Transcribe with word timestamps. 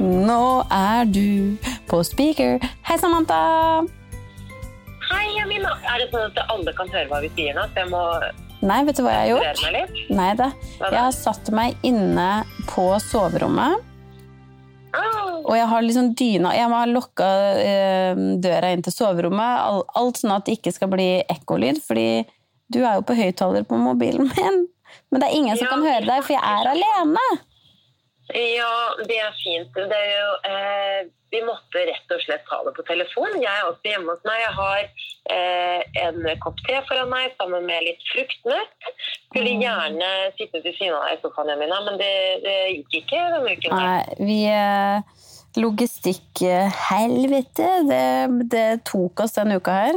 Nå 0.00 0.42
er 0.72 1.04
du 1.12 1.56
på 1.90 2.00
speaker. 2.06 2.58
Hei, 2.88 2.96
Samantha. 3.00 3.40
Hei, 5.10 5.26
Amina. 5.42 5.74
Er 5.90 6.00
det 6.00 6.06
sånn 6.12 6.30
at 6.30 6.40
alle 6.54 6.72
kan 6.78 6.88
høre 6.92 7.08
hva 7.10 7.18
vi 7.24 7.28
sier 7.36 7.56
nå? 7.56 7.66
Så 7.74 7.82
jeg 7.84 7.90
må 7.92 8.04
Nei, 8.60 8.82
vet 8.84 8.98
du 8.98 9.02
hva 9.06 9.12
jeg 9.14 9.36
har 9.36 9.52
gjort? 9.56 10.00
Nei 10.12 10.30
da. 10.36 10.50
Jeg 10.82 10.98
har 11.00 11.14
satt 11.16 11.48
meg 11.56 11.78
inne 11.86 12.30
på 12.72 12.90
soverommet, 13.10 13.86
Ah, 14.90 15.36
og 15.46 15.52
jeg 15.54 15.66
har 15.70 15.84
liksom 15.86 16.08
dyna 16.18 16.50
Jeg 16.50 16.66
har 16.66 16.88
lokka 16.90 17.26
eh, 17.62 18.18
døra 18.42 18.72
inn 18.74 18.80
til 18.82 18.90
soverommet, 18.90 19.84
alt 19.94 20.18
sånn 20.18 20.32
at 20.34 20.48
det 20.48 20.56
ikke 20.56 20.72
skal 20.74 20.90
bli 20.90 21.06
ekkolyd, 21.30 21.78
fordi 21.86 22.24
du 22.74 22.80
er 22.82 22.96
jo 22.98 23.04
på 23.06 23.14
høyttaler 23.14 23.62
på 23.70 23.78
mobilen 23.78 24.26
min. 24.34 24.64
Men 25.14 25.22
det 25.22 25.28
er 25.28 25.36
ingen 25.38 25.60
som 25.60 25.70
kan 25.70 25.86
høre 25.86 26.02
deg, 26.08 26.24
for 26.26 26.34
jeg 26.34 26.42
er 26.42 26.72
alene. 26.72 27.22
Ja, 28.34 28.94
det 29.08 29.16
er 29.20 29.32
fint. 29.40 29.74
Det 29.74 29.96
er 29.96 30.10
jo, 30.12 30.30
eh, 30.50 31.00
vi 31.30 31.40
måtte 31.46 31.78
rett 31.86 32.10
og 32.14 32.20
slett 32.24 32.44
ta 32.48 32.56
det 32.66 32.72
på 32.76 32.82
telefon. 32.88 33.32
Jeg 33.42 33.50
er 33.50 33.64
også 33.68 33.86
hjemme 33.92 34.10
hos 34.14 34.24
meg. 34.26 34.38
Jeg 34.42 34.54
har 34.58 34.80
eh, 35.30 35.80
en 36.06 36.18
kopp 36.42 36.58
te 36.66 36.76
foran 36.88 37.10
meg 37.12 37.24
sammen 37.38 37.62
med 37.68 37.78
litt 37.86 38.02
fruktnøtt. 38.12 38.78
Skulle 39.30 39.52
Mm. 39.54 39.60
gjerne 39.62 40.08
sittet 40.38 40.62
ved 40.64 40.74
siden 40.78 40.94
av 40.96 41.02
deg 41.06 41.14
i 41.18 41.20
sofaen, 41.22 41.50
Emina, 41.54 41.78
men 41.86 41.94
det, 42.00 42.14
det 42.44 42.56
gikk 42.76 42.90
ikke 43.02 43.20
denne 43.34 43.50
uken. 43.56 43.70
Nei, 43.78 44.02
vi 44.26 44.38
eh, 44.50 44.98
Logistikkhelvete, 45.60 47.68
det, 47.90 48.06
det 48.52 48.68
tok 48.86 49.14
oss 49.24 49.34
denne 49.38 49.56
uka 49.58 49.72
her. 49.84 49.96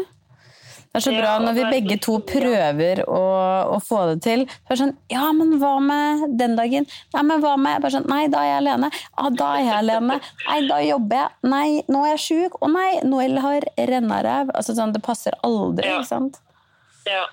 Det 0.93 0.99
er 0.99 1.05
så 1.07 1.11
bra 1.17 1.29
når 1.41 1.55
vi 1.57 1.63
begge 1.73 1.95
to 2.05 2.20
prøver 2.21 2.99
å, 3.09 3.21
å 3.73 3.77
få 3.81 4.03
det 4.11 4.20
til. 4.21 4.43
Så 4.45 4.67
er 4.67 4.75
det 4.75 4.77
sånn, 4.83 4.91
ja, 5.09 5.23
men 5.33 5.55
hva 5.57 5.71
med 5.81 6.35
den 6.38 6.53
dagen? 6.59 6.85
Nei, 7.16 7.23
men 7.25 7.41
hva 7.41 7.55
med? 7.57 7.88
Sånn, 7.89 8.05
nei, 8.11 8.27
da 8.29 8.43
er 8.45 8.52
jeg 8.52 8.59
alene. 8.59 8.89
Ja, 8.93 9.31
da 9.39 9.47
er 9.58 9.64
jeg 9.64 9.73
alene. 9.80 10.19
Nei, 10.45 10.58
da 10.69 10.77
jobber 10.86 11.17
jeg. 11.17 11.31
Nei, 11.49 11.69
nå 11.89 12.03
er 12.05 12.11
jeg 12.11 12.21
syk. 12.27 12.59
Å 12.61 12.69
nei, 12.69 12.91
Noel 13.09 13.39
har 13.41 13.66
rennaræv. 13.89 14.52
Altså 14.53 14.75
sånn, 14.77 14.94
det 14.94 15.02
passer 15.02 15.33
aldri, 15.41 15.88
Ja. 15.89 15.95
ikke 16.03 16.11
sant? 16.11 16.38
Ja. 17.09 17.23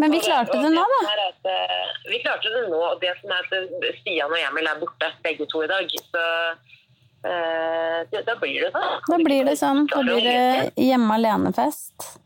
Men 0.00 0.16
vi 0.16 0.22
det- 0.22 0.24
klarte 0.30 0.56
det 0.62 0.72
nå, 0.72 0.86
da. 0.94 1.28
at, 1.28 1.44
eh, 1.44 1.92
Vi 2.08 2.22
klarte 2.24 2.48
det 2.56 2.64
nå, 2.72 2.80
og 2.80 3.00
det 3.04 3.12
som 3.20 3.36
er 3.36 3.44
at 3.44 4.00
Stian 4.00 4.32
og 4.32 4.38
Emil 4.48 4.64
er 4.66 4.80
borte, 4.80 5.12
begge 5.22 5.44
to 5.52 5.60
i 5.60 5.66
dag. 5.68 5.84
Så 6.08 6.24
eh, 7.28 8.22
da 8.24 8.34
blir 8.40 8.64
det 8.64 8.72
sånn. 8.72 8.96
Da 9.12 9.16
blir 9.20 9.44
det 9.44 9.58
sånn. 9.60 9.86
Da 9.92 10.00
blir 10.08 10.24
det 10.24 10.72
hjemme 10.88 11.20
alene-fest. 11.20 12.16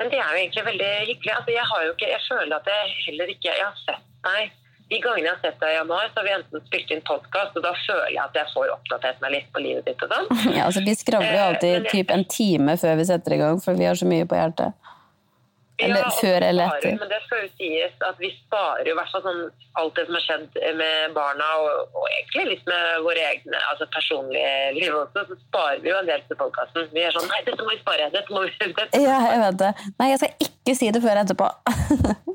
Men 0.00 0.08
det 0.08 0.16
er 0.16 0.30
jo 0.32 0.40
egentlig 0.40 0.64
veldig 0.64 0.88
hyggelig. 1.10 1.32
Altså, 1.36 1.52
jeg, 1.52 1.66
har 1.70 1.84
jo 1.84 1.92
ikke, 1.92 2.08
jeg 2.08 2.22
føler 2.24 2.56
at 2.56 2.72
jeg 2.72 2.96
heller 3.06 3.32
ikke 3.34 3.52
jeg 3.52 3.66
har 3.66 3.78
sett 3.84 4.06
deg. 4.24 4.56
De 4.90 4.98
gangene 5.04 5.28
jeg 5.28 5.34
har 5.36 5.42
sett 5.44 5.58
deg 5.60 5.70
i 5.70 5.76
januar, 5.76 6.06
så 6.10 6.18
har 6.18 6.26
vi 6.26 6.32
enten 6.34 6.62
spilt 6.66 6.88
inn 6.90 7.02
podkast, 7.06 7.58
og 7.58 7.62
da 7.62 7.70
føler 7.84 8.08
jeg 8.10 8.22
at 8.24 8.38
jeg 8.40 8.50
får 8.54 8.72
oppdatert 8.74 9.20
meg 9.22 9.34
litt 9.36 9.50
på 9.54 9.62
livet 9.62 9.86
ditt 9.86 10.00
og 10.02 10.14
sånn. 10.14 10.30
Ja, 10.56 10.64
altså 10.66 10.82
Vi 10.86 10.96
skravler 10.98 11.36
jo 11.36 11.42
Eh, 11.42 11.50
alltid 11.52 11.70
eh, 11.74 11.76
jeg... 11.84 11.92
typ 11.92 12.14
en 12.16 12.24
time 12.32 12.74
før 12.80 12.96
vi 12.98 13.06
setter 13.12 13.36
i 13.36 13.40
gang, 13.44 13.60
for 13.62 13.78
vi 13.78 13.86
har 13.86 14.00
så 14.00 14.08
mye 14.08 14.26
på 14.26 14.40
hjertet. 14.40 14.90
Eller 15.84 16.04
Ja, 16.04 16.10
før 16.20 16.46
eller 16.46 16.74
etter. 16.76 16.96
Men 17.00 17.10
det 17.12 17.20
skal 17.24 17.44
jo 17.44 17.50
sies 17.58 18.04
at 18.08 18.20
vi 18.22 18.30
sparer 18.36 18.88
jo 18.88 18.96
hvert 18.98 19.12
fall 19.14 19.24
sånn 19.26 19.42
alt 19.80 19.96
det 19.96 20.06
som 20.08 20.18
har 20.18 20.24
skjedd 20.26 20.58
med 20.80 21.14
barna, 21.16 21.48
og, 21.62 21.94
og 21.94 22.08
egentlig 22.10 22.46
litt 22.54 22.64
med 22.70 23.04
våre 23.06 23.26
egne 23.30 23.60
altså 23.70 23.86
personlige 23.94 24.54
liv 24.76 24.96
også, 25.02 25.26
så 25.28 25.38
sparer 25.46 25.84
vi 25.84 25.92
jo 25.92 25.98
en 26.00 26.10
del 26.10 26.24
til 26.28 26.40
podkasten. 26.40 26.90
Vi 26.94 27.04
er 27.06 27.14
sånn 27.16 27.28
Nei, 27.30 27.42
dette 27.46 27.62
må 27.62 27.74
vi 27.74 27.80
spare. 27.82 28.10
Dette 28.14 28.34
må 28.34 28.44
vi 28.46 28.52
dette. 28.80 29.04
Ja, 29.04 29.20
jeg 29.30 29.44
vet 29.46 29.62
det. 29.62 29.72
Nei, 30.00 30.10
jeg 30.12 30.22
skal 30.24 30.48
ikke 30.48 30.76
si 30.80 30.90
det 30.94 31.04
før 31.04 31.22
etterpå. 31.22 31.50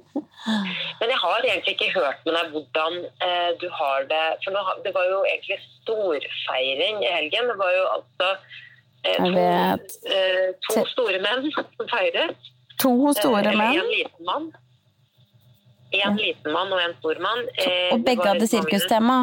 Men 0.99 1.09
jeg 1.09 1.19
har 1.21 1.47
egentlig 1.47 1.73
ikke 1.73 1.93
hørt 1.95 2.19
med 2.25 2.35
deg 2.37 2.51
hvordan 2.53 2.99
eh, 3.27 3.51
du 3.61 3.65
har 3.79 4.05
det. 4.11 4.25
For 4.43 4.53
nå, 4.53 4.61
det 4.85 4.93
var 4.95 5.07
jo 5.09 5.23
egentlig 5.25 5.57
storfeiring 5.81 7.01
i 7.01 7.13
helgen. 7.17 7.49
Det 7.49 7.57
var 7.61 7.71
jo 7.73 7.85
altså 7.95 8.29
eh, 9.09 9.17
to, 9.25 9.45
eh, 10.13 10.51
to 10.67 10.85
store 10.93 11.21
menn 11.25 11.49
som 11.55 11.89
feiret. 11.89 12.51
To 12.83 13.13
store 13.15 13.51
Eh, 13.51 13.57
menn, 13.57 13.79
En 13.79 13.89
liten 13.91 14.25
mann. 14.25 14.51
En 15.95 16.17
liten 16.19 16.51
mann 16.51 16.73
og 16.73 16.81
en 16.81 16.93
stor 16.99 17.19
mann. 17.23 17.41
Eh, 17.57 17.93
og 17.95 18.03
begge 18.03 18.27
hadde 18.27 18.47
sirkustema. 18.51 19.19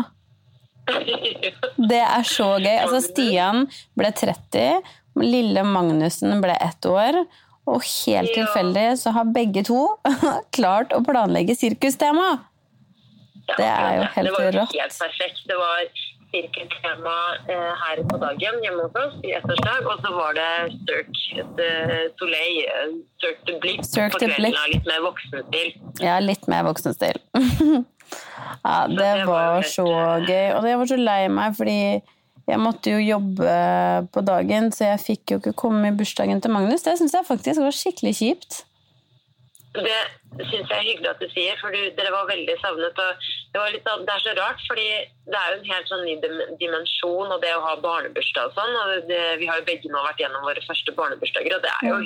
Det 1.91 2.01
er 2.01 2.25
så 2.27 2.49
gøy. 2.59 2.77
Altså, 2.81 3.03
Stian 3.05 3.67
ble 3.99 4.11
30, 4.19 4.81
lille 5.23 5.65
Magnussen 5.69 6.41
ble 6.43 6.57
ett 6.61 6.89
år. 6.89 7.23
Og 7.71 7.85
helt 7.85 8.33
tilfeldig 8.35 8.89
så 8.99 9.12
har 9.15 9.29
begge 9.31 9.62
to 9.69 9.85
klart 10.57 10.95
å 10.97 11.03
planlegge 11.07 11.55
sirkustema. 11.55 12.33
Det 13.53 13.69
er 13.69 14.01
jo 14.01 14.09
helt 14.17 14.29
Det 14.29 14.35
var 14.35 14.49
helt 14.57 14.99
perfekt. 14.99 15.45
Det 15.47 15.59
var 15.61 15.85
sirkeltema 16.32 17.16
eh, 17.48 17.72
her 17.82 18.03
på 18.09 18.19
dagen 18.22 18.60
hjemme 18.65 18.87
hos 18.87 18.97
oss 19.03 19.19
i 19.26 19.34
ettårsdag, 19.37 19.84
og 19.87 20.00
så 20.04 20.12
var 20.16 20.38
det 20.38 20.48
Cirque 20.88 21.44
de 21.59 21.69
Soleil, 22.20 22.62
eh, 22.65 22.97
Cirque 23.22 23.48
de 23.48 23.59
Blick 23.62 23.84
Cirque 23.87 24.16
på 24.16 24.22
kvelden, 24.25 24.56
litt 24.72 24.88
mer 24.88 25.04
voksenstil. 25.04 25.76
Ja, 26.00 26.16
litt 26.25 26.48
mer 26.50 26.66
voksenstil. 26.69 27.20
ja, 28.65 28.76
det 28.88 28.98
det 28.98 29.12
var 29.28 29.54
var 29.59 29.69
så 29.69 29.87
gøy. 30.26 30.48
Og 30.56 30.69
jeg 30.72 30.82
var 30.82 30.93
så 30.94 31.00
lei 31.00 31.20
meg, 31.32 31.56
fordi 31.60 31.78
jeg 32.49 32.59
måtte 32.59 32.91
jo 32.91 32.99
jobbe 32.99 33.54
på 34.12 34.25
dagen, 34.26 34.72
så 34.75 34.93
jeg 34.93 35.03
fikk 35.04 35.34
jo 35.34 35.41
ikke 35.43 35.56
komme 35.64 35.93
i 35.93 35.97
bursdagen 35.97 36.43
til 36.43 36.54
Magnus. 36.54 36.84
Det 36.87 36.97
syns 36.99 37.14
jeg 37.14 37.28
faktisk 37.28 37.62
var 37.62 37.76
skikkelig 37.76 38.16
kjipt. 38.19 38.62
Det 39.72 40.47
syns 40.50 40.69
jeg 40.69 40.77
er 40.78 40.84
hyggelig 40.84 41.09
at 41.10 41.21
du 41.22 41.28
sier, 41.33 41.56
for 41.60 41.72
du, 41.72 41.78
dere 41.97 42.10
var 42.12 42.27
veldig 42.28 42.56
savnet. 42.60 42.99
Og 43.00 43.25
det, 43.53 43.60
var 43.60 43.71
litt, 43.72 43.84
sånn- 43.88 44.05
det 44.09 44.12
er 44.15 44.22
så 44.25 44.34
rart, 44.37 44.60
fordi 44.69 44.84
det 45.33 45.38
er 45.38 45.47
jo 45.49 45.56
en 45.60 45.71
helt 45.71 45.88
sånn 45.93 46.05
ny 46.05 46.15
dimensjon, 46.60 47.33
og 47.33 47.41
det 47.41 47.55
å 47.56 47.62
ha 47.65 47.72
barnebursdag 47.81 48.50
og 48.50 48.56
sånn. 48.59 48.77
og 48.82 49.09
det, 49.09 49.21
Vi 49.41 49.49
har 49.49 49.61
jo 49.62 49.65
begge 49.71 49.88
nå 49.93 50.03
vært 50.05 50.21
gjennom 50.21 50.44
våre 50.44 50.61
første 50.66 50.93
barnebursdager, 50.99 51.56
og 51.56 51.65
det 51.65 51.72
er 51.72 51.88
jo, 51.88 51.97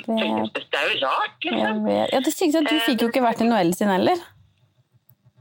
det 0.71 0.79
er 0.79 0.89
jo 0.93 0.97
rart, 1.03 1.37
liksom. 1.43 1.59
Ja, 1.59 1.73
det 1.83 1.99
er 1.99 2.17
at 2.63 2.71
du 2.71 2.79
fikk 2.87 3.03
jo 3.03 3.11
ikke 3.11 3.25
vært 3.27 3.43
i 3.43 3.49
Noel 3.51 3.73
sin 3.75 3.91
heller. 3.91 4.25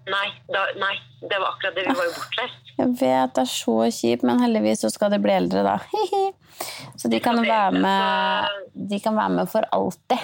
Nei, 0.06 0.26
da, 0.54 0.60
nei, 0.78 0.94
det 1.26 1.38
var 1.42 1.48
akkurat 1.56 1.74
det. 1.74 1.82
Vi 1.88 1.94
var 1.98 2.06
jo 2.06 2.14
bortreist. 2.14 2.62
Jeg 2.76 2.90
vet 3.00 3.32
det 3.34 3.42
er 3.42 3.50
så 3.50 3.76
kjipt, 3.90 4.22
men 4.28 4.38
heldigvis 4.38 4.82
så 4.84 4.90
skal 4.92 5.10
de 5.10 5.18
bli 5.18 5.32
eldre, 5.34 5.62
da. 5.66 5.78
Hihi. 5.94 6.24
Så 6.96 7.10
de 7.10 7.18
kan 7.20 7.40
være 7.42 7.72
med, 7.74 8.62
de 8.92 9.00
kan 9.02 9.16
være 9.18 9.34
med 9.40 9.50
for 9.50 9.66
alltid. 9.74 10.22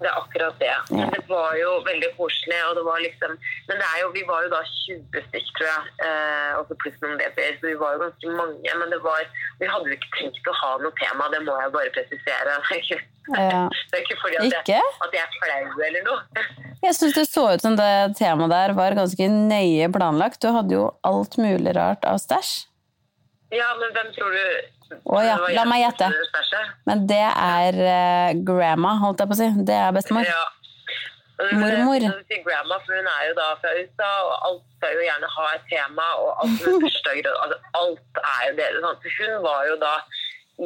Det 0.00 0.08
er 0.10 0.16
akkurat 0.20 0.58
det. 0.60 0.74
Men 0.92 1.12
det 1.14 1.22
var 1.28 1.54
jo 1.56 1.70
veldig 1.86 2.10
koselig. 2.18 2.58
og 2.68 2.76
det 2.78 2.84
var 2.84 3.00
liksom, 3.00 3.36
Men 3.68 3.80
det 3.80 3.86
er 3.88 3.98
jo, 4.02 4.08
vi 4.16 4.22
var 4.28 4.44
jo 4.44 4.52
da 4.52 4.60
20 4.68 5.24
stykk, 5.28 5.48
tror 5.56 5.68
jeg. 5.70 5.94
Eh, 6.06 6.52
og 6.58 6.68
så 6.68 6.78
pluss 6.82 6.98
noen 7.02 7.16
babyer. 7.20 7.56
Så 7.60 7.70
vi 7.70 7.76
var 7.80 7.96
jo 7.96 8.02
ganske 8.04 8.34
mange. 8.40 8.76
Men 8.82 8.92
det 8.92 9.00
var, 9.04 9.24
vi 9.62 9.70
hadde 9.72 9.88
jo 9.90 9.98
ikke 9.98 10.12
tenkt 10.18 10.50
å 10.52 10.56
ha 10.60 10.72
noe 10.84 10.92
tema, 11.00 11.30
det 11.32 11.42
må 11.48 11.56
jeg 11.62 11.76
bare 11.78 11.94
presisere. 11.96 12.58
Ja. 13.26 13.64
Det 13.90 13.96
er 13.98 14.04
ikke 14.04 14.20
fordi 14.20 14.36
at 14.38 14.44
Ikke? 14.46 14.74
jeg, 14.76 14.90
at 15.02 15.14
jeg 15.16 15.24
er 15.24 15.32
flau 15.34 15.80
eller 15.82 16.04
noe. 16.06 16.44
Jeg 16.84 16.94
syns 16.94 17.16
det 17.16 17.24
så 17.26 17.42
ut 17.56 17.64
som 17.64 17.74
det 17.74 17.88
temaet 18.20 18.52
der 18.52 18.74
var 18.76 18.94
ganske 18.94 19.26
nøye 19.32 19.88
planlagt. 19.90 20.38
Du 20.44 20.52
hadde 20.54 20.76
jo 20.76 20.84
alt 21.08 21.34
mulig 21.40 21.72
rart 21.74 22.06
av 22.06 22.20
stæsj. 22.22 22.52
Ja, 23.54 23.68
men 23.78 23.92
hvem 23.94 24.08
tror 24.16 24.34
du 24.34 24.96
Å 25.06 25.20
ja, 25.22 25.36
la 25.54 25.64
meg 25.66 25.82
gjette. 25.82 26.10
Men 26.86 27.06
det 27.10 27.22
er 27.22 27.78
uh, 27.78 28.30
grandma, 28.46 28.96
holdt 29.02 29.22
jeg 29.22 29.30
på 29.30 29.36
å 29.36 29.40
si. 29.40 29.48
Det 29.66 29.74
er 29.74 29.94
bestemor. 29.94 30.26
Ja. 30.26 30.44
Mormor. 31.36 32.00
sier 32.00 32.40
grandma, 32.46 32.78
for 32.86 32.96
hun 32.96 33.08
er 33.10 33.26
jo 33.28 33.34
da 33.36 33.50
fra 33.60 33.72
USA, 33.76 34.10
og 34.24 34.34
alt 34.48 34.62
skal 34.78 34.94
jo 34.96 35.02
gjerne 35.04 35.28
ha 35.34 35.48
et 35.52 35.66
tema. 35.68 36.06
og 36.22 36.30
alt 36.44 36.62
med 36.64 36.78
bursdager, 36.86 37.28
altså, 37.42 37.58
alt 37.80 38.20
er 38.22 38.42
jo 38.48 38.54
det. 38.60 38.68
Sånn. 38.80 39.00
Så 39.02 39.14
Hun 39.18 39.34
var 39.44 39.66
jo 39.68 39.76
da 39.82 39.94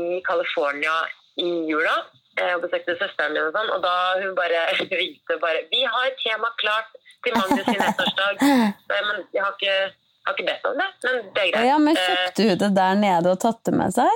i 0.00 0.20
California 0.26 0.94
i 1.40 1.48
jula 1.66 1.96
eh, 2.38 2.52
og 2.54 2.62
besøkte 2.62 2.94
søsteren 3.00 3.34
min, 3.34 3.48
og 3.48 3.56
sånn, 3.56 3.72
og 3.74 3.82
da 3.82 3.94
hun 4.20 4.36
bare 4.38 4.68
ringte 5.00 5.38
bare 5.42 5.64
'Vi 5.70 5.82
har 5.82 6.06
et 6.06 6.20
tema 6.22 6.52
klart 6.62 6.92
til 7.24 7.34
Magnus 7.34 7.66
sin 7.66 7.82
ettårsdag.' 7.88 8.44
Men 8.92 9.26
jeg 9.34 9.42
har 9.42 9.56
ikke, 9.58 9.76
jeg 10.20 10.26
har 10.26 10.34
ikke 10.36 10.46
bedt 10.50 10.66
om 10.70 10.76
det, 10.78 10.88
men 11.04 11.32
det 11.34 11.42
er 11.42 11.52
greit. 11.52 11.66
ja, 11.70 11.78
men 11.78 11.96
Eh, 11.96 12.02
kjøpte 12.08 12.48
hun 12.50 12.58
det 12.58 12.74
der 12.76 12.94
nede 12.94 13.30
og 13.32 13.40
tatt 13.40 13.64
det 13.64 13.74
med 13.74 13.92
seg? 13.94 14.10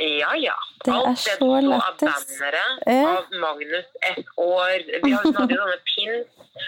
Ja, 0.00 0.32
ja. 0.40 0.54
Det 0.84 0.88
er 0.94 0.96
Alt 0.96 1.24
det 1.24 1.34
så 1.36 1.48
lættis. 1.60 1.84
av 1.84 1.96
bannere 2.00 2.64
Ja. 2.88 3.08
av 3.18 3.24
Magnus 3.36 3.84
ett 4.10 4.24
år. 4.40 4.80
Vi 5.04 5.10
hadde 5.12 5.32
sånne 5.36 5.76
pins 5.90 6.26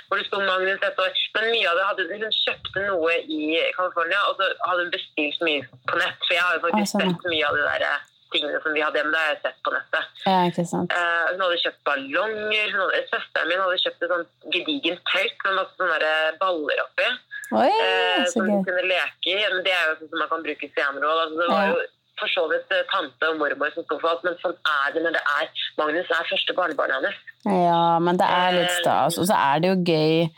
hvor 0.09 0.19
det 0.21 0.27
sto 0.27 0.41
Magnus 0.45 0.83
ett 0.83 0.99
år. 1.01 1.11
Men 1.35 1.45
mye 1.55 1.69
av 1.71 1.77
det 1.81 1.87
hadde 1.89 2.03
hun 2.13 2.31
kjøpte 2.45 2.87
noe 2.91 3.13
i 3.25 3.41
California, 3.77 4.21
og 4.29 4.37
så 4.37 4.45
hadde 4.69 4.81
hun 4.85 4.91
bestilt 4.93 5.41
mye 5.49 5.63
på 5.89 5.97
nett. 6.03 6.19
For 6.29 6.35
jeg 6.37 6.43
har 6.45 6.55
jo 6.59 6.61
faktisk 6.69 6.93
sånn, 6.93 7.09
sett 7.17 7.25
mye 7.33 7.47
av 7.49 7.57
det 7.57 7.65
der 7.73 7.87
tingene 8.35 8.61
som 8.65 8.75
vi 8.77 8.83
hadde 8.85 8.99
hjemme. 9.01 9.13
Det 9.15 9.21
har 9.23 9.33
jeg 9.35 9.41
sett 9.47 9.59
på 9.67 9.73
nettet. 9.75 10.05
Ja, 10.27 10.37
ikke 10.51 10.65
sant. 10.69 10.93
Eh, 10.97 11.25
hun 11.33 11.45
hadde 11.47 11.61
kjøpt 11.65 11.83
ballonger. 11.89 12.67
Hun 12.75 12.83
hadde, 12.85 13.03
søsteren 13.13 13.49
min 13.53 13.63
hadde 13.65 13.81
kjøpt 13.85 14.03
et 14.07 14.13
sånt 14.15 14.53
gedigent 14.57 15.03
telt 15.13 15.47
med 15.47 15.59
masse 15.61 15.75
sånne 15.81 16.13
baller 16.43 16.85
oppi. 16.87 17.09
Oi, 17.53 17.69
Eh, 17.69 18.23
så 18.25 18.33
som 18.39 18.47
de 18.49 18.61
kunne 18.69 18.85
leke 18.89 19.33
i. 19.35 19.41
Men 19.53 19.65
det 19.67 19.75
er 19.77 19.85
jo 19.91 19.97
sånn 20.03 20.13
som 20.15 20.23
man 20.25 20.31
kan 20.33 20.47
bruke 20.47 20.71
senere 20.77 21.11
òg. 21.11 21.19
Altså, 21.27 21.37
det 21.43 21.51
var 21.53 21.67
Ja. 21.67 21.75
jo 21.75 21.83
for 22.23 22.29
så 22.29 22.43
vidt 22.53 22.71
eh, 22.77 22.83
tante 22.93 23.29
og 23.33 23.39
mormor 23.41 23.71
som 23.75 23.85
sto 23.85 23.99
for 23.99 24.09
alt, 24.13 24.23
men 24.25 24.35
sånn 24.43 24.55
er 24.55 24.93
det 24.95 25.03
når 25.03 25.13
det 25.17 25.23
er 25.41 25.47
Magnus 25.81 26.11
er 26.13 26.29
første 26.31 26.55
barnebarnet 26.55 26.97
hennes. 27.01 27.17
Ja, 27.45 27.99
men 27.99 28.17
det 28.21 28.29
er 28.29 28.53
litt 28.53 28.71
Eh, 28.71 28.81
stas. 28.83 29.19
Og 29.19 29.27
så 29.27 29.35
er 29.35 29.61
det 29.61 29.69
jo 29.73 29.79
gøy 29.93 30.31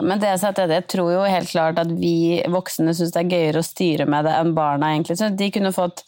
men 0.00 0.20
det 0.20 0.28
jeg, 0.30 0.54
jeg 0.70 0.86
tror 0.86 1.08
jo 1.10 1.22
helt 1.26 1.48
klart 1.50 1.78
at 1.82 1.88
vi 1.90 2.40
voksne 2.46 2.92
syns 2.94 3.10
det 3.10 3.18
er 3.24 3.30
gøyere 3.34 3.58
å 3.58 3.66
styre 3.66 4.06
med 4.06 4.24
det 4.28 4.34
enn 4.38 4.52
barna. 4.54 4.92
egentlig. 4.94 5.16
Så 5.18 5.34
de 5.36 5.50
kunne 5.50 5.72
fått 5.74 6.04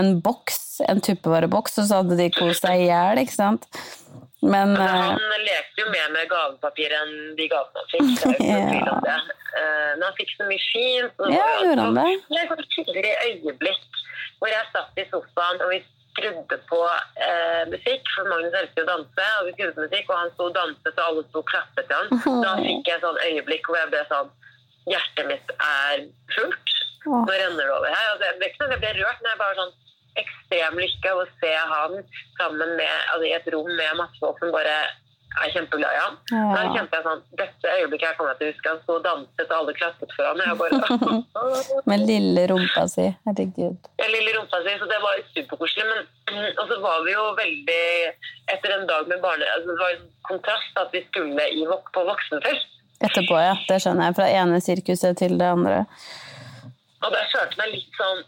en 0.00 0.14
boks, 0.24 0.60
en 0.88 1.00
tuppevareboks, 1.04 1.78
og 1.82 1.88
så 1.90 2.00
hadde 2.02 2.16
de 2.20 2.28
kost 2.34 2.64
seg 2.66 2.84
i 2.84 2.88
hjel, 2.90 3.20
ikke 3.22 3.36
sant. 3.36 3.68
Men 4.40 4.72
eh, 4.72 4.88
han 4.88 5.20
lekte 5.44 5.82
jo 5.82 5.90
mer 5.92 6.08
med 6.14 6.28
gavepapir 6.30 6.92
enn 6.96 7.10
de 7.36 7.46
gavene 7.52 7.82
han 7.82 7.90
fikk. 7.92 8.10
Det 8.40 8.48
er 8.48 8.56
jo 8.56 8.64
ikke 8.64 8.64
noe 8.64 8.64
tvil 8.72 8.92
om 8.94 9.06
det. 9.06 9.16
Eh, 9.60 9.88
Men 9.98 10.04
han 10.06 10.14
fikk 10.16 10.30
så 10.38 10.46
mye 10.48 10.62
fint. 10.64 11.24
Ja, 11.36 11.48
gjorde 11.66 11.84
han 11.88 11.98
det? 11.98 12.06
Det 12.30 12.44
var 12.52 12.62
et 12.64 12.70
tydelig 12.76 13.14
øyeblikk 13.28 13.98
hvor 14.40 14.48
jeg 14.48 14.70
satt 14.72 14.96
i 14.96 15.04
sofaen 15.10 15.60
og 15.60 15.68
vi 15.74 15.82
skrudde 16.14 16.56
på 16.70 16.78
eh, 17.20 17.62
musikk, 17.70 18.08
for 18.16 18.30
Magnus 18.32 18.56
elsker 18.62 18.86
å 18.86 18.88
danse, 18.88 19.26
og 19.40 19.44
vi 19.46 19.52
skrudde 19.58 19.74
på 19.76 19.84
musikk, 19.84 20.08
og 20.08 20.16
han 20.22 20.32
sto 20.32 20.46
og 20.48 20.54
danset, 20.56 20.94
og 20.96 21.04
alle 21.04 21.24
sto 21.28 21.42
og 21.42 21.50
klappet 21.52 21.90
til 21.90 21.98
han. 22.00 22.24
Da 22.46 22.54
fikk 22.64 22.88
jeg 22.88 22.96
et 22.96 23.04
sånn 23.04 23.20
øyeblikk 23.28 23.68
hvor 23.68 23.78
jeg 23.82 23.92
ble 23.92 24.04
sånn 24.10 24.32
Hjertet 24.88 25.26
mitt 25.28 25.50
er 25.60 26.06
fullt. 26.32 26.70
Nå 27.04 27.18
renner 27.28 27.60
det 27.68 27.74
over 27.76 27.92
her. 27.92 28.06
Altså, 28.14 28.24
jeg 28.30 28.38
ble 28.40 28.48
ikke 28.48 28.62
sånn 28.62 28.72
jeg 28.74 28.80
ble 28.80 28.92
rørt, 28.96 29.20
men 29.20 29.28
jeg 29.34 29.40
bare 29.42 29.58
sånn 29.60 29.74
ekstrem 30.22 30.80
lykke 30.80 31.12
av 31.12 31.22
å 31.22 31.28
se 31.42 31.52
han 31.74 32.00
sammen 32.38 32.74
med, 32.80 32.96
altså, 33.12 33.26
i 33.28 33.36
et 33.36 33.52
rom 33.54 33.70
med 33.70 34.00
masse 34.00 34.20
folk 34.22 34.40
som 34.42 34.52
bare 34.54 34.74
er 35.38 35.52
kjempeglad 35.54 35.94
i 35.94 36.00
han. 36.00 36.16
Ja. 36.32 36.46
Da 36.54 36.62
kjente 36.74 36.98
jeg 36.98 37.06
sånn 37.06 37.20
Dette 37.38 37.74
øyeblikket 37.78 38.08
her 38.08 38.16
kommer 38.18 38.32
jeg 38.32 38.40
til 38.40 38.48
å 38.48 38.54
huske. 38.54 38.72
Han 38.72 38.80
sto 38.82 38.96
og 38.96 39.04
danset, 39.04 39.44
og 39.46 39.56
alle 39.58 39.74
klappet 39.78 40.14
for 40.16 40.26
ham. 40.26 40.40
bare 40.58 41.20
med 41.92 42.06
lille 42.08 42.46
rumpa 42.50 42.86
si. 42.90 43.06
Herregud. 43.28 43.90
Ja, 44.02 44.08
lille 44.10 44.34
rumpa 44.38 44.62
si, 44.64 44.74
så 44.80 44.90
det 44.90 44.98
var 45.04 45.22
superkoselig. 45.36 45.86
Men 45.92 46.08
og 46.30 46.64
så 46.70 46.80
var 46.82 47.04
vi 47.06 47.14
jo 47.14 47.22
veldig 47.38 47.84
Etter 48.50 48.74
en 48.74 48.86
dag 48.90 49.08
med 49.10 49.22
barne... 49.22 49.46
Altså, 49.54 49.70
det 49.70 49.78
var 49.78 49.94
en 49.94 50.06
kontrast 50.26 50.78
at 50.82 50.94
vi 50.94 51.04
skulle 51.06 51.46
i, 51.54 51.62
på 51.94 52.04
voksenfest. 52.06 52.76
Etterpå, 53.00 53.36
ja. 53.38 53.54
Det 53.68 53.78
skjønner 53.80 54.10
jeg. 54.10 54.16
Fra 54.18 54.26
ene 54.34 54.58
sirkuset 54.64 55.18
til 55.22 55.38
det 55.40 55.46
andre. 55.54 55.84
Og 57.00 57.12
da 57.14 57.20
følte 57.32 57.54
jeg 57.54 57.58
meg 57.60 57.70
litt 57.72 57.94
sånn 57.96 58.18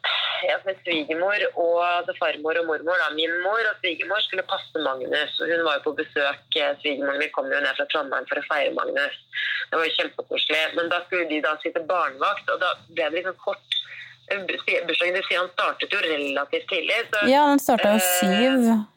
ja, 0.49 0.55
med 0.65 0.79
svigermor 0.81 1.43
og 1.61 2.09
farmor 2.17 2.57
og 2.63 2.69
mormor. 2.71 2.97
Da. 3.03 3.11
Min 3.13 3.35
mor 3.45 3.61
og 3.69 3.83
svigermor 3.83 4.23
skulle 4.25 4.45
passe 4.49 4.81
Magnus. 4.81 5.35
og 5.45 5.51
Hun 5.53 5.65
var 5.67 5.77
jo 5.77 5.83
på 5.91 5.93
besøk. 5.99 6.41
eh, 6.57 6.71
Svigermoren 6.81 7.21
min 7.21 7.33
kom 7.35 7.51
jo 7.53 7.61
ned 7.61 7.77
fra 7.77 7.87
Trondheim 7.93 8.25
for 8.31 8.41
å 8.41 8.47
feire 8.49 8.73
Magnus. 8.79 9.19
Det 9.69 9.77
var 9.77 9.85
jo 9.89 9.97
kjempekoselig. 9.99 10.63
Men 10.79 10.89
da 10.89 11.03
skulle 11.05 11.29
de 11.29 11.43
da 11.45 11.53
sitte 11.61 11.85
barnevakt, 11.91 12.49
og 12.49 12.65
da 12.65 12.73
ble 12.89 13.11
det 13.11 13.19
liksom 13.21 13.37
kort 13.45 13.77
eh, 14.33 14.41
Bursdagen 14.49 15.19
til 15.21 15.29
Sian 15.29 15.53
startet 15.53 15.93
jo 15.93 16.01
relativt 16.07 16.67
tidlig. 16.73 17.03
Så, 17.13 17.27
Ja, 17.29 17.45
den 17.53 17.61
starta 17.61 17.93
jo 17.93 18.03
syv. 18.09 18.89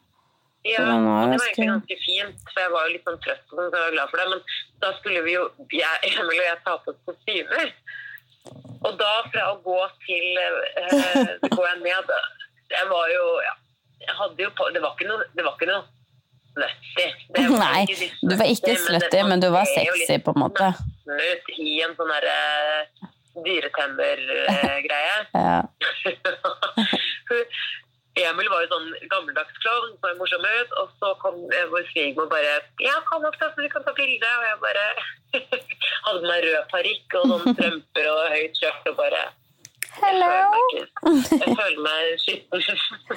Ja, 0.66 0.82
det 0.82 1.38
var 1.38 1.46
egentlig 1.46 1.68
ganske 1.68 1.96
fint, 2.02 2.40
for 2.50 2.60
jeg 2.64 2.70
var 2.72 2.88
jo 2.88 2.94
litt 2.96 3.04
sånn 3.06 3.20
trøtt 3.22 3.44
og 3.52 3.58
sånn, 3.60 3.68
så 3.70 3.76
jeg 3.76 3.84
var 3.84 3.92
glad 3.94 4.10
for 4.10 4.18
det. 4.22 4.26
Men 4.32 4.40
da 4.82 4.88
skulle 4.98 5.20
vi 5.28 5.36
jo, 5.36 5.44
jeg, 5.70 6.00
Emil 6.16 6.40
og 6.40 6.46
jeg, 6.48 6.58
ta 6.64 6.78
på 6.82 6.90
oss 6.96 7.04
kostymer. 7.06 7.70
Og 8.86 8.96
da 9.00 9.12
fra 9.32 9.44
å 9.52 9.58
gå 9.64 9.78
til 10.06 10.40
eh, 10.42 11.30
går 11.56 11.66
jeg 11.66 11.78
ned 11.82 12.12
Jeg 12.70 12.88
var 12.90 13.12
jo 13.12 13.24
ja, 13.42 13.54
Jeg 14.04 14.16
hadde 14.20 14.46
jo 14.46 14.50
på 14.58 14.68
Det 14.74 14.82
var 14.84 14.96
ikke 14.96 15.08
noe, 15.10 15.28
det 15.34 15.46
var 15.46 15.56
ikke 15.56 15.70
noe 15.72 15.84
slutty. 16.56 17.06
Det 17.34 17.44
var 17.50 17.58
Nei, 17.60 17.82
du 18.22 18.34
var 18.36 18.48
ikke 18.48 18.76
slutty, 18.80 19.18
men 19.18 19.28
men 19.36 19.42
du 19.44 19.50
var 19.52 19.68
sexy, 19.68 20.16
på 20.24 20.32
en 20.32 20.40
måte. 20.40 20.70
Ut 21.04 21.50
i 21.60 21.82
en 21.84 21.92
sånn 21.98 22.12
derre 22.14 22.38
dyretemmer-greie. 23.44 25.18
Ja. 25.36 25.58
Emil 28.16 28.48
var 28.48 28.62
jo 28.64 28.68
sånn 28.70 28.86
gammeldags 29.12 29.58
klovn, 29.60 29.90
så 30.00 30.14
morsom 30.16 30.44
ut. 30.46 30.70
Og 30.80 30.92
så 30.96 31.10
kom 31.20 31.36
eh, 31.52 31.66
vår 31.68 31.84
svigermor 31.90 32.30
bare 32.32 32.54
Ja, 32.80 32.94
kom 33.10 33.26
opp, 33.28 33.36
så 33.36 33.50
vi 33.58 33.68
kan 33.72 33.84
ta 33.84 33.92
bilde. 33.98 34.30
Og 34.40 34.46
jeg 34.46 34.56
bare 34.62 34.84
hadde 36.06 36.22
på 36.22 36.30
meg 36.30 36.46
rød 36.46 36.70
parykk 36.70 37.18
og 37.18 37.26
sånn 37.32 37.56
strømper 37.56 38.08
og 38.12 38.22
høyt 38.36 38.62
skjørt 38.62 38.88
og 38.92 38.96
bare 39.00 39.26
Hello! 39.96 40.28
Jeg 41.06 41.54
føler 41.56 41.78
meg, 41.80 42.08
skitten. 42.20 42.64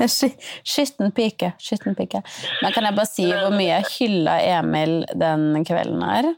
Skitten 0.71 1.09
pike. 1.12 1.50
Skitten 1.59 1.97
pike. 1.97 2.21
Men 2.63 2.71
kan 2.71 2.88
jeg 2.88 2.95
bare 2.95 3.09
si 3.09 3.25
hvor 3.27 3.51
mye 3.51 3.81
jeg 3.81 3.89
hylla 3.97 4.38
Emil 4.59 5.01
den 5.19 5.65
kvelden 5.68 6.06
her? 6.07 6.30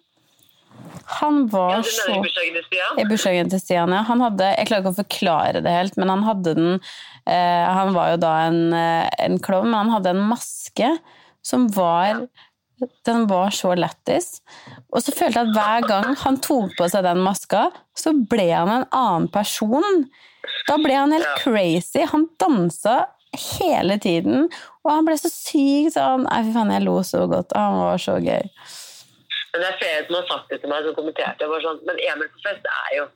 Han 1.21 1.43
var 1.51 1.83
så 1.85 2.07
i 2.09 3.05
bursdagen 3.05 3.51
til 3.51 3.61
Stian? 3.61 3.93
Ja. 3.93 4.01
Han 4.07 4.23
hadde, 4.23 4.49
jeg 4.55 4.69
klarer 4.69 4.81
ikke 4.81 4.93
å 4.95 4.99
forklare 5.01 5.63
det 5.63 5.73
helt, 5.75 5.97
men 6.01 6.09
han 6.09 6.23
hadde 6.25 6.55
den 6.57 6.69
eh, 6.73 7.65
Han 7.67 7.93
var 7.93 8.13
jo 8.13 8.21
da 8.23 8.31
en, 8.47 8.61
eh, 8.73 9.09
en 9.27 9.37
klovn, 9.43 9.69
men 9.69 9.83
han 9.83 9.93
hadde 9.97 10.15
en 10.15 10.23
maske 10.31 10.93
som 11.45 11.67
var 11.75 12.25
Den 13.05 13.27
var 13.29 13.53
så 13.55 13.73
lættis. 13.77 14.41
Og 14.91 15.03
så 15.03 15.13
følte 15.15 15.41
jeg 15.41 15.51
at 15.51 15.55
hver 15.55 15.87
gang 15.89 16.17
han 16.23 16.39
tok 16.43 16.75
på 16.77 16.89
seg 16.91 17.05
den 17.05 17.21
maska, 17.25 17.69
så 17.97 18.13
ble 18.13 18.49
han 18.51 18.71
en 18.73 18.85
annen 18.89 19.27
person. 19.33 20.05
Da 20.69 20.77
ble 20.81 20.95
han 20.97 21.15
helt 21.15 21.33
crazy. 21.43 22.03
Han 22.11 22.27
dansa 22.41 23.03
hele 23.57 23.95
tiden, 24.01 24.49
og 24.83 24.89
han 24.91 25.05
ble 25.07 25.15
så 25.15 25.29
syk 25.31 25.93
sånn 25.93 26.25
Nei, 26.25 26.41
fy 26.47 26.55
faen, 26.55 26.73
jeg 26.75 26.83
lo 26.83 26.97
så 27.07 27.23
godt. 27.31 27.55
Han 27.55 27.79
var 27.79 28.01
så 28.01 28.17
gøy. 28.19 28.49
Men 29.51 29.63
det 29.63 29.69
er 29.69 29.79
flere 29.79 30.03
som 30.07 30.17
har 30.17 30.27
sagt 30.29 30.51
det 30.51 30.59
til 30.63 30.71
meg, 30.71 30.85
som 30.87 30.97
kommenterte. 30.97 31.47
Bare 31.47 31.63
sånn, 31.63 31.79
men 31.87 32.01
Emil 32.07 32.29
på 32.31 32.43
fest 32.43 32.67
er 32.71 32.91
jo, 32.97 33.07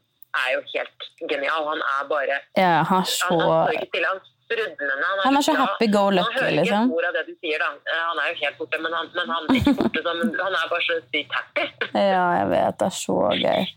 er 0.43 0.53
jo 0.53 0.63
helt 0.71 1.09
genial. 1.31 1.67
Han 1.71 1.83
er 1.91 2.07
bare 2.11 2.39
Ja, 2.59 2.71
han 2.87 3.03
er 3.03 3.11
så 3.11 3.29
han. 3.33 3.43
Han 3.49 3.83
er 3.83 4.31
sprudlende. 4.45 5.09
Han 5.23 5.39
er 5.39 5.45
så 5.45 5.55
happy 5.57 5.87
go 5.91 6.05
lucky, 6.13 6.25
Han 6.31 6.39
hører 6.39 6.51
ikke 6.51 6.59
liksom. 6.61 6.91
et 6.91 6.99
ord 6.99 7.07
av 7.09 7.17
det 7.17 7.23
du 7.27 7.33
sier, 7.39 7.63
da. 7.65 7.71
Eh, 7.93 8.03
Han 8.09 8.21
er 8.21 8.29
jo 8.29 8.37
helt 8.43 8.61
borte, 8.61 8.81
men 8.85 8.99
han, 8.99 9.09
men 9.17 9.33
han, 9.35 9.49
ikke 9.59 9.73
borte, 9.81 10.03
så, 10.05 10.13
han 10.21 10.59
er 10.61 10.69
bare 10.71 10.85
så 10.85 10.99
sykt 11.09 11.35
happy. 11.39 11.65
Ja, 12.13 12.23
jeg 12.39 12.47
vet. 12.53 12.79
Det 12.79 12.87
er 12.91 12.95
så 12.99 13.17
gøy. 13.33 13.73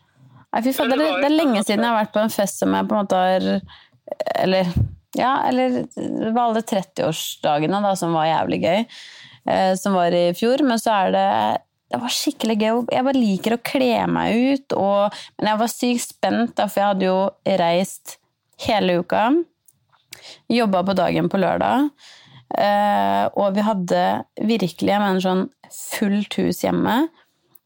Nei, 0.48 0.62
fy 0.64 0.72
faen, 0.76 0.92
det, 0.94 1.08
det 1.22 1.28
er 1.28 1.34
lenge 1.34 1.64
siden 1.64 1.82
jeg 1.84 1.90
har 1.92 1.98
vært 2.02 2.14
på 2.14 2.22
en 2.24 2.32
fest 2.32 2.62
som 2.62 2.72
jeg 2.72 2.88
på 2.88 2.96
en 2.96 3.02
måte 3.02 3.18
har 3.20 3.48
Eller 4.40 4.70
ja, 5.16 5.32
eller 5.48 5.82
det 5.92 6.30
var 6.32 6.50
alle 6.50 6.62
30-årsdagene 6.64 7.80
da, 7.84 7.94
som 7.96 8.12
var 8.16 8.28
jævlig 8.28 8.60
gøy. 8.62 8.84
Eh, 9.48 9.72
som 9.80 9.96
var 9.96 10.14
i 10.14 10.28
fjor. 10.36 10.62
Men 10.66 10.80
så 10.80 10.94
er 10.94 11.14
det 11.16 11.28
Det 11.88 12.00
var 12.02 12.12
skikkelig 12.12 12.56
gøy. 12.60 12.80
Jeg 12.92 13.04
bare 13.06 13.16
liker 13.16 13.54
å 13.56 13.62
kle 13.64 13.92
meg 14.12 14.34
ut. 14.36 14.74
Og, 14.76 15.20
men 15.38 15.48
jeg 15.48 15.60
var 15.62 15.70
sykt 15.72 16.04
spent, 16.04 16.50
da, 16.58 16.66
for 16.68 16.82
jeg 16.82 16.90
hadde 16.92 17.06
jo 17.08 17.20
reist 17.62 18.18
hele 18.66 18.98
uka. 19.00 19.22
Jobba 20.52 20.82
på 20.88 20.94
dagen 20.98 21.28
på 21.32 21.40
lørdag. 21.40 21.88
Eh, 22.56 23.24
og 23.36 23.52
vi 23.56 23.64
hadde 23.66 24.02
virkelig 24.40 24.88
jeg 24.94 25.02
mener 25.02 25.20
sånn 25.24 25.44
fullt 25.98 26.38
hus 26.40 26.62
hjemme. 26.64 27.02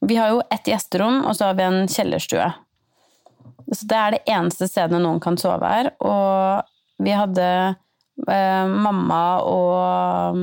Vi 0.03 0.17
har 0.19 0.33
jo 0.35 0.43
ett 0.51 0.67
gjesterom, 0.67 1.21
og 1.29 1.37
så 1.39 1.51
har 1.51 1.55
vi 1.61 1.63
en 1.69 1.85
kjellerstue. 1.89 2.49
Så 3.73 3.87
det 3.89 3.97
er 3.99 4.15
det 4.17 4.23
eneste 4.35 4.67
stedet 4.69 4.99
noen 5.01 5.21
kan 5.23 5.39
sove 5.39 5.69
her. 5.71 5.93
Og 6.03 6.67
vi 7.03 7.15
hadde 7.15 7.47
eh, 8.27 8.67
mamma 8.67 9.23
og 9.47 10.35
um, 10.35 10.43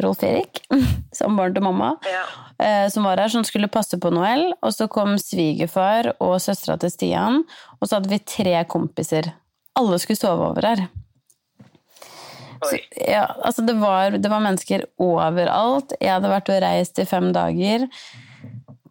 Rolf 0.00 0.22
Erik, 0.24 0.62
samboeren 1.18 1.54
til 1.58 1.66
mamma, 1.66 1.90
Ja. 2.08 2.22
eh, 2.64 2.86
som 2.88 3.04
var 3.04 3.20
her, 3.20 3.28
som 3.28 3.44
skulle 3.44 3.68
passe 3.68 3.98
på 4.00 4.10
Noel. 4.14 4.54
Og 4.64 4.72
så 4.72 4.88
kom 4.88 5.18
svigerfar 5.20 6.14
og 6.16 6.38
søstera 6.40 6.78
til 6.80 6.94
Stian, 6.94 7.42
og 7.78 7.84
så 7.90 7.98
hadde 7.98 8.08
vi 8.14 8.22
tre 8.24 8.56
kompiser. 8.70 9.34
Alle 9.78 10.00
skulle 10.02 10.18
sove 10.18 10.48
over 10.54 10.64
her. 10.66 10.86
Oi. 12.68 12.80
Ja, 13.08 13.24
altså 13.40 13.64
det 13.64 13.76
var, 13.80 14.16
det 14.20 14.30
var 14.30 14.42
mennesker 14.44 14.84
overalt. 15.00 15.94
Jeg 16.00 16.12
hadde 16.12 16.32
vært 16.32 16.50
og 16.52 16.60
reist 16.64 17.00
i 17.00 17.06
fem 17.08 17.30
dager. 17.32 17.86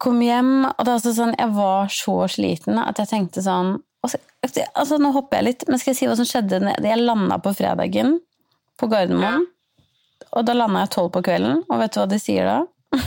Kom 0.00 0.18
hjem, 0.24 0.64
og 0.64 0.80
det 0.80 0.88
er 0.88 0.96
altså 0.96 1.14
sånn, 1.14 1.36
jeg 1.38 1.54
var 1.54 1.92
så 1.92 2.16
sliten 2.32 2.80
at 2.80 2.98
jeg 3.02 3.10
tenkte 3.10 3.44
sånn 3.44 3.74
altså, 4.00 4.18
altså 4.72 4.96
Nå 4.96 5.10
hopper 5.12 5.40
jeg 5.40 5.48
litt, 5.50 5.64
men 5.68 5.80
skal 5.80 5.92
jeg 5.92 6.00
si 6.00 6.08
hva 6.08 6.16
som 6.18 6.28
skjedde? 6.28 6.62
Jeg 6.80 7.02
landa 7.02 7.36
på 7.42 7.52
fredagen 7.58 8.16
på 8.80 8.88
Gardermoen. 8.90 9.44
Og 10.36 10.46
da 10.46 10.54
landa 10.56 10.84
jeg 10.84 10.94
tolv 10.94 11.12
på 11.14 11.24
kvelden, 11.26 11.62
og 11.68 11.82
vet 11.82 11.94
du 11.94 12.00
hva 12.00 12.08
de 12.10 12.20
sier 12.22 12.48
da? 12.48 13.02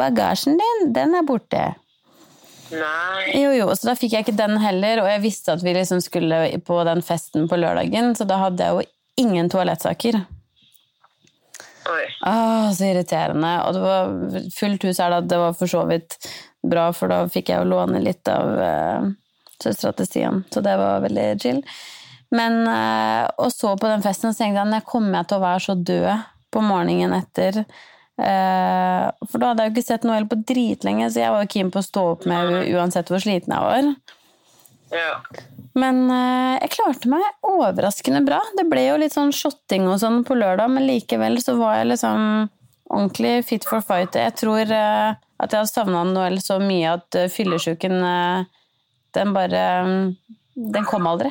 Bagasjen 0.00 0.56
din, 0.60 0.88
den 0.96 1.14
er 1.18 1.26
borte. 1.26 1.64
Nei. 2.72 3.30
Jo, 3.38 3.52
jo, 3.54 3.68
så 3.78 3.92
da 3.92 3.94
fikk 3.98 4.16
jeg 4.16 4.26
ikke 4.26 4.38
den 4.38 4.56
heller, 4.58 5.04
og 5.04 5.10
jeg 5.10 5.22
visste 5.22 5.54
at 5.54 5.62
vi 5.62 5.74
liksom 5.76 6.00
skulle 6.02 6.40
på 6.66 6.78
den 6.88 7.02
festen 7.06 7.46
på 7.50 7.58
lørdagen, 7.60 8.14
så 8.18 8.26
da 8.26 8.40
hadde 8.42 8.66
jeg 8.66 8.74
jo 8.74 8.92
ingen 9.20 9.50
toalettsaker. 9.52 10.20
Åh, 12.26 12.72
så 12.72 12.84
irriterende. 12.84 13.52
Og 13.66 13.74
det 13.74 13.82
var 13.84 14.48
fullt 14.54 14.84
hus 14.88 15.00
her, 15.00 15.12
da. 15.14 15.20
Det 15.20 15.38
var 15.38 15.54
for 15.58 15.70
så 15.70 15.84
vidt 15.88 16.18
bra, 16.66 16.88
for 16.96 17.12
da 17.12 17.24
fikk 17.30 17.52
jeg 17.52 17.62
jo 17.62 17.70
låne 17.70 18.02
litt 18.02 18.26
av 18.30 18.56
uh, 18.58 19.10
søstera 19.62 19.94
til 19.96 20.08
Stian, 20.08 20.42
så 20.50 20.62
det 20.64 20.74
var 20.80 21.04
veldig 21.04 21.26
chill. 21.42 21.60
Men 22.34 22.64
uh, 22.66 23.28
Og 23.38 23.52
så 23.54 23.76
på 23.78 23.86
den 23.86 24.02
festen 24.02 24.32
så 24.32 24.42
tenkte 24.42 24.64
jeg 24.64 24.80
at 24.80 24.88
kommer 24.88 25.20
jeg 25.20 25.30
til 25.30 25.38
å 25.38 25.44
være 25.44 25.62
så 25.68 25.76
død 25.78 26.24
på 26.54 26.64
morgenen 26.64 27.14
etter. 27.20 27.62
Uh, 28.16 29.12
for 29.28 29.38
da 29.38 29.52
hadde 29.52 29.66
jeg 29.66 29.70
jo 29.70 29.76
ikke 29.76 29.86
sett 29.86 30.06
Noel 30.08 30.26
på 30.30 30.40
dritlenge, 30.48 31.10
så 31.12 31.22
jeg 31.22 31.34
var 31.36 31.50
keen 31.52 31.70
på 31.70 31.82
å 31.82 31.86
stå 31.86 32.06
opp 32.16 32.26
med 32.28 32.72
uansett 32.74 33.12
hvor 33.12 33.22
sliten 33.22 33.54
jeg 33.54 33.68
var. 33.70 34.15
Ja. 34.96 35.44
Men 35.76 36.06
eh, 36.08 36.56
jeg 36.62 36.72
klarte 36.72 37.10
meg 37.12 37.24
overraskende 37.44 38.22
bra. 38.24 38.40
Det 38.56 38.64
ble 38.70 38.86
jo 38.86 38.98
litt 39.00 39.16
sånn 39.16 39.34
shotting 39.36 39.88
og 39.90 40.00
sånn 40.00 40.22
på 40.24 40.36
lørdag, 40.38 40.72
men 40.72 40.86
likevel 40.88 41.36
så 41.44 41.56
var 41.60 41.80
jeg 41.80 41.90
liksom 41.92 42.48
ordentlig 42.86 43.34
fit 43.48 43.66
for 43.68 43.84
fight. 43.84 44.16
Jeg 44.16 44.36
tror 44.40 44.72
eh, 44.72 45.16
at 45.16 45.52
jeg 45.52 45.60
har 45.60 45.68
savna 45.68 46.04
Noel 46.08 46.38
så 46.40 46.56
mye 46.62 46.94
at 46.96 47.18
uh, 47.18 47.26
fyllesyken 47.28 47.98
Den 49.12 49.34
bare 49.36 49.64
um, 49.84 49.98
Den 50.54 50.86
kom 50.88 51.04
aldri. 51.10 51.28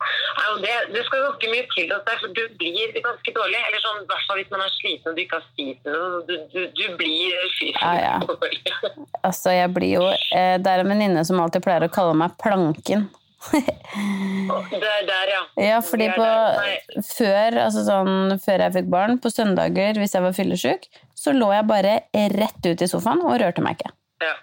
Nei, 0.00 0.46
det, 0.64 0.74
det 0.94 1.02
skal 1.04 1.26
ikke 1.28 1.50
mye 1.52 1.66
til, 1.74 1.90
hos 1.92 2.04
deg, 2.06 2.20
for 2.22 2.32
du 2.36 2.42
blir 2.60 2.94
ganske 3.04 3.34
dårlig. 3.36 3.60
Eller 3.68 3.82
sånn, 3.84 4.02
i 4.02 4.08
hvert 4.08 4.26
fall 4.28 4.40
hvis 4.40 4.52
man 4.54 4.64
er 4.64 4.74
sliten 4.78 5.12
og 5.12 5.16
du 5.18 5.22
ikke 5.24 5.40
har 5.40 5.46
spist 5.50 5.88
noe. 5.88 6.22
Du, 6.28 6.34
du, 6.52 6.60
du 6.76 6.84
blir 7.00 7.36
fysisk 7.58 7.80
Ja, 7.82 7.92
ja. 8.00 8.16
dårlig. 8.30 8.60
Altså, 9.20 9.52
jeg 9.54 9.72
blir 9.76 9.96
jo 9.98 10.04
eh, 10.08 10.56
Det 10.62 10.72
er 10.72 10.82
en 10.82 10.92
venninne 10.92 11.24
som 11.28 11.40
alltid 11.42 11.64
pleier 11.66 11.84
å 11.86 11.92
kalle 11.92 12.16
meg 12.16 12.36
Planken. 12.40 13.08
Det 13.50 14.88
er 14.88 15.06
der, 15.08 15.30
ja. 15.32 15.42
Ja, 15.64 15.76
fordi 15.84 16.10
på 16.12 16.24
der. 16.24 16.82
Før, 17.06 17.60
altså 17.66 17.84
sånn, 17.86 18.34
før 18.42 18.66
jeg 18.66 18.76
fikk 18.76 18.90
barn, 18.92 19.20
på 19.20 19.32
søndager 19.32 20.00
hvis 20.00 20.16
jeg 20.16 20.24
var 20.24 20.36
fyllesyk, 20.36 20.90
så 21.16 21.32
lå 21.36 21.48
jeg 21.54 21.68
bare 21.68 21.94
rett 22.36 22.68
ut 22.68 22.84
i 22.84 22.90
sofaen 22.90 23.24
og 23.24 23.38
rørte 23.40 23.64
meg 23.64 23.80
ikke. 23.80 23.94
ja. 24.28 24.34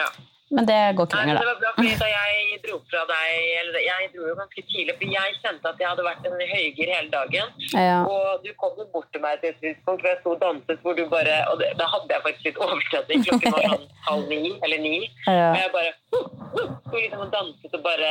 ja. 0.00 0.08
Men 0.50 0.66
det 0.68 0.78
går 0.96 1.08
ikke 1.08 1.18
lenger, 1.20 1.34
da. 1.34 1.40
det 1.40 1.48
var 1.48 1.58
bra, 1.62 1.70
fordi 1.76 1.94
da 2.00 2.08
jeg 2.08 2.60
dro 2.64 2.76
fra 2.90 3.02
deg 3.10 3.32
eller 3.60 3.82
Jeg 3.84 4.08
dro 4.14 4.28
jo 4.28 4.36
ganske 4.38 4.62
tidlig, 4.70 4.94
for 5.00 5.14
jeg 5.16 5.34
kjente 5.42 5.72
at 5.72 5.82
jeg 5.82 5.90
hadde 5.90 6.06
vært 6.06 6.28
en 6.28 6.44
høygir 6.52 6.92
hele 6.94 7.10
dagen. 7.12 7.52
Ja. 7.74 7.98
Og 8.08 8.44
du 8.44 8.48
kom 8.62 8.80
jo 8.80 8.86
bort 8.94 9.10
til 9.12 9.24
meg 9.24 9.42
til 9.42 9.52
et 9.52 9.60
tidspunkt 9.64 10.04
hvor 10.04 10.10
jeg 10.12 10.20
sto 10.22 10.34
og 10.36 10.40
danset, 10.44 10.80
hvor 10.84 10.96
du 10.96 11.04
bare 11.12 11.36
Og 11.52 11.60
det, 11.60 11.68
da 11.80 11.90
hadde 11.92 12.14
jeg 12.14 12.24
faktisk 12.28 12.48
litt 12.48 12.62
overtenning. 12.68 13.26
Klokken 13.28 13.56
var 13.58 13.68
sånn 13.74 13.86
halv 14.08 14.32
ni 14.32 14.54
eller 14.56 14.82
ni. 14.84 14.96
Ja. 15.26 15.50
Og 15.52 15.60
jeg 15.60 15.74
bare 15.76 15.92
uh, 16.16 16.26
uh, 16.56 16.72
sto 16.88 16.96
liksom 16.96 17.26
og 17.26 17.36
danset, 17.36 17.76
og 17.76 17.84
bare 17.84 18.10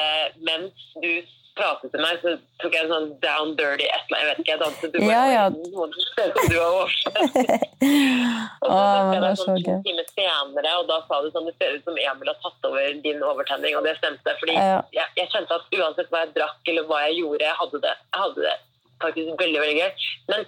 mens 0.51 0.88
du 1.01 1.12
pratet 1.58 1.92
til 1.94 2.02
meg, 2.04 2.20
så 2.24 2.34
tok 2.62 2.74
jeg 2.78 2.86
en 2.86 2.92
sånn 2.94 3.08
down 3.24 3.56
dirty 3.60 3.86
et 3.88 4.06
eller 4.08 4.18
annet. 4.18 4.22
Jeg 4.22 4.30
vet 4.30 4.40
ikke, 4.44 4.52
jeg 4.54 4.62
danset. 4.64 4.98
Ja, 5.08 5.24
ja. 5.34 5.44
«Oi, 5.52 5.90
Det 6.18 6.28
som 6.36 6.48
du 6.52 6.58
har 6.58 6.70
oversett. 6.78 7.18
Og 8.62 8.70
så 8.70 8.78
Å, 8.78 9.04
men 9.08 9.14
jeg 9.14 9.22
deg 9.26 9.36
så 9.38 9.46
sånn 9.48 9.60
to 9.68 9.76
timer 9.86 10.08
senere, 10.14 10.72
og 10.80 10.88
da 10.90 10.98
sa 11.08 11.20
du 11.24 11.28
sånn 11.34 11.46
det 11.50 11.54
ser 11.60 11.76
ut 11.78 11.84
som 11.90 12.00
Emil 12.02 12.32
har 12.32 12.40
tatt 12.46 12.70
over 12.70 12.88
din 13.04 13.22
overtenning, 13.32 13.76
og 13.78 13.86
det 13.86 13.98
stemte. 14.00 14.34
Fordi 14.42 14.56
Ja. 14.58 14.80
jeg, 14.96 15.12
jeg 15.20 15.30
kjente 15.36 15.60
at 15.60 15.78
uansett 15.78 16.10
hva 16.14 16.24
jeg 16.26 16.34
drakk 16.40 16.72
eller 16.74 16.88
hva 16.90 17.04
jeg 17.08 17.20
gjorde, 17.22 17.46
jeg 17.46 17.60
hadde 17.62 17.84
det, 17.86 17.94
jeg 18.14 18.24
hadde 18.24 18.48
det 18.48 18.56
faktisk 19.04 19.44
veldig, 19.44 19.60
veldig 19.62 19.78
gøy. 19.78 20.08
Men 20.34 20.46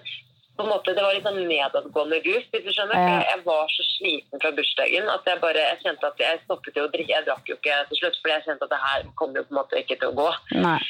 på 0.60 0.68
en 0.68 0.72
måte, 0.74 0.94
det 0.96 1.04
var 1.04 1.16
litt 1.16 1.26
sånn 1.26 1.42
nedadgående 1.48 2.22
rus, 2.26 2.48
hvis 2.52 2.64
du 2.66 2.70
skjønner. 2.70 2.94
For 2.94 3.12
jeg, 3.14 3.26
jeg 3.30 3.44
var 3.48 3.74
så 3.74 3.86
sliten 3.90 4.42
fra 4.42 4.54
bursdagen 4.56 5.12
at 5.12 5.30
jeg 5.30 5.42
bare 5.42 5.66
jeg 5.66 5.84
kjente 5.84 6.10
at 6.10 6.24
jeg 6.24 6.40
stoppet 6.46 6.80
jo 6.80 6.86
å 6.86 6.90
drikke. 6.94 7.14
Jeg 7.16 7.28
drakk 7.28 7.52
jo 7.52 7.56
ikke 7.58 7.78
til 7.90 8.02
slutt, 8.02 8.18
fordi 8.20 8.34
jeg 8.36 8.46
kjente 8.48 8.68
at 8.68 8.74
det 8.74 8.82
her 8.84 9.06
kommer 9.20 9.40
jo 9.40 9.46
på 9.48 9.54
en 9.54 9.60
måte 9.62 9.80
ikke 9.80 10.00
til 10.00 10.12
å 10.12 10.18
gå. 10.20 10.28
Nei. 10.60 10.80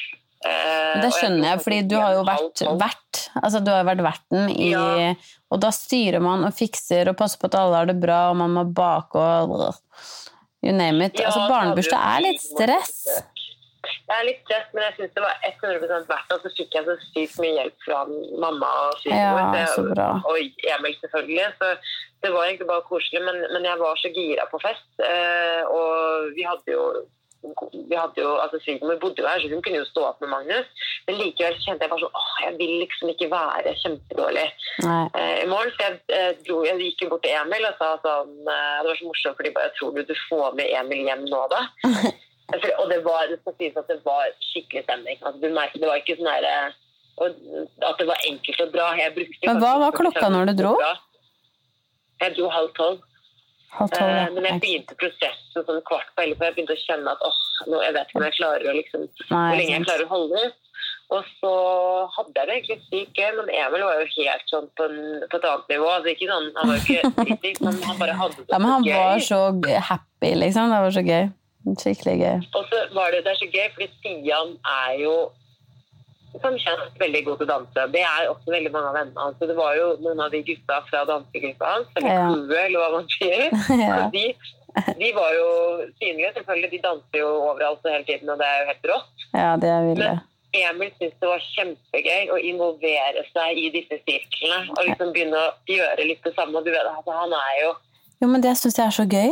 Eh, 0.41 0.95
det 1.03 1.11
skjønner 1.13 1.51
jeg, 1.51 1.61
fordi 1.61 1.81
du 1.89 1.95
har 1.99 2.15
jo 2.17 2.23
vært 2.25 2.63
vert. 2.81 3.23
Altså, 3.41 3.61
du 3.61 3.69
har 3.71 3.83
jo 3.83 3.89
vært 3.91 4.05
verten 4.07 4.49
i 4.53 4.71
Ja. 4.73 5.13
Og 5.51 5.59
da 5.59 5.67
styrer 5.75 6.23
man 6.23 6.45
og 6.47 6.53
fikser 6.55 7.09
og 7.11 7.17
passer 7.19 7.41
på 7.41 7.49
at 7.49 7.57
alle 7.59 7.81
har 7.81 7.89
det 7.89 7.97
bra, 7.99 8.29
og 8.31 8.37
man 8.39 8.53
må 8.55 8.63
bake 8.71 9.19
og 9.19 9.73
You 10.61 10.73
name 10.77 11.07
it. 11.07 11.17
Ja, 11.17 11.31
altså, 11.31 11.47
barnebursdag 11.49 12.01
er 12.05 12.21
litt 12.27 12.43
stress. 12.43 12.91
Det 13.81 14.15
er 14.15 14.27
litt 14.27 14.41
stress, 14.45 14.67
men 14.73 14.85
jeg 14.85 14.97
syns 14.97 15.15
det 15.15 15.23
var 15.23 15.45
100 15.47 16.09
verdt. 16.09 16.33
Og 16.35 16.43
så 16.43 16.51
fikk 16.57 16.75
jeg 16.77 16.87
så 16.87 16.97
sykt 17.07 17.39
mye 17.41 17.55
hjelp 17.57 17.85
fra 17.85 18.01
mamma 18.43 18.69
og 18.87 18.99
svigermor. 19.01 19.95
Ja. 19.97 20.09
Og 20.29 20.37
Emil, 20.75 20.99
selvfølgelig. 21.01 21.47
Så 21.61 21.71
det 22.21 22.33
var 22.33 22.45
egentlig 22.45 22.69
bare 22.69 22.85
koselig. 22.89 23.23
Men, 23.25 23.41
men 23.53 23.65
jeg 23.65 23.81
var 23.81 23.97
så 24.01 24.13
gira 24.13 24.45
på 24.51 24.61
fest. 24.61 24.87
Eh, 25.07 25.63
og 25.71 26.31
vi 26.37 26.45
hadde 26.47 26.77
jo 26.77 26.85
vi 27.89 27.95
hadde 27.97 28.21
jo, 28.21 28.35
altså 28.37 28.59
Svigermor 28.61 28.99
bodde 29.01 29.21
jo 29.21 29.27
her, 29.27 29.39
så 29.41 29.49
hun 29.49 29.63
kunne 29.65 29.79
jo 29.81 29.87
stå 29.89 30.03
opp 30.05 30.19
med 30.21 30.29
Magnus. 30.29 30.67
Men 31.07 31.17
likevel 31.17 31.57
kjente 31.63 31.87
jeg 31.87 31.91
bare 31.93 32.03
sånn 32.03 32.19
åh, 32.19 32.33
jeg 32.45 32.57
vil 32.59 32.73
liksom 32.83 33.13
ikke 33.13 33.29
være 33.31 33.73
kjempedårlig 33.81 34.45
eh, 34.45 35.37
i 35.41 35.47
morgen. 35.49 35.71
Så 35.73 35.87
jeg, 35.87 35.99
eh, 36.17 36.31
dro, 36.45 36.59
jeg 36.67 36.81
gikk 36.85 37.05
jo 37.05 37.13
bort 37.15 37.25
til 37.25 37.37
Emil 37.39 37.65
og 37.69 37.79
sa 37.81 37.95
sånn 38.05 38.35
eh, 38.45 38.75
Det 38.81 38.91
var 38.91 38.99
så 38.99 39.09
morsomt, 39.09 39.39
fordi 39.39 39.53
bare, 39.55 39.71
jeg 39.71 39.77
tror 39.79 39.95
du 39.95 40.03
du 40.11 40.17
får 40.27 40.59
med 40.59 40.75
Emil 40.83 41.09
hjem 41.09 41.25
nå, 41.31 41.41
da? 41.55 41.65
For- 42.51 42.77
Og 42.83 42.89
det 42.89 42.99
var, 43.05 43.27
det 43.31 43.39
skal 43.41 43.55
sies 43.59 43.77
at 43.77 43.87
det 43.87 43.99
var 44.05 44.31
skikkelig 44.51 44.83
stemning. 44.87 45.17
Altså, 45.21 45.39
du 45.41 45.49
merker, 45.55 45.79
det 45.79 45.87
var 45.91 46.01
ikke 46.01 46.17
sånn 46.19 46.27
eh, 46.27 46.71
at 47.21 47.97
det 48.01 48.07
var 48.09 48.17
enkelt 48.27 48.61
å 48.65 48.67
dra. 48.73 48.89
Men 49.45 49.61
hva 49.61 49.71
var 49.85 49.91
klokka 49.95 50.29
når 50.33 50.51
du 50.51 50.53
dro? 50.63 50.73
Jeg 52.21 52.35
dro 52.37 52.49
halv 52.53 52.73
tolv. 52.77 52.99
Halv 53.71 53.89
tolv, 53.95 54.09
Eh, 54.09 54.17
ja. 54.23 54.29
Men 54.35 54.43
jeg 54.49 54.59
begynte 54.61 54.95
prosessen 54.99 55.63
sånn 55.67 55.81
kvart 55.87 56.09
på 56.15 56.23
elleve, 56.25 56.37
for 56.37 56.45
jeg 56.49 56.55
begynte 56.57 56.75
å 56.75 56.81
kjenne 56.85 57.13
at 57.15 57.21
åh, 57.23 57.37
nå, 57.71 57.77
jeg 57.85 57.93
vet 57.95 58.09
ikke 58.09 58.19
om 58.19 58.25
jeg 58.27 58.35
klarer 58.39 58.65
å 58.67 58.75
liksom, 58.77 59.05
hvor 59.29 59.55
lenge 59.57 59.71
jeg 59.77 59.85
klarer 59.87 60.05
å 60.05 60.11
holde 60.11 60.41
ut. 60.47 60.57
Og 61.11 61.25
så 61.41 61.51
hadde 62.15 62.35
jeg 62.39 62.47
det 62.47 62.53
egentlig 62.55 62.77
sykt 62.87 63.17
gøy, 63.19 63.31
men 63.37 63.49
Emil 63.51 63.83
var 63.83 63.97
jo 63.99 64.05
helt 64.15 64.45
sånn 64.51 64.67
på, 64.79 64.85
en, 64.87 64.99
på 65.31 65.39
et 65.39 65.47
annet 65.49 65.71
nivå. 65.73 65.87
Altså, 65.91 66.13
ikke 66.13 66.29
sånn, 66.29 66.47
han 66.55 66.69
var 66.71 66.77
jo 66.77 66.83
ikke 66.87 67.25
kritisk, 67.25 67.61
men 67.67 67.81
han 67.83 67.97
bare 67.99 68.15
hadde 68.21 68.37
det 68.39 68.47
Ja, 68.53 68.59
men 68.63 68.71
han 68.71 68.83
gøy. 68.87 68.95
var 68.95 69.19
så 69.27 69.39
happy, 69.89 70.31
liksom. 70.39 70.71
Det 70.71 70.79
var 70.85 70.95
så 70.99 71.03
gøy. 71.07 71.25
Skikkelig 71.65 72.15
gøy. 72.21 72.37
Og 72.57 72.65
så 72.71 72.79
var 72.95 73.11
det, 73.13 73.23
det 73.25 73.31
er 73.35 73.39
så 73.41 73.47
gøy, 73.53 73.67
fordi 73.75 73.87
Stian 73.99 74.55
er 74.65 74.95
jo 75.03 75.13
som 76.41 76.55
kjent 76.55 76.95
veldig 76.99 77.21
god 77.27 77.37
til 77.41 77.45
å 77.45 77.51
danse. 77.51 77.83
Det 77.91 78.01
er 78.07 78.29
også 78.31 78.53
veldig 78.53 78.71
mange 78.71 78.87
av 78.89 78.95
vennene 78.95 79.19
hans. 79.25 79.37
Det 79.43 79.55
var 79.57 79.75
jo 79.75 79.87
noen 79.99 80.21
av 80.23 80.31
de 80.31 80.39
gutta 80.47 80.77
fra 80.87 81.03
dansegruppa 81.09 81.73
hans, 81.75 81.89
eller 81.99 82.09
Ja. 82.15 82.25
eller 82.65 82.79
hva 82.79 82.89
man 82.95 83.07
sier. 83.17 83.49
Ja. 83.83 83.97
De, 84.15 84.23
de 85.01 85.09
var 85.17 85.31
jo 85.35 85.47
synlige, 85.99 86.31
selvfølgelig. 86.37 86.71
De 86.71 86.79
danser 86.87 87.19
jo 87.19 87.29
overalt 87.51 87.83
og 87.83 87.91
hele 87.91 88.07
tiden, 88.07 88.29
og 88.31 88.39
det 88.39 88.47
er 88.47 88.59
jo 88.61 88.67
helt 88.71 88.89
rått. 88.93 89.25
ja, 89.35 89.49
det 89.59 89.69
er 89.75 89.87
ville. 89.89 90.09
Men 90.15 90.27
Emil 90.53 90.89
syntes 90.97 91.19
det 91.19 91.27
var 91.29 91.43
kjempegøy 91.51 92.31
å 92.31 92.37
involvere 92.43 93.21
seg 93.31 93.59
i 93.59 93.69
disse 93.75 93.99
sirklene. 94.07 94.65
Og 94.77 94.81
liksom 94.87 95.13
begynne 95.15 95.37
å 95.39 95.51
gjøre 95.67 96.07
litt 96.09 96.23
det 96.23 96.33
samme. 96.35 96.63
Du 96.63 96.71
vet, 96.71 96.87
altså, 96.87 97.11
han 97.11 97.31
er 97.37 97.53
jo 97.65 97.69
Jo, 98.21 98.27
men 98.27 98.41
det 98.43 98.55
syns 98.59 98.77
jeg 98.79 98.87
er 98.87 98.95
så 98.97 99.05
gøy. 99.07 99.31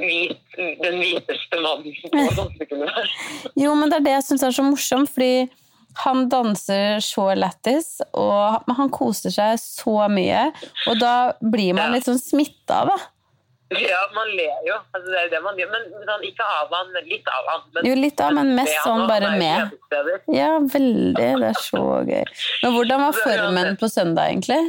Hvit, 0.00 0.58
den 0.82 0.98
hviteste 1.02 1.60
mannen 1.62 1.96
på 2.12 2.26
dansekunst. 2.40 3.52
Jo, 3.58 3.74
men 3.78 3.90
det 3.92 4.00
er 4.00 4.06
det 4.08 4.16
jeg 4.18 4.26
syns 4.30 4.46
er 4.48 4.56
så 4.58 4.64
morsomt, 4.66 5.10
fordi 5.14 5.48
han 6.04 6.28
danser 6.30 7.00
så 7.02 7.28
lættis, 7.34 7.96
og 8.14 8.66
han 8.78 8.90
koser 8.94 9.32
seg 9.34 9.58
så 9.58 10.00
mye. 10.12 10.48
Og 10.86 10.98
da 11.00 11.14
blir 11.42 11.74
man 11.74 11.94
litt 11.96 12.06
sånn 12.06 12.20
smitta, 12.22 12.84
da. 12.86 12.98
Ja, 13.74 13.98
man 14.14 14.30
ler 14.32 14.62
jo. 14.64 14.76
Altså, 14.96 15.10
det 15.12 15.18
er 15.26 15.32
det 15.34 15.40
man 15.44 15.58
gjør. 15.60 15.68
Men 15.74 15.82
men 16.06 16.22
ikke 16.24 16.44
av 16.48 16.70
han, 16.72 16.92
men 16.94 17.04
litt 17.10 17.26
av 17.28 17.50
han. 17.50 17.66
Men, 17.74 17.84
Jo, 17.84 17.96
litt 18.00 18.22
av, 18.24 18.30
men 18.38 18.54
mest 18.56 18.78
sånn 18.80 19.02
bare 19.10 19.34
med. 19.36 19.74
Ja, 20.32 20.54
veldig. 20.72 21.12
Det 21.42 21.50
er 21.50 21.58
så 21.66 21.82
gøy. 22.08 22.22
Men 22.62 22.76
hvordan 22.78 23.04
var 23.04 23.18
formen 23.26 23.76
på 23.82 23.90
søndag, 23.92 24.30
egentlig? 24.30 24.60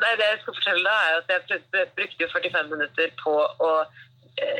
Nei, 0.00 0.12
det 0.20 0.26
jeg 0.34 0.42
skal 0.42 0.58
fortelle 0.58 0.84
deg, 0.84 1.30
er 1.30 1.40
at 1.40 1.54
jeg 1.54 1.88
brukte 1.96 2.26
jo 2.26 2.28
45 2.34 2.68
minutter 2.74 3.14
på 3.22 3.32
å 3.40 3.70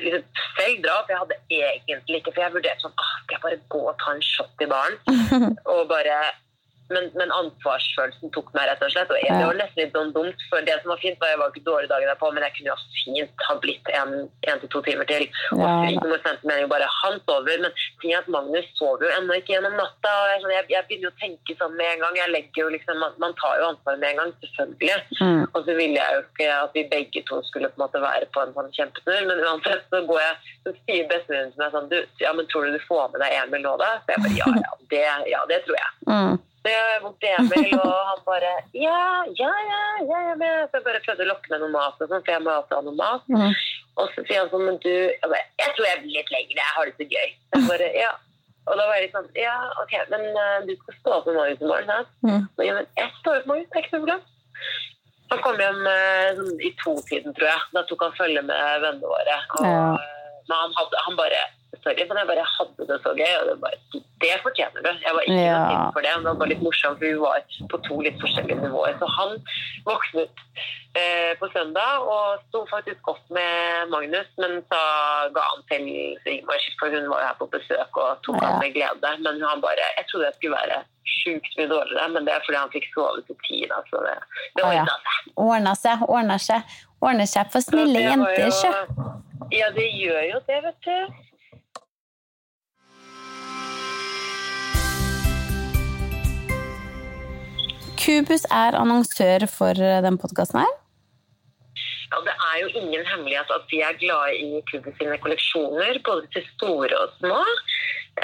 liksom 0.05 0.25
selv 0.59 0.83
dra. 0.85 0.97
For 1.05 1.13
jeg 1.13 1.21
hadde 1.23 1.39
egentlig 1.49 2.21
ikke 2.21 2.35
For 2.35 2.45
jeg 2.45 2.55
vurderte 2.57 2.85
sånn 2.85 2.95
ah, 2.97 3.13
Skal 3.23 3.37
jeg 3.37 3.45
bare 3.45 3.61
gå 3.75 3.83
og 3.93 3.99
ta 4.03 4.15
en 4.17 4.25
shot 4.25 4.65
i 4.65 4.71
baren? 4.71 4.99
og 5.73 5.83
bare 5.91 6.21
men, 6.95 7.09
men 7.19 7.33
ansvarsfølelsen 7.35 8.33
tok 8.35 8.51
meg, 8.57 8.69
rett 8.71 8.83
og 8.85 8.93
slett. 8.93 9.11
Og 9.13 9.19
det 9.21 9.47
var 9.49 9.59
nesten 9.59 9.83
litt 9.83 9.97
sånn 9.97 10.13
dumt, 10.17 10.45
for 10.51 10.67
det 10.67 10.77
som 10.81 10.93
var 10.93 11.03
fint, 11.03 11.19
var 11.23 11.33
jeg 11.33 11.41
var 11.41 11.53
ikke 11.53 11.67
dårlig 11.69 11.91
dagen 11.93 12.11
derpå, 12.11 12.31
men 12.35 12.47
jeg 12.47 12.57
kunne 12.57 12.73
jo 12.73 12.79
fint 13.01 13.45
ha 13.49 13.57
blitt 13.63 13.91
en, 14.01 14.15
en 14.51 14.63
til 14.63 14.73
to 14.75 14.83
timer 14.87 15.09
til. 15.11 15.27
Og 15.55 15.63
Ja, 15.63 15.71
Friden 15.85 16.17
sendte 16.25 16.51
melding 16.51 16.71
bare 16.73 16.89
han 17.01 17.21
sover, 17.25 17.63
men 17.65 17.77
ting 18.03 18.15
er 18.15 18.23
at 18.23 18.31
Magnus 18.33 18.69
sover 18.79 19.07
jo 19.07 19.13
ennå 19.17 19.39
ikke 19.39 19.55
gjennom 19.55 19.77
natta. 19.79 20.13
og 20.13 20.33
jeg, 20.33 20.43
sånn, 20.43 20.55
jeg, 20.57 20.69
jeg 20.75 20.89
begynner 20.89 21.09
jo 21.09 21.13
å 21.15 21.21
tenke 21.23 21.57
sånn 21.61 21.77
med 21.79 21.93
en 21.95 22.05
gang. 22.05 22.19
Jeg 22.21 22.35
legger 22.35 22.63
jo 22.65 22.75
liksom, 22.75 23.01
man, 23.05 23.17
man 23.23 23.37
tar 23.41 23.61
jo 23.61 23.71
ansvaret 23.71 24.03
med 24.03 24.11
en 24.13 24.23
gang, 24.23 24.35
selvfølgelig. 24.45 24.99
Mm. 25.21 25.43
Og 25.47 25.61
så 25.65 25.79
ville 25.79 26.03
jeg 26.03 26.19
jo 26.19 26.27
ikke 26.27 26.51
at 26.57 26.77
vi 26.77 26.87
begge 26.95 27.25
to 27.31 27.41
skulle 27.49 27.71
på 27.71 27.81
en 27.81 27.85
måte 27.87 28.03
være 28.03 28.31
på 28.35 28.45
en 28.45 28.55
sånn 28.57 28.75
kjempetur, 28.77 29.21
men 29.31 29.45
uansett 29.47 29.87
så 29.93 30.03
går 30.11 30.23
jeg, 30.25 30.53
så 30.67 30.77
sier 30.83 31.09
bestevennen 31.11 31.55
til 31.55 31.65
meg 31.65 31.75
sånn, 31.75 31.91
du, 31.93 31.99
ja, 32.23 32.35
men 32.37 32.49
tror 32.51 32.67
du 32.67 32.77
du 32.77 32.87
får 32.89 33.11
med 33.15 33.23
deg 33.25 33.39
Emil 33.41 33.65
nå 33.65 33.75
da? 33.81 33.95
Så 34.05 34.15
jeg 34.15 34.25
bare, 34.27 34.37
ja, 34.41 34.53
ja, 34.65 34.73
det, 34.93 35.05
ja, 35.31 35.43
det 35.51 35.61
tror 35.67 35.79
jeg. 35.79 35.93
Mm. 36.11 36.39
Så 36.61 36.69
jeg 36.73 37.01
var 37.03 37.13
til 37.25 37.37
Emil, 37.41 37.71
og 37.81 37.93
han 38.11 38.19
bare, 38.27 38.49
ja, 38.77 38.97
ja, 39.39 39.51
ja, 39.71 39.83
ja, 40.05 40.19
ja. 40.37 40.51
Så 40.69 40.77
jeg 40.77 40.85
bare 40.89 41.01
prøvde 41.07 41.25
å 41.25 41.29
lokke 41.31 41.53
med 41.55 41.63
noe 41.65 41.73
mat, 41.73 41.97
og 42.05 42.11
sånn, 42.11 42.25
for 42.27 42.33
jeg 42.35 42.43
må 42.45 42.51
alltid 42.53 42.77
ha 42.77 42.81
noe 42.89 42.99
mat. 42.99 43.31
Mm. 43.33 43.55
Og 44.01 44.11
så 44.15 44.25
sier 44.29 44.43
han 44.43 44.51
sånn, 44.53 44.67
men 44.69 44.77
du, 44.85 44.91
jeg, 44.91 45.23
bare, 45.25 45.47
jeg 45.63 45.73
tror 45.79 45.89
jeg 45.89 46.03
blir 46.03 46.19
litt 46.19 46.35
lenger, 46.35 46.59
jeg 46.61 46.75
har 46.77 46.91
det 46.91 46.97
så 47.01 47.07
gøy. 47.15 47.31
Så 47.49 47.63
jeg 47.63 47.69
bare, 47.71 47.89
ja. 47.97 48.11
Og 48.69 48.77
da 48.77 48.85
var 48.91 48.99
jeg 49.01 49.07
litt 49.07 49.17
sånn, 49.17 49.31
ja, 49.41 49.55
ok, 49.83 49.95
men 50.13 50.27
uh, 50.37 50.59
du 50.69 50.75
skal 50.83 50.99
stå 51.01 51.15
opp 51.17 51.31
med 51.31 51.39
Magnus 51.41 51.65
i 51.65 51.71
morgen, 51.73 51.91
sant? 51.95 52.13
Mm. 52.29 52.43
Ja, 52.69 52.75
men 52.77 52.91
jeg 53.01 53.15
står 53.23 53.41
opp 53.41 53.47
med 53.49 53.53
Magnus, 53.55 53.71
det 53.73 53.81
er 53.81 53.87
ikke 53.87 53.97
noe 53.97 54.03
problem. 54.05 54.27
Han 55.31 55.41
kom 55.47 55.61
hjem 55.63 55.81
sånn, 56.41 56.55
i 56.67 56.71
to-tiden, 56.83 57.35
tror 57.39 57.49
jeg. 57.49 57.65
Da 57.73 57.83
tok 57.89 58.01
han 58.05 58.15
følge 58.19 58.43
med 58.45 58.85
vennene 58.85 59.11
våre. 59.15 59.37
Og, 59.57 59.65
Ja. 59.65 59.83
eh, 59.97 60.17
Men 60.51 60.57
han, 60.65 60.73
hadde, 60.77 61.03
han 61.07 61.17
bare 61.17 61.41
Sorry, 61.85 62.05
men 62.09 62.19
jeg 62.21 62.29
bare 62.29 62.45
hadde 62.57 62.87
det 62.91 62.99
så 63.05 63.13
gøy. 63.17 63.33
Og 63.41 63.47
det, 63.49 63.55
bare, 63.63 63.79
det 64.25 64.33
fortjener 64.45 64.83
du. 64.85 64.91
Jeg 65.05 65.15
var 65.17 65.23
ikke 65.27 65.39
Ja. 65.47 65.61
noe 65.71 65.93
for 65.97 66.01
det. 66.05 66.13
men 66.17 66.25
Det 66.29 66.39
var 66.43 66.51
litt 66.53 66.63
morsomt, 66.67 66.99
for 66.99 67.07
vi 67.07 67.15
var 67.23 67.41
på 67.73 67.79
to 67.89 68.01
litt 68.05 68.19
forskjellige 68.21 68.61
nivåer. 68.61 68.99
Så 69.01 69.07
han 69.17 69.31
våknet 69.87 70.45
eh, 71.01 71.33
på 71.41 71.49
søndag 71.55 72.05
og 72.15 72.41
sto 72.49 72.65
faktisk 72.71 73.09
opp 73.13 73.23
med 73.31 73.89
Magnus, 73.95 74.29
men 74.43 74.61
så 74.69 74.81
ga 75.37 75.45
han 75.53 75.63
til 75.71 75.89
Ingmar, 76.35 76.61
for 76.81 76.91
hun 76.93 77.09
var 77.13 77.21
jo 77.23 77.27
her 77.31 77.37
på 77.41 77.49
besøk 77.57 77.97
og 78.05 78.21
tok 78.27 78.41
Ja. 78.43 78.47
han 78.49 78.59
med 78.65 78.75
glede. 78.75 79.11
Men 79.25 79.41
han 79.43 79.61
bare 79.65 79.89
Jeg 79.97 80.05
trodde 80.11 80.27
jeg 80.29 80.35
skulle 80.39 80.57
være 80.61 80.83
sjukt 81.11 81.57
mye 81.59 81.69
dårligere, 81.69 82.09
men 82.13 82.25
det 82.27 82.33
er 82.35 82.41
fordi 82.47 82.59
han 82.59 82.71
fikk 82.77 82.87
sove 82.95 83.23
til 83.27 83.37
ti. 83.49 83.65
Da, 83.71 83.81
så 83.91 83.97
det, 84.05 84.17
det 84.57 84.65
ordna 84.65 84.97
seg. 85.07 85.33
Ordna 85.37 85.75
seg, 85.75 85.97
ordna 86.09 86.39
seg. 86.39 86.63
Ordner 87.01 87.25
seg 87.27 87.51
for 87.53 87.61
snille 87.65 88.01
jenter, 88.05 88.51
sjø. 88.53 88.73
Ja, 89.51 89.71
det 89.75 89.89
gjør 89.97 90.23
jo 90.31 90.39
det, 90.47 90.59
vet 90.67 90.81
du. 90.85 91.15
Kubus 98.01 98.47
er 98.49 98.77
annonsør 98.79 99.45
for 99.51 99.77
eh, 99.77 100.01
den 100.07 100.17
podkasten 100.21 100.63
her. 100.63 100.77
Ja, 102.11 102.21
Det 102.27 102.35
er 102.35 102.57
jo 102.63 102.69
ingen 102.81 103.05
hemmelighet 103.07 103.51
at 103.55 103.65
vi 103.71 103.81
er 103.87 103.99
glade 104.01 104.37
i 104.41 104.63
Kubus 104.71 104.97
sine 104.99 105.19
kolleksjoner, 105.25 106.01
både 106.09 106.27
til 106.35 106.47
store 106.55 106.95
og 107.03 107.13
små. 107.19 107.41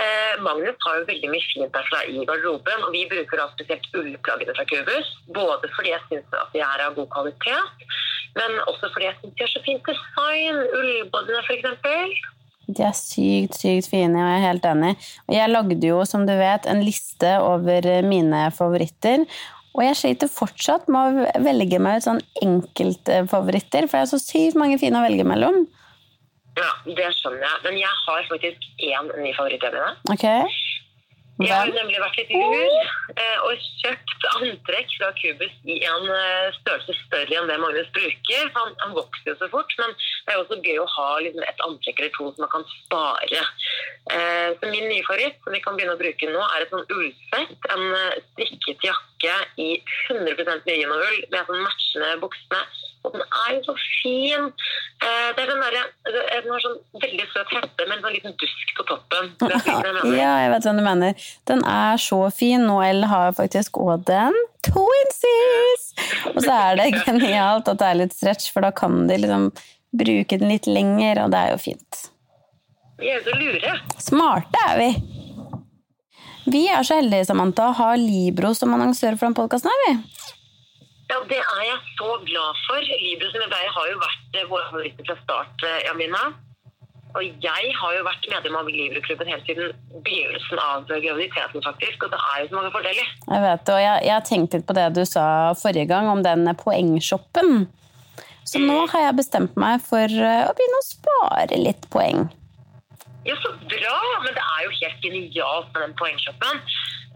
Eh, 0.00 0.34
Magnus 0.46 0.80
har 0.84 0.96
jo 0.98 1.08
veldig 1.10 1.28
mye 1.32 1.48
fint 1.50 1.76
derfra 1.76 2.02
i 2.08 2.24
garderoben, 2.28 2.86
og 2.86 2.90
vi 2.96 3.04
bruker 3.12 3.40
da 3.40 3.46
spesielt 3.52 3.86
ullplaggene 4.00 4.56
fra 4.56 4.66
Kubus. 4.70 5.12
Både 5.36 5.70
fordi 5.76 5.92
jeg 5.92 6.04
syns 6.08 6.38
at 6.40 6.56
de 6.56 6.64
er 6.64 6.86
av 6.86 6.96
god 6.98 7.10
kvalitet, 7.14 7.84
men 8.40 8.56
også 8.70 8.90
fordi 8.94 9.10
jeg 9.10 9.18
syns 9.20 9.36
de 9.36 9.44
har 9.44 9.52
så 9.54 9.62
fint 9.68 9.92
design. 9.92 10.62
Ullbodyene, 10.80 11.44
f.eks. 11.44 12.24
De 12.66 12.82
er 12.82 12.96
sykt, 12.98 13.60
sykt 13.60 13.86
fine, 13.92 14.18
og 14.18 14.26
jeg 14.26 14.40
er 14.40 14.48
helt 14.48 14.64
enig. 14.66 14.94
Jeg 15.30 15.52
lagde 15.52 15.86
jo, 15.86 16.00
som 16.08 16.24
du 16.26 16.34
vet, 16.34 16.66
en 16.66 16.82
liste 16.82 17.36
over 17.38 17.86
eh, 17.86 18.02
mine 18.02 18.48
favoritter. 18.56 19.22
Og 19.76 19.82
jeg 19.84 19.96
sliter 19.98 20.30
fortsatt 20.32 20.86
med 20.92 21.18
å 21.20 21.42
velge 21.44 21.78
meg 21.82 22.00
ut 22.00 22.06
sånn 22.06 22.22
enkeltfavoritter, 22.40 23.84
for 23.84 23.98
jeg 23.98 24.06
har 24.06 24.12
så 24.12 24.20
sykt 24.22 24.56
mange 24.56 24.78
fine 24.80 24.96
å 24.96 25.04
velge 25.04 25.26
mellom. 25.28 25.66
Ja, 26.56 26.70
det 26.88 27.10
skjønner 27.18 27.44
jeg. 27.44 27.58
Men 27.66 27.76
jeg 27.82 27.98
har 28.06 28.28
faktisk 28.30 28.64
én 28.88 29.10
ny 29.20 29.34
favoritt 29.36 29.66
hjemme. 29.66 29.90
Ok? 30.14 30.24
Jeg 31.36 31.52
har 31.52 31.68
nemlig 31.68 31.98
vært 32.00 32.16
litt 32.16 32.30
lur 32.32 33.16
eh, 33.20 33.40
og 33.44 33.64
kjøpt 33.82 34.22
antrekk 34.38 34.94
fra 34.96 35.10
Kubus 35.18 35.52
i 35.68 35.76
en 35.84 36.06
eh, 36.08 36.54
størrelse 36.62 36.96
større 37.02 37.36
enn 37.36 37.50
det 37.50 37.58
Magnus 37.60 37.90
bruker. 37.92 38.48
Han, 38.54 38.72
han 38.80 38.94
vokser 38.96 39.34
jo 39.34 39.36
så 39.42 39.50
fort, 39.52 39.74
men 39.82 39.92
det 39.98 40.32
er 40.32 40.38
jo 40.38 40.46
også 40.46 40.58
gøy 40.64 40.80
å 40.80 40.88
ha 40.94 41.10
liksom, 41.26 41.44
et 41.44 41.60
antrekk 41.68 42.00
eller 42.00 42.14
to 42.16 42.30
som 42.30 42.46
man 42.46 42.52
kan 42.54 42.64
spare. 42.72 43.44
Eh, 44.16 44.48
så 44.56 44.72
min 44.72 44.88
nye 44.88 45.04
favoritt, 45.04 45.36
som 45.44 45.52
vi 45.52 45.60
kan 45.66 45.76
begynne 45.76 45.98
å 45.98 46.00
bruke 46.00 46.32
nå, 46.32 46.40
er 46.48 46.64
et 46.64 46.72
sånn 46.72 46.88
ullsett. 46.96 47.70
En 47.76 47.86
strikket 48.32 48.88
jakke 48.88 49.38
i 49.60 49.70
100 50.08 50.64
merino-ull 50.64 51.22
med 51.28 51.52
sånn 51.52 51.64
matchende 51.66 52.16
buksene. 52.24 52.64
Og 53.06 53.14
den 53.14 53.22
er 53.22 53.52
jo 53.54 53.60
så 53.68 53.74
fin. 54.02 54.48
Eh, 54.98 55.28
det 55.36 55.44
er 55.44 55.50
den, 55.52 55.60
derre- 55.62 56.12
den 56.42 56.50
har 56.50 56.64
sånn 56.64 56.76
veldig 57.04 57.26
søt 57.32 57.52
hette 57.54 57.86
med 57.86 57.94
en 57.98 58.02
sånn 58.06 58.16
liten 58.16 58.34
dusk 58.42 58.72
på 58.80 58.86
toppen. 58.90 59.30
Er 59.46 59.54
jeg. 59.54 60.16
Ja, 60.20 60.32
jeg 60.42 60.50
vet 60.56 60.66
hva 60.66 60.74
du 60.78 60.82
mener. 60.86 61.28
Den 61.50 61.62
er 61.70 62.02
så 62.02 62.18
fin. 62.34 62.66
Noel 62.66 63.06
har 63.10 63.32
faktisk 63.38 63.78
òg 63.84 64.02
den. 64.10 64.34
Twinsies! 64.66 65.86
Og 66.34 66.40
så 66.42 66.52
er 66.56 66.80
det 66.80 66.88
genialt 67.06 67.68
at 67.70 67.78
det 67.80 67.88
er 67.92 68.00
litt 68.02 68.16
stretch, 68.16 68.50
for 68.54 68.66
da 68.66 68.72
kan 68.74 69.04
de 69.08 69.20
liksom 69.22 69.48
bruke 69.96 70.36
den 70.40 70.50
litt 70.50 70.66
lenger, 70.68 71.22
og 71.24 71.30
det 71.32 71.38
er 71.46 71.52
jo 71.54 71.60
fint. 71.62 72.00
Vi 72.98 73.10
er 73.12 73.22
så 73.24 73.36
lure. 73.38 73.76
Smarte 74.02 74.66
er 74.72 74.80
vi! 74.80 74.90
Vi 76.46 76.60
er 76.70 76.84
så 76.86 77.00
heldige, 77.00 77.26
Samantha, 77.26 77.70
å 77.72 77.74
ha 77.78 77.88
Libro 77.98 78.52
som 78.54 78.74
annonsør 78.76 79.16
for 79.18 79.26
den 79.28 79.34
podkasten 79.38 79.70
her, 79.72 79.80
vi. 79.88 79.94
Ja, 81.06 81.20
det 81.30 81.38
er 81.38 81.62
jeg 81.68 81.94
så 81.98 82.16
glad 82.26 82.64
for. 82.66 82.82
Libro 82.82 83.30
som 83.30 83.44
jeg 83.44 83.52
pleier 83.52 83.76
har 83.76 83.92
jo 83.92 84.02
vært 84.02 84.40
eh, 84.40 84.50
våre 84.50 84.66
favoritter 84.72 85.08
fra 85.08 85.16
start, 85.22 85.64
Amina 85.64 85.86
Jamina. 85.90 86.24
Og 87.16 87.24
jeg 87.40 87.70
har 87.72 87.92
jo 87.96 88.02
vært 88.04 88.26
medlem 88.28 88.56
av 88.58 88.66
Libro-klubben 88.68 89.30
helt 89.30 89.46
siden 89.48 89.70
begynnelsen 90.04 90.60
av 90.60 90.84
graviditeten, 90.90 91.62
faktisk. 91.64 92.04
Og 92.04 92.12
det 92.12 92.18
er 92.20 92.42
jo 92.42 92.48
så 92.50 92.58
mange 92.58 92.72
fordeler. 92.74 93.12
Jeg 93.30 93.44
vet 93.46 93.62
det, 93.62 93.76
og 93.76 93.80
jeg, 93.80 94.02
jeg 94.04 94.14
har 94.16 94.26
tenkt 94.26 94.56
litt 94.56 94.66
på 94.68 94.76
det 94.76 94.86
du 94.98 95.02
sa 95.08 95.26
forrige 95.56 95.88
gang 95.88 96.10
om 96.12 96.24
den 96.26 96.50
poengshoppen. 96.60 97.68
Så 98.46 98.60
nå 98.62 98.82
har 98.92 99.08
jeg 99.08 99.18
bestemt 99.18 99.56
meg 99.58 99.80
for 99.86 100.04
eh, 100.04 100.42
å 100.46 100.52
begynne 100.58 100.82
å 100.82 100.86
spare 100.86 101.62
litt 101.62 101.88
poeng. 101.90 102.26
Ja, 103.26 103.34
så 103.42 103.50
bra! 103.70 103.96
Men 104.24 104.36
det 104.36 104.44
er 104.44 104.60
jo 104.66 104.76
helt 104.80 105.00
genialt 105.04 105.72
med 105.74 105.82
den 105.82 105.96
poengshoppen. 105.98 106.62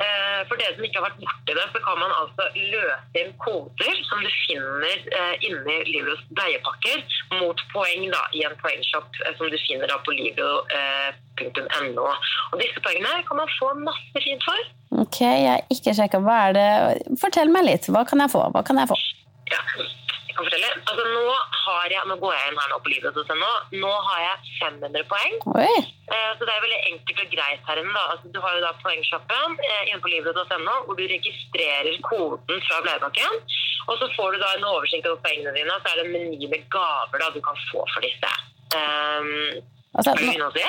Eh, 0.00 0.40
For 0.48 0.56
dere 0.56 0.72
som 0.74 0.84
ikke 0.86 1.00
har 1.00 1.06
vært 1.10 1.20
borti 1.20 1.54
det, 1.58 1.66
så 1.74 1.80
kan 1.84 1.98
man 2.00 2.12
altså 2.16 2.46
løse 2.56 3.20
inn 3.20 3.34
koder 3.42 3.98
som 4.08 4.22
du 4.24 4.30
finner 4.46 4.96
eh, 5.18 5.34
inni 5.44 5.76
Libros 5.90 6.22
bleiepakker, 6.38 7.04
mot 7.36 7.60
poeng 7.74 8.06
da, 8.14 8.22
i 8.32 8.42
en 8.48 8.56
poengshop 8.62 9.20
eh, 9.26 9.34
som 9.36 9.52
du 9.52 9.58
finner 9.66 9.92
da 9.92 10.00
på 10.06 10.16
libro.no. 10.16 12.06
Og 12.08 12.56
disse 12.62 12.80
poengene 12.86 13.20
kan 13.28 13.42
man 13.42 13.52
få 13.58 13.74
masse 13.84 14.24
fint 14.24 14.46
for. 14.48 14.70
Ok, 15.04 15.20
jeg 15.22 15.52
har 15.52 15.66
ikke 15.76 15.94
sjekka. 16.00 16.22
Hva 16.24 16.38
er 16.48 16.56
det 16.56 16.68
Fortell 17.20 17.52
meg 17.52 17.68
litt. 17.68 17.90
Hva 17.92 18.06
kan 18.08 18.24
jeg 18.24 18.32
få? 18.32 18.46
Hva 18.56 18.64
kan 18.66 18.80
jeg 18.80 18.90
få? 18.90 18.96
Ja, 19.52 19.60
jeg 20.30 20.36
kan 20.38 20.46
fortelle. 20.46 20.68
Altså, 20.86 21.04
nå, 21.10 21.22
har 21.60 21.86
jeg, 21.92 22.02
nå 22.06 22.16
går 22.22 22.34
jeg 22.36 22.50
inn 22.52 22.60
her 22.62 22.70
nå 22.72 22.78
på 22.84 22.92
livet.no. 22.92 23.48
Nå 23.82 23.90
har 24.08 24.20
jeg 24.24 24.52
500 24.60 25.08
poeng. 25.10 25.34
Eh, 26.10 26.30
Så 26.38 26.46
det 26.46 26.54
er 26.54 26.62
veldig 26.64 26.78
enkelt 26.92 27.22
og 27.24 27.32
greit 27.34 27.66
her 27.70 27.80
inne. 27.82 27.94
Da. 27.96 28.04
Altså, 28.14 28.30
du 28.34 28.38
har 28.44 28.54
jo 28.56 28.62
da 28.64 28.70
poengshoppen 28.84 29.58
eh, 29.66 29.82
inne 29.90 30.00
på 30.04 30.12
livret.no, 30.14 30.76
hvor 30.86 30.96
du 30.98 31.04
registrerer 31.10 31.98
koden 32.06 32.62
fra 32.68 32.78
Bleibakken. 32.86 33.42
Og 33.90 33.98
så 33.98 34.08
får 34.14 34.36
du 34.36 34.40
da 34.44 34.54
en 34.56 34.70
oversikt 34.70 35.10
over 35.10 35.20
poengene 35.26 35.52
dine, 35.58 35.74
og 35.74 35.82
så 35.82 35.92
er 35.92 36.00
det 36.00 36.06
en 36.06 36.14
meny 36.14 36.48
med 36.54 36.64
gaver 36.72 37.22
da 37.24 37.30
du 37.34 37.40
kan 37.44 37.58
få 37.68 37.84
for 37.90 38.06
disse. 38.06 38.32
Um, 38.78 39.60
Altså, 39.90 40.12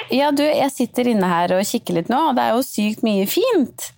ja, 0.09 0.31
du, 0.33 0.41
jeg 0.41 0.71
sitter 0.73 1.11
inne 1.11 1.27
her 1.29 1.51
og 1.53 1.59
kikker 1.69 1.99
litt 1.99 2.07
nå, 2.09 2.17
og 2.31 2.37
det 2.39 2.41
er 2.47 2.55
jo 2.55 2.63
sykt 2.65 3.03
mye 3.05 3.27
fint. 3.29 3.91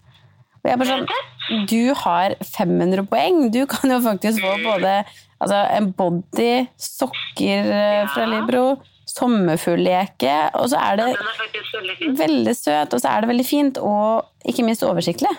Og 0.60 0.68
jeg 0.68 0.80
bare 0.82 0.90
sånn, 0.90 1.68
du 1.72 1.94
har 2.02 2.36
500 2.44 3.06
poeng. 3.12 3.40
Du 3.52 3.62
kan 3.72 3.92
jo 3.92 4.02
faktisk 4.04 4.44
få 4.44 4.58
både 4.64 4.98
altså, 5.44 5.62
en 5.78 5.92
body, 5.98 6.66
sokker 6.80 7.70
ja. 7.70 8.04
fra. 8.14 8.26
Libro, 8.34 8.66
sommerfuglleke, 9.14 10.36
og 10.58 10.70
så 10.72 10.80
er 10.82 11.02
det 11.02 11.08
ja, 11.12 11.32
veldig 11.78 12.12
veldig 12.18 12.54
søt, 12.58 12.94
og 12.96 13.02
så 13.04 13.12
er 13.12 13.24
det 13.24 13.30
veldig 13.34 13.46
fint, 13.46 13.82
og 13.84 14.48
ikke 14.50 14.66
minst 14.66 14.86
oversiktlig. 14.88 15.32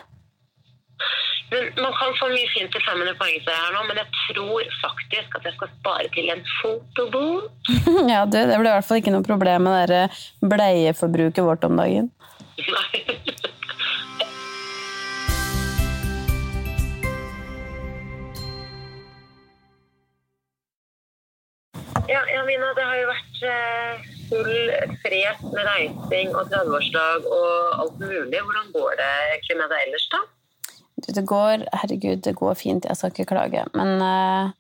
Men 1.53 1.69
man 1.79 1.93
kan 1.95 2.15
få 2.19 2.29
mye 2.33 2.49
fint 2.55 2.73
til 2.73 2.83
500 2.83 3.17
poeng 3.21 3.37
her 3.47 3.75
nå, 3.75 3.83
men 3.89 4.01
jeg 4.01 4.09
tror 4.29 4.71
faktisk 4.81 5.37
at 5.39 5.49
jeg 5.49 5.57
skal 5.57 5.73
spare 5.79 6.11
til 6.17 6.31
en 6.35 6.45
fotobok. 6.61 7.51
Ja, 8.13 8.25
du, 8.25 8.39
det 8.39 8.59
blir 8.59 8.71
i 8.71 8.75
hvert 8.75 8.89
fall 8.89 9.03
ikke 9.03 9.15
noe 9.15 9.27
problem 9.27 9.69
med 9.69 9.93
det 9.93 10.05
bleieforbruket 10.43 11.47
vårt 11.47 11.67
om 11.69 11.79
dagen. 11.81 12.11
Nei. 12.77 13.05
Ja, 22.09 22.21
ja, 22.29 22.41
Mina, 22.47 22.73
det 22.77 22.85
har 22.85 22.97
jo 23.01 23.07
vært 23.09 23.45
eh, 23.49 24.09
full 24.29 24.73
fres 25.03 25.45
med 25.53 25.67
reising 25.69 26.35
og 26.35 26.51
30-årsdag 26.53 27.29
og 27.29 27.79
alt 27.85 28.01
mulig. 28.03 28.41
Hvordan 28.41 28.73
går 28.75 28.99
det 29.01 29.13
egentlig 29.29 29.57
med 29.61 29.73
deg 29.73 29.87
ellers, 29.87 30.07
da? 30.13 30.21
Du, 30.95 31.09
det 31.17 31.25
går, 31.29 31.65
herregud, 31.83 32.21
det 32.25 32.35
går 32.39 32.55
fint, 32.59 32.87
jeg 32.89 32.99
skal 32.99 33.13
ikke 33.13 33.31
klage. 33.33 33.65
Men 33.77 33.97
uh, 34.03 34.53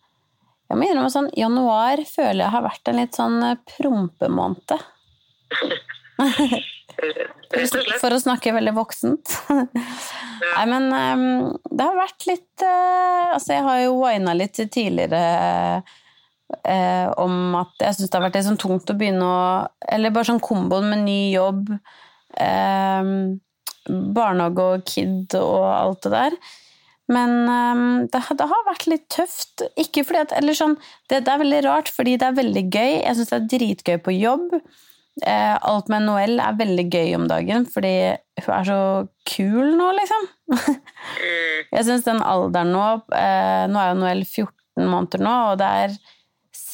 jeg 0.70 0.78
må 0.78 0.88
innrømme 0.88 1.12
sånn, 1.12 1.30
januar 1.38 2.02
føler 2.08 2.46
jeg 2.46 2.54
har 2.56 2.64
vært 2.64 2.90
en 2.90 3.00
litt 3.00 3.18
sånn 3.18 3.36
eh, 3.46 3.60
prompemåned. 3.76 4.74
For 8.00 8.14
å 8.14 8.22
snakke 8.22 8.54
veldig 8.54 8.74
voksent. 8.76 9.34
Nei, 9.50 10.64
men 10.70 10.88
um, 10.92 11.24
det 11.70 11.86
har 11.86 11.96
vært 11.98 12.26
litt 12.28 12.62
uh, 12.62 13.34
Altså, 13.34 13.54
jeg 13.56 13.64
har 13.66 13.78
jo 13.82 13.96
wina 13.98 14.34
litt 14.36 14.58
tidligere 14.58 15.22
eh, 16.64 17.08
om 17.20 17.54
at 17.60 17.72
jeg 17.82 17.96
syns 17.98 18.10
det 18.12 18.18
har 18.18 18.24
vært 18.28 18.38
litt 18.38 18.46
sånn 18.48 18.60
tungt 18.62 18.90
å 18.92 18.96
begynne 18.98 19.24
å 19.26 19.38
Eller 19.92 20.10
bare 20.14 20.28
sånn 20.30 20.42
komboen 20.44 20.88
med 20.92 21.04
ny 21.06 21.18
jobb, 21.34 21.72
eh, 22.40 23.08
barnehage 24.16 24.64
og 24.64 24.84
kid 24.88 25.34
og 25.38 25.64
alt 25.68 26.06
det 26.06 26.12
der. 26.14 26.36
Men 27.12 27.34
eh, 27.52 28.06
det, 28.12 28.22
har- 28.28 28.38
det 28.40 28.48
har 28.48 28.64
vært 28.70 28.86
litt 28.88 29.08
tøft. 29.12 29.66
Ikke 29.80 30.04
fordi 30.08 30.22
at 30.24 30.32
Eller 30.38 30.56
sånn 30.56 30.78
det, 31.10 31.24
det 31.26 31.28
er 31.34 31.42
veldig 31.42 31.62
rart, 31.66 31.90
fordi 31.92 32.16
det 32.20 32.30
er 32.30 32.38
veldig 32.40 32.64
gøy. 32.72 32.92
Jeg 33.04 33.16
syns 33.18 33.32
det 33.34 33.38
er 33.42 33.48
dritgøy 33.58 33.98
på 34.06 34.14
jobb. 34.16 34.54
Eh, 35.22 35.54
alt 35.62 35.86
med 35.92 36.02
Noëlle 36.08 36.42
er 36.42 36.56
veldig 36.58 36.84
gøy 36.90 37.12
om 37.20 37.28
dagen, 37.30 37.68
fordi 37.70 37.92
hun 38.42 38.54
er 38.56 38.64
så 38.66 38.78
kul 39.30 39.76
nå, 39.78 39.92
liksom. 40.00 40.24
Mm. 40.50 40.80
Jeg 41.76 41.84
syns 41.86 42.02
den 42.08 42.18
alderen 42.24 42.72
nå 42.74 42.82
eh, 43.14 43.62
Nå 43.70 43.78
er 43.80 43.92
jo 43.92 44.00
Noëlle 44.00 44.26
14 44.26 44.90
måneder 44.90 45.22
nå, 45.22 45.34
og 45.52 45.60
det 45.60 45.68
er 45.84 45.94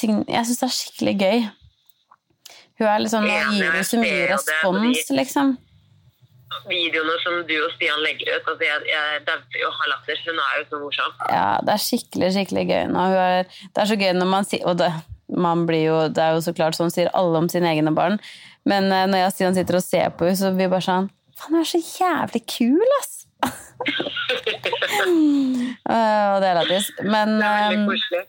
Jeg 0.03 0.47
syns 0.47 0.61
det 0.61 0.69
er 0.69 0.77
skikkelig 0.77 1.17
gøy. 1.21 1.49
Hun 2.81 2.89
er 2.89 3.03
liksom 3.05 3.27
gir 3.29 3.75
jo 3.77 3.83
så 3.85 3.99
mye 4.01 4.29
respons, 4.31 5.11
liksom. 5.13 5.59
Videoene 6.67 7.17
som 7.23 7.37
du 7.47 7.55
og 7.61 7.71
Stian 7.77 8.01
legger 8.03 8.33
ut, 8.33 8.49
altså 8.49 8.65
jeg, 8.67 8.87
jeg 8.89 9.21
dauer 9.27 9.61
jo 9.61 9.69
av 9.71 9.91
latter. 9.93 10.23
Hun 10.27 10.41
er 10.43 10.57
jo 10.59 10.65
så 10.71 10.81
morsom. 10.83 11.13
Ja, 11.29 11.51
det 11.67 11.75
er 11.75 11.85
skikkelig, 11.85 12.31
skikkelig 12.35 12.65
gøy 12.71 12.81
er, 12.81 13.53
det 13.69 13.85
er 13.85 13.91
så 13.91 13.99
gøy 14.01 14.11
når 14.17 14.31
man 14.33 14.49
sier 14.49 14.67
Og 14.67 14.81
det, 14.81 14.89
man 15.31 15.67
blir 15.69 15.85
jo, 15.85 16.01
det 16.11 16.25
er 16.25 16.35
jo 16.35 16.43
så 16.45 16.57
klart 16.57 16.79
sånn 16.79 16.93
sier 16.93 17.13
alle 17.17 17.45
om 17.45 17.49
sine 17.53 17.71
egne 17.71 17.93
barn. 17.95 18.19
Men 18.69 18.91
eh, 18.91 19.07
når 19.09 19.23
jeg 19.23 19.29
og 19.29 19.37
Stian 19.37 19.57
sitter 19.57 19.79
og 19.79 19.87
ser 19.87 20.11
på 20.17 20.27
henne, 20.27 20.41
så 20.41 20.51
blir 20.51 20.67
vi 20.67 20.75
bare 20.75 20.89
sånn 20.89 21.11
Faen, 21.41 21.55
hun 21.55 21.63
er 21.63 21.71
så 21.71 21.81
jævlig 21.81 22.43
kul, 22.57 22.97
ass! 23.01 23.15
Eh, 25.91 26.27
og 26.35 26.39
det 26.43 26.49
er 26.51 26.59
lættis. 26.59 26.91
Men 27.03 27.33
Det 27.41 27.47
er 27.47 27.71
veldig 27.71 27.79
eh, 27.81 27.87
koselig. 27.89 28.21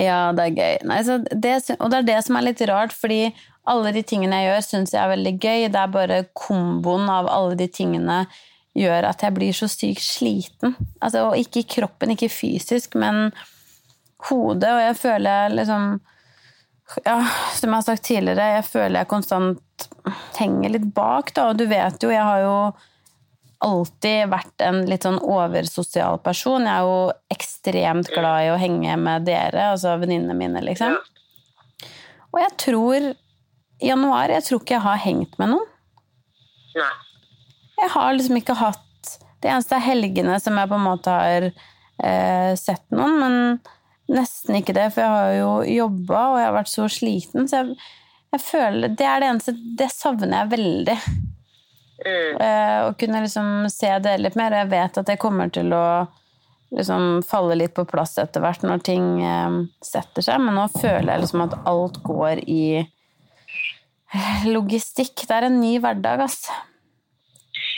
Ja, 0.00 0.32
det 0.36 0.44
er 0.44 0.56
gøy. 0.56 0.76
Nei, 0.88 1.00
det, 1.32 1.56
og 1.78 1.90
det 1.92 1.98
er 1.98 2.08
det 2.08 2.20
som 2.26 2.38
er 2.38 2.46
litt 2.46 2.62
rart, 2.70 2.94
fordi 2.96 3.26
alle 3.68 3.92
de 3.94 4.02
tingene 4.06 4.40
jeg 4.40 4.48
gjør, 4.48 4.64
syns 4.66 4.94
jeg 4.94 5.02
er 5.02 5.12
veldig 5.12 5.34
gøy. 5.36 5.66
Det 5.72 5.82
er 5.82 5.92
bare 5.92 6.22
komboen 6.38 7.10
av 7.12 7.28
alle 7.30 7.58
de 7.60 7.68
tingene 7.70 8.24
gjør 8.78 9.10
at 9.10 9.22
jeg 9.22 9.36
blir 9.36 9.56
så 9.56 9.68
sykt 9.70 10.04
sliten. 10.04 10.76
Altså, 11.00 11.26
og 11.28 11.36
ikke 11.38 11.62
i 11.62 11.68
kroppen, 11.76 12.14
ikke 12.14 12.32
fysisk, 12.32 12.96
men 12.98 13.28
hodet. 14.28 14.70
Og 14.70 14.82
jeg 14.86 14.96
føler 15.02 15.30
jeg 15.30 15.58
liksom 15.60 15.92
ja, 17.06 17.16
Som 17.56 17.70
jeg 17.70 17.76
har 17.78 17.84
sagt 17.86 18.04
tidligere, 18.04 18.48
jeg 18.58 18.64
føler 18.68 19.00
jeg 19.00 19.08
konstant 19.08 19.86
henger 20.36 20.74
litt 20.74 20.88
bak. 20.94 21.30
Da. 21.36 21.50
Og 21.52 21.60
du 21.60 21.64
vet 21.70 22.02
jo, 22.02 22.10
jeg 22.12 22.24
har 22.26 22.42
jo 22.42 22.56
alltid 23.62 24.30
vært 24.32 24.64
en 24.66 24.82
litt 24.88 25.06
sånn 25.06 25.20
oversosial 25.22 26.18
person. 26.24 26.66
Jeg 26.66 26.72
er 26.72 26.86
jo 26.88 27.34
ekstremt 27.34 28.10
glad 28.12 28.46
i 28.46 28.52
å 28.52 28.60
henge 28.60 28.96
med 29.00 29.26
dere, 29.28 29.72
altså 29.72 29.94
venninnene 30.02 30.36
mine, 30.38 30.62
liksom. 30.66 30.96
Og 32.32 32.40
jeg 32.40 32.56
tror 32.64 33.12
i 33.82 33.88
januar 33.90 34.30
Jeg 34.30 34.44
tror 34.46 34.60
ikke 34.62 34.76
jeg 34.76 34.86
har 34.86 35.00
hengt 35.02 35.38
med 35.42 35.52
noen. 35.52 35.68
Nei. 36.78 36.92
Jeg 37.82 37.90
har 37.92 38.14
liksom 38.14 38.38
ikke 38.38 38.56
hatt 38.56 39.10
Det 39.42 39.50
eneste 39.50 39.76
er 39.76 39.84
helgene 39.84 40.38
som 40.40 40.56
jeg 40.56 40.70
på 40.70 40.78
en 40.78 40.86
måte 40.86 41.12
har 41.12 41.48
eh, 41.50 42.52
sett 42.56 42.84
noen, 42.94 43.18
men 43.18 44.12
nesten 44.12 44.58
ikke 44.58 44.74
det, 44.76 44.86
for 44.94 45.02
jeg 45.02 45.12
har 45.12 45.34
jo 45.36 45.50
jobba, 45.66 46.22
og 46.30 46.38
jeg 46.38 46.46
har 46.46 46.56
vært 46.56 46.70
så 46.72 46.86
sliten, 46.90 47.50
så 47.50 47.62
jeg, 47.62 47.76
jeg 48.34 48.44
føler 48.46 48.94
Det 48.98 49.08
er 49.08 49.22
det 49.22 49.30
eneste 49.32 49.56
Det 49.78 49.90
savner 49.92 50.36
jeg 50.36 50.52
veldig. 50.54 50.98
Mm. 52.02 52.40
Eh, 52.42 52.78
å 52.88 52.94
kunne 52.98 53.22
liksom 53.24 53.68
se 53.70 53.92
det 54.02 54.16
litt 54.20 54.38
mer. 54.38 54.54
Jeg 54.62 54.70
vet 54.72 54.98
at 55.02 55.12
jeg 55.12 55.20
kommer 55.22 55.52
til 55.54 55.72
å 55.76 55.84
liksom 56.72 57.20
falle 57.28 57.58
litt 57.60 57.74
på 57.76 57.84
plass 57.88 58.16
etter 58.20 58.42
hvert 58.42 58.64
når 58.64 58.82
ting 58.86 59.06
eh, 59.24 59.60
setter 59.84 60.24
seg, 60.24 60.40
men 60.42 60.56
nå 60.56 60.66
føler 60.74 61.12
jeg 61.12 61.24
liksom 61.24 61.46
at 61.46 61.58
alt 61.68 62.00
går 62.06 62.42
i 62.48 62.64
logistikk. 64.48 65.24
Det 65.28 65.36
er 65.36 65.48
en 65.48 65.60
ny 65.60 65.76
hverdag, 65.80 66.26
ass. 66.26 66.44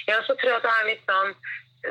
Ja, 0.08 0.18
så 0.26 0.34
tror 0.36 0.50
jeg 0.50 0.60
at 0.60 0.66
det 0.66 0.72
er 0.72 0.88
litt 0.92 1.06
sånn 1.08 1.36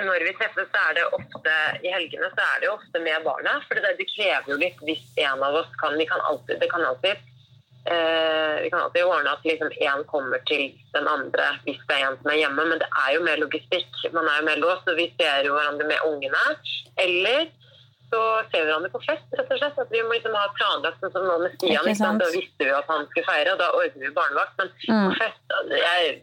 når 0.01 0.25
vi 0.25 0.31
treffes, 0.39 0.69
så 0.73 0.85
er 0.89 0.95
det 0.97 1.03
ofte 1.13 1.53
i 1.85 1.91
helgene 1.93 2.29
så 2.33 2.41
er 2.41 2.61
det 2.61 2.69
jo 2.69 2.77
ofte 2.77 3.01
med 3.03 3.25
barna. 3.25 3.59
For 3.67 3.77
det, 3.77 3.93
det 3.99 4.07
krever 4.09 4.49
jo 4.49 4.57
litt 4.57 4.79
hvis 4.87 5.03
en 5.21 5.43
av 5.45 5.59
oss 5.61 5.69
kan 5.81 5.97
Vi 5.99 6.07
kan 6.09 6.23
alltid, 6.25 6.59
det 6.63 6.69
kan 6.71 6.85
alltid, 6.87 7.21
vi 8.63 8.69
kan 8.71 8.79
alltid 8.79 9.03
ordne 9.03 9.31
at 9.35 9.43
liksom 9.43 9.71
én 9.83 10.03
kommer 10.07 10.39
til 10.47 10.69
den 10.93 11.07
andre 11.07 11.49
hvis 11.65 11.81
det 11.89 11.97
er 11.97 12.05
en 12.07 12.15
som 12.21 12.29
er 12.31 12.37
hjemme, 12.39 12.63
men 12.69 12.79
det 12.79 12.87
er 13.01 13.09
jo 13.17 13.23
mer 13.25 13.41
logistikk. 13.41 13.89
Man 14.13 14.29
er 14.31 14.39
jo 14.39 14.45
mer 14.47 14.61
låst, 14.63 14.87
og 14.87 14.95
vi 14.97 15.09
ser 15.19 15.43
jo 15.49 15.57
hverandre 15.57 15.89
med 15.89 16.05
ungene. 16.07 16.43
Eller 17.03 17.49
så 18.13 18.21
ser 18.51 18.61
vi 18.61 18.69
hverandre 18.69 18.91
på 18.93 19.01
fest, 19.03 19.25
rett 19.35 19.51
og 19.51 19.59
slett. 19.59 19.79
At 19.83 19.91
vi 19.91 20.03
må 20.05 20.13
liksom 20.15 20.35
ha 20.37 20.45
planlagt 20.55 21.01
sånn 21.03 21.11
som 21.15 21.27
nå 21.27 21.35
med 21.43 21.55
Stian. 21.57 21.87
Sant? 21.97 22.21
Da 22.23 22.29
visste 22.31 22.67
vi 22.67 22.71
at 22.77 22.87
han 22.93 23.07
skulle 23.09 23.27
feire, 23.27 23.55
og 23.55 23.59
da 23.63 23.71
ordner 23.75 24.07
vi 24.07 24.13
barnevakt. 24.15 24.55
Men 24.61 24.71
Mm. 24.87 25.09
på 25.09 25.17
fest 25.19 25.57
jeg, 25.79 26.21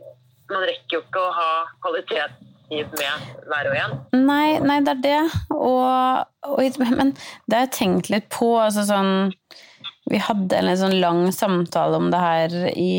Man 0.51 0.65
rekker 0.67 0.97
jo 0.97 1.01
ikke 1.05 1.21
å 1.23 1.33
ha 1.33 1.51
kvalitetstid 1.85 2.89
med 2.99 3.27
hver 3.47 3.69
og 3.71 3.77
en. 3.79 3.93
Nei, 4.27 4.59
nei, 4.59 4.81
det 4.83 4.97
er 4.97 5.03
det. 5.05 5.21
Og, 5.55 6.27
og, 6.43 6.79
men 6.81 7.13
det 7.47 7.55
har 7.55 7.67
jeg 7.69 7.75
tenkt 7.77 8.11
litt 8.11 8.27
på. 8.35 8.49
Altså 8.59 8.83
sånn 8.89 9.31
Vi 10.11 10.19
hadde 10.19 10.59
en 10.59 10.71
sånn 10.79 10.99
lang 11.01 11.25
samtale 11.33 11.97
om 12.01 12.11
det 12.13 12.21
her 12.21 12.55
i 12.75 12.93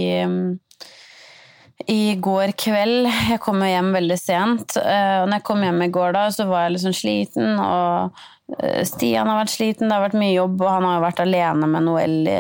i 1.89 2.15
går 2.21 2.52
kveld. 2.62 3.08
Jeg 3.32 3.39
kom 3.41 3.62
jo 3.63 3.69
hjem 3.69 3.88
veldig 3.95 4.17
sent. 4.19 4.76
eh, 4.78 5.21
Og 5.24 5.30
når 5.30 5.39
jeg 5.39 5.45
kom 5.47 5.63
hjem 5.65 5.82
i 5.82 5.88
går, 5.89 6.12
da, 6.13 6.28
så 6.30 6.45
var 6.45 6.67
jeg 6.67 6.76
litt 6.76 6.84
sånn 6.84 6.93
sliten. 6.97 7.56
Og 7.58 8.21
eh, 8.60 8.84
Stian 8.86 9.28
har 9.32 9.39
vært 9.41 9.56
sliten, 9.56 9.89
det 9.89 9.97
har 9.97 10.04
vært 10.06 10.19
mye 10.21 10.36
jobb, 10.36 10.62
og 10.62 10.69
han 10.69 10.86
har 10.86 11.00
jo 11.00 11.06
vært 11.08 11.24
alene 11.24 11.69
med 11.74 11.88
Noel 11.88 12.15
i, 12.30 12.38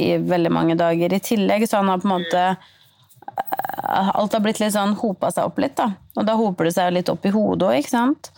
i 0.00 0.08
veldig 0.16 0.52
mange 0.54 0.78
dager 0.80 1.12
i 1.12 1.20
tillegg, 1.20 1.66
så 1.68 1.82
han 1.82 1.92
har 1.92 2.00
på 2.00 2.08
en 2.08 2.14
måte 2.14 2.46
eh, 2.48 4.08
Alt 4.14 4.32
har 4.32 4.40
blitt 4.44 4.62
litt 4.62 4.74
sånn 4.74 4.96
hopa 5.02 5.30
seg 5.34 5.44
opp 5.50 5.60
litt, 5.60 5.76
da. 5.76 5.90
Og 6.16 6.24
da 6.26 6.34
hoper 6.40 6.70
det 6.70 6.74
seg 6.78 6.96
litt 6.96 7.12
opp 7.12 7.28
i 7.28 7.34
hodet 7.36 7.68
òg, 7.68 7.82
ikke 7.82 7.94
sant? 7.94 8.32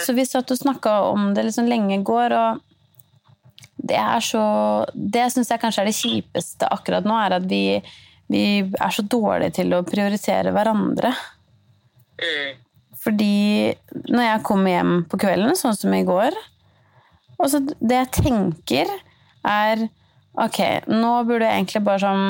Så 0.00 0.12
vi 0.14 0.24
satt 0.24 0.50
og 0.54 0.58
snakka 0.60 0.92
om 1.10 1.32
det 1.34 1.42
liksom 1.42 1.68
lenge 1.68 1.96
i 1.96 2.02
går, 2.06 2.32
og 2.38 2.60
det 3.80 3.96
er 3.96 4.20
så 4.24 4.44
Det 4.92 5.26
syns 5.32 5.50
jeg 5.52 5.60
kanskje 5.62 5.84
er 5.84 5.88
det 5.88 5.96
kjipeste 5.96 6.68
akkurat 6.68 7.06
nå, 7.08 7.16
er 7.16 7.38
at 7.38 7.46
vi, 7.48 7.80
vi 8.28 8.44
er 8.60 8.92
så 8.94 9.04
dårlige 9.04 9.56
til 9.60 9.72
å 9.72 9.84
prioritere 9.86 10.52
hverandre. 10.54 11.14
Mm. 12.20 12.58
Fordi 13.00 13.34
når 14.12 14.26
jeg 14.26 14.46
kommer 14.46 14.74
hjem 14.74 14.96
på 15.08 15.20
kvelden, 15.22 15.56
sånn 15.56 15.78
som 15.78 15.94
i 15.96 16.04
går 16.04 16.36
og 17.40 17.48
så 17.48 17.62
Det 17.64 17.96
jeg 17.96 18.12
tenker, 18.20 18.90
er 19.46 19.86
Ok, 20.40 20.60
nå 20.86 21.12
burde 21.26 21.48
jeg 21.48 21.62
egentlig 21.62 21.84
bare 21.86 22.02
sånn 22.04 22.26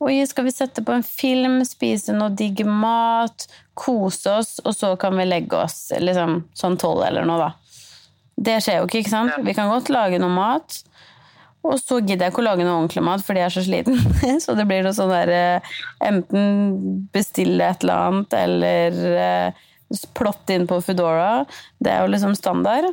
Oi, 0.00 0.14
skal 0.24 0.46
vi 0.46 0.52
sette 0.54 0.80
på 0.84 0.94
en 0.96 1.02
film, 1.04 1.58
spise 1.68 2.14
noe 2.16 2.32
digg 2.32 2.62
mat, 2.64 3.44
kose 3.76 4.30
oss, 4.32 4.54
og 4.64 4.72
så 4.72 4.94
kan 5.00 5.12
vi 5.18 5.26
legge 5.26 5.58
oss 5.58 5.90
liksom 5.92 6.38
sånn 6.56 6.78
tolv 6.80 7.02
eller 7.04 7.28
noe, 7.28 7.50
da. 7.50 8.06
Det 8.40 8.54
skjer 8.64 8.78
jo 8.78 8.86
ikke, 8.88 9.02
ikke 9.02 9.12
sant? 9.12 9.34
Vi 9.44 9.52
kan 9.58 9.68
godt 9.68 9.92
lage 9.92 10.16
noe 10.22 10.32
mat, 10.32 10.78
og 11.60 11.76
så 11.76 11.98
gidder 12.00 12.26
jeg 12.26 12.32
ikke 12.32 12.40
å 12.40 12.46
lage 12.46 12.64
noe 12.64 12.78
ordentlig 12.78 13.02
mat 13.04 13.24
fordi 13.24 13.42
jeg 13.42 13.50
er 13.50 13.54
så 13.54 13.64
sliten. 13.66 13.98
så 14.44 14.56
det 14.56 14.64
blir 14.68 14.84
noe 14.86 14.96
sånn 14.96 15.12
der 15.12 15.32
eh, 15.34 15.74
Enten 16.06 16.46
bestille 17.12 17.68
et 17.68 17.84
eller 17.84 18.06
annet, 18.06 18.36
eller 18.38 18.98
eh, 19.26 19.66
plotte 20.16 20.56
inn 20.56 20.66
på 20.70 20.80
Foodora. 20.84 21.44
Det 21.82 21.92
er 21.92 22.04
jo 22.04 22.12
liksom 22.14 22.36
standard. 22.38 22.88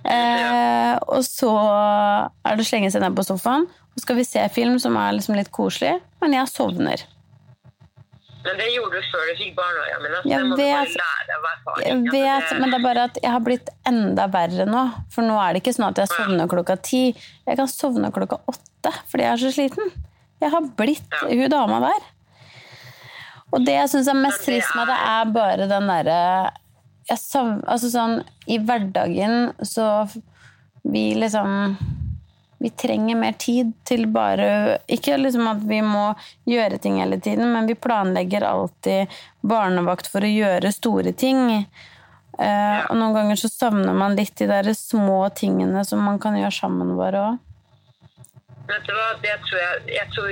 Eh, 0.00 0.94
og 1.12 1.20
så 1.26 1.52
er 1.52 2.56
det 2.56 2.64
å 2.64 2.70
slenge 2.70 2.92
seg 2.92 3.04
ned 3.04 3.18
på 3.18 3.26
sofaen, 3.28 3.68
og 3.68 4.00
skal 4.00 4.16
vi 4.16 4.24
se 4.24 4.46
film 4.54 4.78
som 4.80 4.96
er 4.96 5.18
liksom 5.18 5.36
litt 5.36 5.52
koselig, 5.52 5.98
men 6.24 6.38
jeg 6.38 6.48
sovner. 6.48 7.04
Men 8.44 8.56
det 8.56 8.66
gjorde 8.72 9.00
du 9.00 9.08
før 9.12 9.26
du 9.28 9.32
fikk 9.36 9.56
barn 9.58 9.78
òg, 9.82 9.88
Jamina. 9.90 10.20
Jeg 10.24 10.46
vet. 10.56 10.94
Jeg 11.84 11.98
vet, 12.08 12.52
men 12.60 12.70
det 12.70 12.78
er 12.78 12.84
bare 12.84 13.02
at 13.10 13.18
jeg 13.20 13.32
har 13.34 13.42
blitt 13.44 13.68
enda 13.88 14.26
verre 14.32 14.64
nå. 14.68 14.84
For 15.12 15.26
nå 15.26 15.36
er 15.42 15.52
det 15.52 15.60
ikke 15.62 15.74
sånn 15.76 15.90
at 15.90 16.00
jeg 16.00 16.12
sovner 16.14 16.48
klokka 16.50 16.78
ti. 16.80 17.02
Jeg 17.48 17.60
kan 17.60 17.68
sovne 17.70 18.12
klokka 18.14 18.40
åtte 18.48 18.94
fordi 19.10 19.26
jeg 19.26 19.32
er 19.34 19.42
så 19.44 19.52
sliten. 19.52 19.92
Jeg 20.40 20.54
har 20.54 20.64
blitt 20.78 21.12
Ja. 21.20 21.28
hun 21.28 21.50
dama 21.52 21.80
der. 21.84 22.08
Og 23.52 23.64
det 23.66 23.74
jeg 23.74 23.90
syns 23.92 24.08
er 24.08 24.14
mest 24.14 24.44
trist 24.46 24.74
med 24.78 24.88
det, 24.88 24.96
er 24.96 25.24
bare 25.34 25.68
den 25.68 25.88
derre 25.90 26.50
Altså 27.10 27.88
sånn 27.90 28.20
I 28.46 28.58
hverdagen 28.62 29.50
så 29.66 30.06
Vi 30.86 31.14
liksom 31.18 31.76
Vi 32.60 32.70
trenger 32.70 33.16
mer 33.16 33.32
tid 33.40 33.72
til 33.88 34.04
bare 34.12 34.78
Ikke 34.92 35.16
liksom 35.16 35.46
at 35.48 35.62
vi 35.64 35.78
må 35.80 36.10
gjøre 36.44 36.76
ting 36.78 36.98
hele 37.00 37.16
tiden, 37.20 37.48
men 37.54 37.68
vi 37.70 37.74
planlegger 37.74 38.44
alltid 38.44 39.14
barnevakt 39.40 40.10
for 40.12 40.26
å 40.26 40.28
gjøre 40.28 40.72
store 40.76 41.14
ting. 41.16 41.40
Uh, 42.36 42.80
og 42.88 42.98
noen 43.00 43.16
ganger 43.16 43.40
så 43.40 43.48
savner 43.52 43.96
man 43.96 44.16
litt 44.16 44.36
de 44.36 44.48
der 44.48 44.68
små 44.76 45.22
tingene 45.36 45.84
som 45.88 46.04
man 46.04 46.20
kan 46.20 46.36
gjøre 46.36 46.52
sammen 46.52 46.92
bare 47.00 47.24
òg. 47.30 47.40
Vet 48.70 48.86
du 48.86 48.92
hva, 48.94 49.08
det 49.24 49.34
tror 49.48 49.60
jeg, 49.60 49.82
jeg 49.96 50.12
tror, 50.14 50.30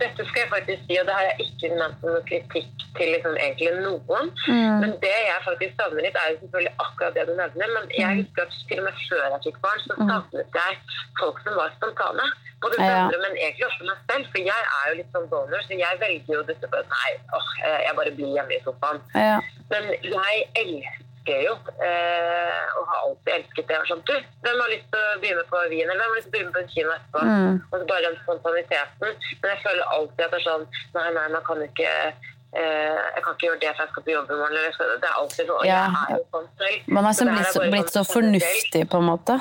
Dette 0.00 0.24
skal 0.28 0.40
jeg 0.42 0.50
faktisk 0.52 0.82
si, 0.86 0.96
og 1.00 1.06
det 1.08 1.14
har 1.16 1.24
jeg 1.30 1.46
ikke 1.46 1.68
ment 1.80 2.02
noen 2.04 2.24
kritikk 2.28 2.82
til 2.98 3.08
liksom 3.14 3.34
egentlig 3.40 3.70
noen. 3.80 4.28
Mm. 4.48 4.76
Men 4.82 4.90
det 5.04 5.12
jeg 5.14 5.40
faktisk 5.46 5.72
savner 5.80 6.04
litt, 6.04 6.16
er 6.20 6.32
jo 6.34 6.38
selvfølgelig 6.42 6.72
akkurat 6.84 7.14
det 7.16 7.24
du 7.30 7.34
nevner. 7.38 7.68
Men 7.76 7.84
Mm. 7.88 7.94
jeg 8.02 8.10
husker 8.20 8.42
at 8.46 8.52
til 8.68 8.78
og 8.82 8.84
med 8.88 8.96
før 9.08 9.24
jeg 9.34 9.40
fikk 9.46 9.58
barn, 9.64 9.80
så 9.86 9.92
savnet 10.00 10.58
jeg 10.60 10.72
folk 11.20 11.36
som 11.44 11.54
var 11.60 11.68
spontane. 11.78 12.26
Både 12.62 12.76
Ja. 12.78 12.86
venner, 12.88 13.18
men 13.24 13.32
egentlig 13.40 13.66
også 13.70 13.82
meg 13.88 13.98
selv. 14.10 14.24
For 14.32 14.38
jeg 14.50 14.62
er 14.78 14.84
jo 14.90 14.94
litt 15.00 15.12
sånn 15.16 15.28
donor, 15.32 15.60
så 15.68 15.72
jeg 15.84 16.00
velger 16.04 16.34
jo 16.36 16.42
dette 16.50 16.66
på 16.72 16.78
nei, 16.96 17.10
åh, 17.38 17.48
jeg 17.86 17.96
bare 17.96 18.10
blir 18.18 18.34
hjemme 18.36 18.52
i 18.58 18.62
sofaen. 18.66 19.00
Ja. 19.14 19.38
Men 19.72 19.82
jeg 20.02 20.36
elsker 20.62 21.06
jo, 21.44 21.52
eh, 21.86 22.64
og 22.78 22.88
har 22.90 23.04
alltid 23.04 23.30
elsket 23.36 23.68
det. 23.70 23.78
Sånn, 23.88 24.02
du, 24.08 24.14
hvem 24.44 24.62
har 24.62 24.72
lyst 24.72 24.88
til 24.92 25.04
å 25.04 25.20
begynne 25.22 25.44
på 25.50 25.62
Wien, 25.72 25.86
eller 25.86 26.00
hvem 26.00 26.12
har 26.12 26.18
lyst 26.18 26.28
til 26.28 26.32
å 26.32 26.36
begynne 26.36 26.54
på 26.56 26.62
en 26.62 26.72
kino 26.74 26.94
etterpå? 26.96 27.22
Mm. 27.28 27.60
Og 27.68 27.76
så 27.76 27.88
bare 27.92 28.04
den 28.06 28.18
spontaniteten. 28.24 29.16
Men 29.42 29.54
jeg 29.54 29.62
føler 29.64 29.94
alltid 29.96 30.26
at 30.26 30.34
det 30.34 30.40
er 30.40 30.46
sånn, 30.46 30.66
nei, 30.98 31.06
nei, 31.16 31.26
man 31.36 31.46
kan 31.48 31.64
ikke, 31.66 31.94
eh, 32.10 33.00
jeg 33.00 33.24
kan 33.26 33.36
ikke 33.36 33.48
gjøre 33.48 33.62
det 33.64 33.72
for 33.74 33.84
jeg 33.84 33.92
skal 33.94 34.06
på 34.08 34.14
jobb 34.16 34.34
i 34.34 34.40
morgen. 34.40 34.58
Eller, 34.62 34.96
det 35.04 35.10
er 35.12 35.20
alltid 35.22 35.52
sånn, 35.52 35.64
Ja, 35.68 35.80
jeg 35.86 36.02
er 36.02 36.16
jo 36.16 36.26
sånn 36.36 36.50
selv. 36.62 36.90
Man 36.98 37.08
har 37.08 37.16
liksom 37.16 37.32
blitt, 37.34 37.52
så, 37.54 37.66
blitt 37.76 37.92
så 37.92 37.98
sånn 38.00 38.10
fornuftig, 38.14 38.84
på 38.90 39.02
en 39.02 39.10
måte. 39.10 39.38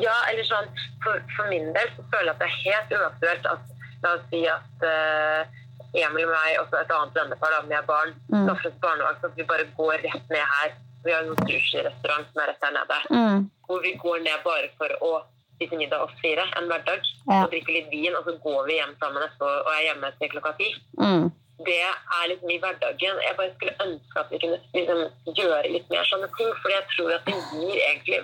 Ja, 0.00 0.16
eller 0.32 0.48
sånn, 0.48 0.72
for, 1.04 1.20
for 1.36 1.52
min 1.52 1.70
del 1.76 1.94
så 1.96 2.08
føler 2.14 2.32
jeg 2.32 2.36
at 2.36 2.42
det 2.42 2.48
er 2.48 2.58
helt 2.64 2.98
uaktuelt 2.98 3.54
at 3.56 3.70
La 4.02 4.16
oss 4.16 4.24
si 4.32 4.40
at 4.50 4.82
eh, 4.82 5.58
Emil 5.94 6.24
og 6.24 6.32
meg 6.32 6.58
og 6.60 6.70
så 6.70 6.80
et 6.80 6.90
annet 6.96 7.14
vennepar 7.18 7.58
med 7.68 7.86
barn 7.86 8.14
Mm. 8.32 8.48
oss 8.50 8.64
barnevakt, 8.80 9.20
så 9.20 9.28
vi 9.36 9.44
bare 9.44 9.66
går 9.76 9.98
rett 10.06 10.30
ned 10.30 10.46
her. 10.54 10.72
Vi 11.04 11.12
har 11.12 11.22
en 11.26 11.36
sushirestaurant 11.48 12.26
som 12.32 12.42
er 12.42 12.46
rett 12.52 12.60
der 12.62 12.72
nede. 12.78 12.98
Mm. 13.10 13.50
Hvor 13.66 13.82
vi 13.82 13.92
går 14.04 14.18
ned 14.24 14.38
bare 14.44 14.68
for 14.78 14.88
å 15.02 15.12
spise 15.56 15.76
middag 15.76 16.00
oss 16.02 16.14
fire 16.22 16.44
en 16.56 16.68
hverdag. 16.70 17.00
Ja. 17.28 17.42
Og 17.44 17.50
drikke 17.52 17.72
litt 17.76 17.90
vin, 17.90 18.14
og 18.16 18.24
så 18.24 18.36
går 18.42 18.66
vi 18.66 18.78
hjem 18.80 18.94
sammen 19.02 19.22
etterpå 19.26 19.50
og 19.66 19.70
er 19.76 19.82
hjemme 19.88 20.12
til 20.18 20.32
klokka 20.32 20.52
ti. 20.58 20.70
Mm. 20.98 21.30
Det 21.66 21.78
er 21.78 22.28
liksom 22.30 22.50
i 22.50 22.58
hverdagen. 22.58 23.20
Jeg 23.26 23.36
bare 23.38 23.52
skulle 23.54 23.76
ønske 23.86 24.18
at 24.22 24.30
vi 24.32 24.38
kunne 24.42 24.58
liksom, 24.74 25.02
gjøre 25.36 25.68
litt 25.70 25.90
mer 25.90 26.08
sånne 26.08 26.30
ting. 26.38 26.54
For 26.62 26.68
jeg 26.72 26.84
tror 26.96 27.12
at 27.14 27.28
det 27.28 27.36
gir 27.52 27.76
egentlig 27.90 28.22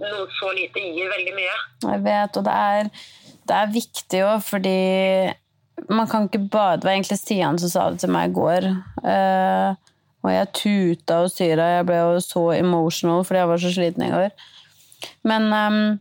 noe 0.00 0.26
så 0.38 0.52
lite 0.56 0.80
gir 0.80 1.10
veldig 1.12 1.34
mye. 1.36 1.56
Jeg 1.90 2.04
vet, 2.06 2.36
og 2.40 2.44
det 2.46 2.54
er, 2.56 2.90
det 3.50 3.56
er 3.58 3.74
viktig 3.74 4.22
òg, 4.30 4.38
fordi 4.46 4.78
man 5.88 6.08
kan 6.10 6.26
ikke 6.26 6.42
bare 6.52 6.76
Det 6.76 6.86
var 6.88 6.92
egentlig 6.92 7.18
Stian 7.18 7.58
som 7.58 7.70
sa 7.72 7.86
det 7.90 8.02
til 8.02 8.12
meg 8.12 8.30
i 8.30 8.34
går. 8.36 8.66
Uh, 9.04 9.74
og 10.20 10.32
jeg 10.34 10.52
tuta 10.56 11.22
og 11.24 11.32
syra. 11.32 11.68
Jeg 11.78 11.88
ble 11.88 11.98
jo 12.00 12.20
så 12.24 12.44
emotional 12.58 13.24
fordi 13.24 13.40
jeg 13.40 13.50
var 13.50 13.62
så 13.62 13.72
sliten 13.74 14.04
i 14.06 14.12
går. 14.12 14.30
Men 15.28 15.48
um, 15.48 15.98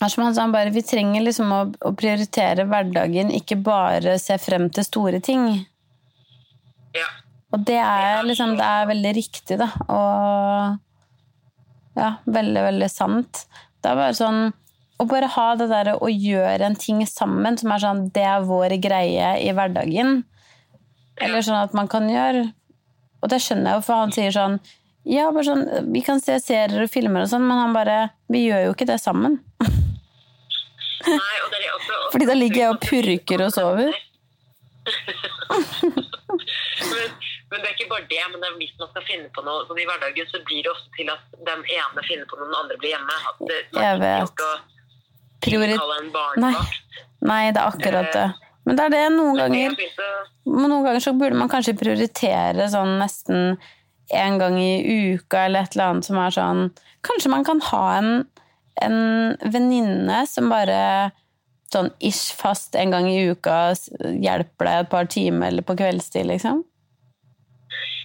han 0.00 0.10
sa, 0.10 0.40
han 0.40 0.54
bare, 0.54 0.72
vi 0.72 0.82
trenger 0.86 1.24
liksom 1.26 1.52
å, 1.52 1.62
å, 1.84 1.92
prioritere 1.98 2.64
hverdagen, 2.70 3.32
ikke 3.34 3.58
bare 3.60 4.18
se 4.22 4.38
frem 4.40 4.68
til 4.72 4.86
store 4.86 5.20
ting. 5.24 5.48
Ja. 6.96 7.08
Og 7.52 7.64
det 7.66 7.80
er 7.80 8.22
liksom 8.24 8.56
Det 8.58 8.64
er 8.64 8.88
veldig 8.88 9.12
riktig, 9.16 9.58
da. 9.60 9.68
Og 9.88 10.78
ja, 11.98 12.12
veldig, 12.24 12.62
veldig 12.70 12.90
sant. 12.92 13.46
Det 13.82 13.90
er 13.90 13.98
bare 13.98 14.16
sånn 14.16 14.52
å 14.98 15.06
bare 15.06 15.28
ha 15.30 15.48
det 15.58 15.68
derre 15.70 15.94
å 16.02 16.10
gjøre 16.10 16.66
en 16.66 16.76
ting 16.78 17.04
sammen 17.06 17.58
som 17.58 17.72
er 17.72 17.82
sånn 17.82 18.00
Det 18.14 18.24
er 18.26 18.46
vår 18.46 18.74
greie 18.82 19.30
i 19.44 19.52
hverdagen. 19.54 20.24
Eller 21.22 21.42
sånn 21.42 21.60
at 21.60 21.74
man 21.76 21.90
kan 21.90 22.08
gjøre 22.10 22.48
Og 23.22 23.30
det 23.32 23.40
skjønner 23.42 23.72
jeg 23.72 23.80
jo, 23.80 23.86
for 23.86 24.04
han 24.04 24.14
sier 24.14 24.34
sånn 24.34 24.58
Ja, 25.08 25.28
bare 25.34 25.46
sånn 25.48 25.64
Vi 25.94 26.02
kan 26.06 26.22
se 26.22 26.38
serier 26.42 26.84
og 26.84 26.92
filmer 26.92 27.24
og 27.24 27.30
sånn, 27.32 27.46
men 27.46 27.62
han 27.62 27.76
bare 27.76 27.98
Vi 28.30 28.44
gjør 28.46 28.68
jo 28.68 28.74
ikke 28.76 28.88
det 28.90 29.00
sammen. 29.02 29.40
Nei, 31.08 31.36
og 31.44 31.50
det 31.52 31.62
er 31.62 31.72
også, 31.76 31.98
Fordi 32.12 32.28
da 32.28 32.36
ligger 32.36 32.62
jeg 32.62 32.74
og 32.74 32.80
purker 32.82 33.44
og 33.44 33.52
sover. 33.54 33.92
men, 36.90 37.12
men, 37.50 37.60
det 37.60 37.66
er 37.66 37.74
ikke 37.74 37.90
bare 37.92 38.06
det. 38.10 38.22
men 38.32 38.40
det 38.40 38.48
er 38.48 38.56
Hvis 38.58 38.74
man 38.80 38.90
skal 38.90 39.06
finne 39.06 39.28
på 39.36 39.44
noe 39.46 39.66
sånn 39.68 39.80
i 39.82 39.86
hverdagen, 39.88 40.26
så 40.32 40.40
blir 40.48 40.66
det 40.66 40.72
ofte 40.72 40.90
til 40.96 41.12
at 41.12 41.38
den 41.46 41.62
ene 41.76 42.04
finner 42.08 42.26
på 42.28 42.40
noe, 42.40 42.48
den 42.48 42.58
andre 42.62 42.80
blir 42.82 42.96
hjemme. 42.96 43.16
At 43.30 43.46
det, 43.50 43.60
jeg 43.78 44.02
vet. 44.02 44.44
Priorit... 45.44 45.80
Nei. 46.40 46.54
Nei, 47.28 47.42
det 47.54 47.60
er 47.60 47.66
akkurat 47.66 48.12
det. 48.14 48.28
Men 48.68 48.78
det 48.78 48.84
er 48.84 48.94
det 48.94 49.04
noen 49.14 49.38
ganger 49.38 49.76
Noen 50.48 50.84
ganger 50.84 51.02
så 51.02 51.14
burde 51.16 51.38
man 51.38 51.50
kanskje 51.50 51.76
prioritere 51.78 52.68
sånn 52.72 52.98
nesten 53.00 53.56
en 54.18 54.40
gang 54.40 54.56
i 54.60 55.14
uka 55.14 55.46
eller 55.46 55.66
et 55.66 55.76
eller 55.76 55.92
annet 55.92 56.08
som 56.08 56.18
er 56.20 56.34
sånn 56.34 56.62
Kanskje 57.04 57.32
man 57.32 57.46
kan 57.46 57.62
ha 57.70 57.82
en, 57.98 58.12
en 58.84 59.00
venninne 59.52 60.22
som 60.28 60.50
bare 60.52 60.78
sånn 61.72 61.90
ish 62.04 62.32
fast 62.36 62.76
en 62.80 62.92
gang 62.94 63.08
i 63.08 63.28
uka 63.28 63.74
hjelper 64.00 64.68
deg 64.70 64.82
et 64.82 64.92
par 64.92 65.08
timer 65.12 65.52
eller 65.52 65.66
på 65.66 65.76
kveldstid, 65.78 66.28
liksom? 66.30 66.62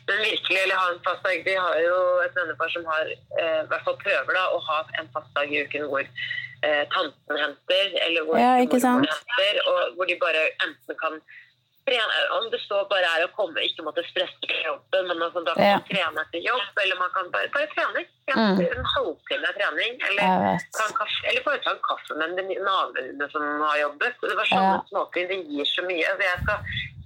Men 0.08 0.18
virkelig, 0.20 0.60
eller 0.64 0.76
ha 0.76 0.88
en 0.92 1.04
fast 1.04 1.24
dag. 1.24 1.44
Vi 1.46 1.56
har 1.56 1.78
jo 1.80 2.00
et 2.26 2.36
vennepar 2.36 2.70
som 2.74 2.86
har, 2.86 3.12
eh, 3.42 3.60
i 3.64 3.68
hvert 3.72 3.86
fall 3.86 4.00
prøver 4.02 4.36
da, 4.36 4.48
å 4.52 4.60
ha 4.70 4.80
en 5.00 5.08
fast 5.16 5.32
dag 5.38 5.54
i 5.54 5.62
uken 5.64 5.88
hvor 5.92 6.04
eh, 6.04 6.84
tanten 6.96 7.40
henter, 7.40 7.96
eller 8.08 8.28
hvor, 8.28 8.40
ja, 8.42 8.58
hvor 8.60 8.84
henter, 8.84 9.62
og 9.72 9.96
hvor 9.96 10.12
de 10.12 10.20
bare 10.26 10.44
enten 10.66 11.00
kan 11.00 11.22
trene 11.88 12.20
Om 12.38 12.46
det 12.52 12.62
så 12.64 12.78
bare 12.92 13.08
er 13.18 13.26
å 13.26 13.32
komme, 13.36 13.60
ikke 13.64 13.84
måtte 13.84 14.06
stresse 14.08 14.48
på 14.48 14.60
jobben, 14.66 15.10
men 15.10 15.24
altså, 15.26 15.44
da 15.44 15.56
kan 15.58 15.68
ja. 15.68 15.80
man 15.80 15.90
trene 15.90 16.24
etter 16.28 16.46
jobb, 16.46 16.70
eller 16.84 17.00
man 17.00 17.12
kan 17.16 17.32
bare, 17.34 17.50
bare 17.56 17.68
trene. 17.76 18.06
Mm. 18.32 18.60
En 18.64 18.86
halvtime 18.88 19.50
trening, 19.58 19.98
eller, 20.08 20.62
kaffe, 20.96 21.18
eller 21.28 21.44
bare 21.44 21.60
ta 21.66 21.74
en 21.74 21.82
kaffe 21.84 22.16
med 22.16 22.30
en 22.30 22.38
venninne 22.40 23.28
som 23.34 23.44
har 23.66 23.78
jobbet. 23.82 24.16
Det 24.22 24.38
var 24.40 24.48
sånne 24.48 24.70
ja. 24.70 24.82
småting. 24.92 25.28
Det 25.32 25.40
gir 25.52 25.68
så 25.68 25.84
mye. 25.90 26.06
Altså, 26.08 26.30
jeg 26.30 26.44
skal 26.46 26.60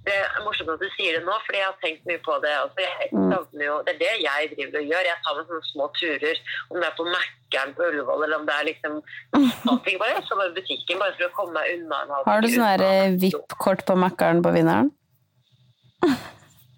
det 0.08 0.14
er 0.16 0.44
morsomt 0.44 0.70
at 0.72 0.80
du 0.80 0.88
sier 0.94 1.18
det 1.18 1.24
nå, 1.26 1.34
fordi 1.44 1.58
jeg 1.60 1.68
har 1.68 1.80
tenkt 1.82 2.06
mye 2.08 2.20
på 2.24 2.36
det. 2.44 2.52
Altså, 2.62 2.84
jeg 2.84 3.10
mm. 3.12 3.32
jo, 3.64 3.74
det 3.86 3.94
er 3.94 4.00
det 4.02 4.12
jeg 4.24 4.50
driver 4.54 4.80
og 4.80 4.92
gjør. 4.92 5.08
Jeg 5.10 5.20
tar 5.24 5.36
meg 5.36 5.50
sånne 5.50 5.68
små 5.68 5.88
turer, 5.98 6.40
om 6.70 6.78
det 6.78 6.88
er 6.88 6.94
på 7.00 7.06
Mækkern 7.08 7.74
på 7.76 7.88
Ullevål 7.88 8.24
eller 8.26 8.40
om 8.40 8.46
det 8.48 8.56
er 8.56 8.68
liksom 8.70 8.96
ting 9.86 10.00
bare. 10.00 10.22
Så 10.28 10.38
bare 10.40 10.54
butikken 10.56 11.02
bare 11.02 11.16
for 11.18 11.28
å 11.28 11.34
komme 11.36 11.58
meg 11.58 11.74
unna 11.76 12.22
Har 12.30 12.44
du 12.44 12.50
sånn 12.54 13.20
VIP-kort 13.24 13.84
på 13.88 13.98
Mækkern 14.04 14.44
på 14.46 14.54
vinneren? 14.56 14.92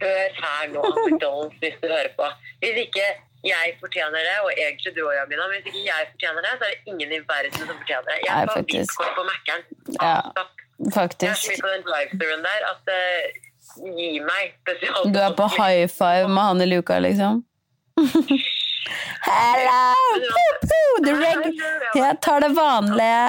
Hør 0.01 0.39
her 0.43 0.71
nå, 0.73 0.83
McDonald's, 1.07 1.59
hvis 1.61 1.77
du 1.83 1.91
hører 1.91 2.15
på. 2.17 2.29
Hvis 2.65 2.87
ikke 2.87 3.09
jeg 3.45 3.77
fortjener 3.81 4.21
det, 4.29 4.37
og 4.45 4.51
egentlig 4.53 4.91
du 4.97 5.03
og 5.09 5.15
Jamina, 5.17 5.45
men 5.49 5.57
hvis 5.57 5.69
ikke 5.71 5.85
jeg 5.87 6.09
fortjener 6.13 6.41
det, 6.47 6.53
så 6.59 6.65
er 6.67 6.73
det 6.75 6.81
ingen 6.93 7.13
i 7.17 7.21
verden 7.33 7.55
som 7.57 7.69
fortjener 7.73 8.09
det. 8.11 8.17
Jeg 8.27 8.33
har 8.37 8.45
VIP-kort 8.57 9.13
på 9.19 9.25
Mækkern. 9.31 9.63
Ja. 9.97 10.17
Faktisk. 10.95 11.23
Jeg 11.23 11.31
er 11.31 11.41
så 11.41 11.53
mye 11.53 11.63
på 11.65 11.71
den 11.75 11.83
drive 11.89 12.37
der 12.49 12.61
at 12.73 12.85
uh, 12.97 13.23
gi 13.99 14.11
meg 14.25 14.45
spesial. 14.63 15.03
Du 15.15 15.19
er 15.21 15.33
på 15.41 15.47
high 15.57 15.85
five 15.89 16.29
med 16.29 16.43
han 16.49 16.65
i 16.65 16.69
luka, 16.69 16.99
liksom? 16.99 17.45
Hello! 19.31 19.95
Jeg 21.97 22.15
tar 22.25 22.41
det 22.45 22.53
vanlige. 22.57 23.25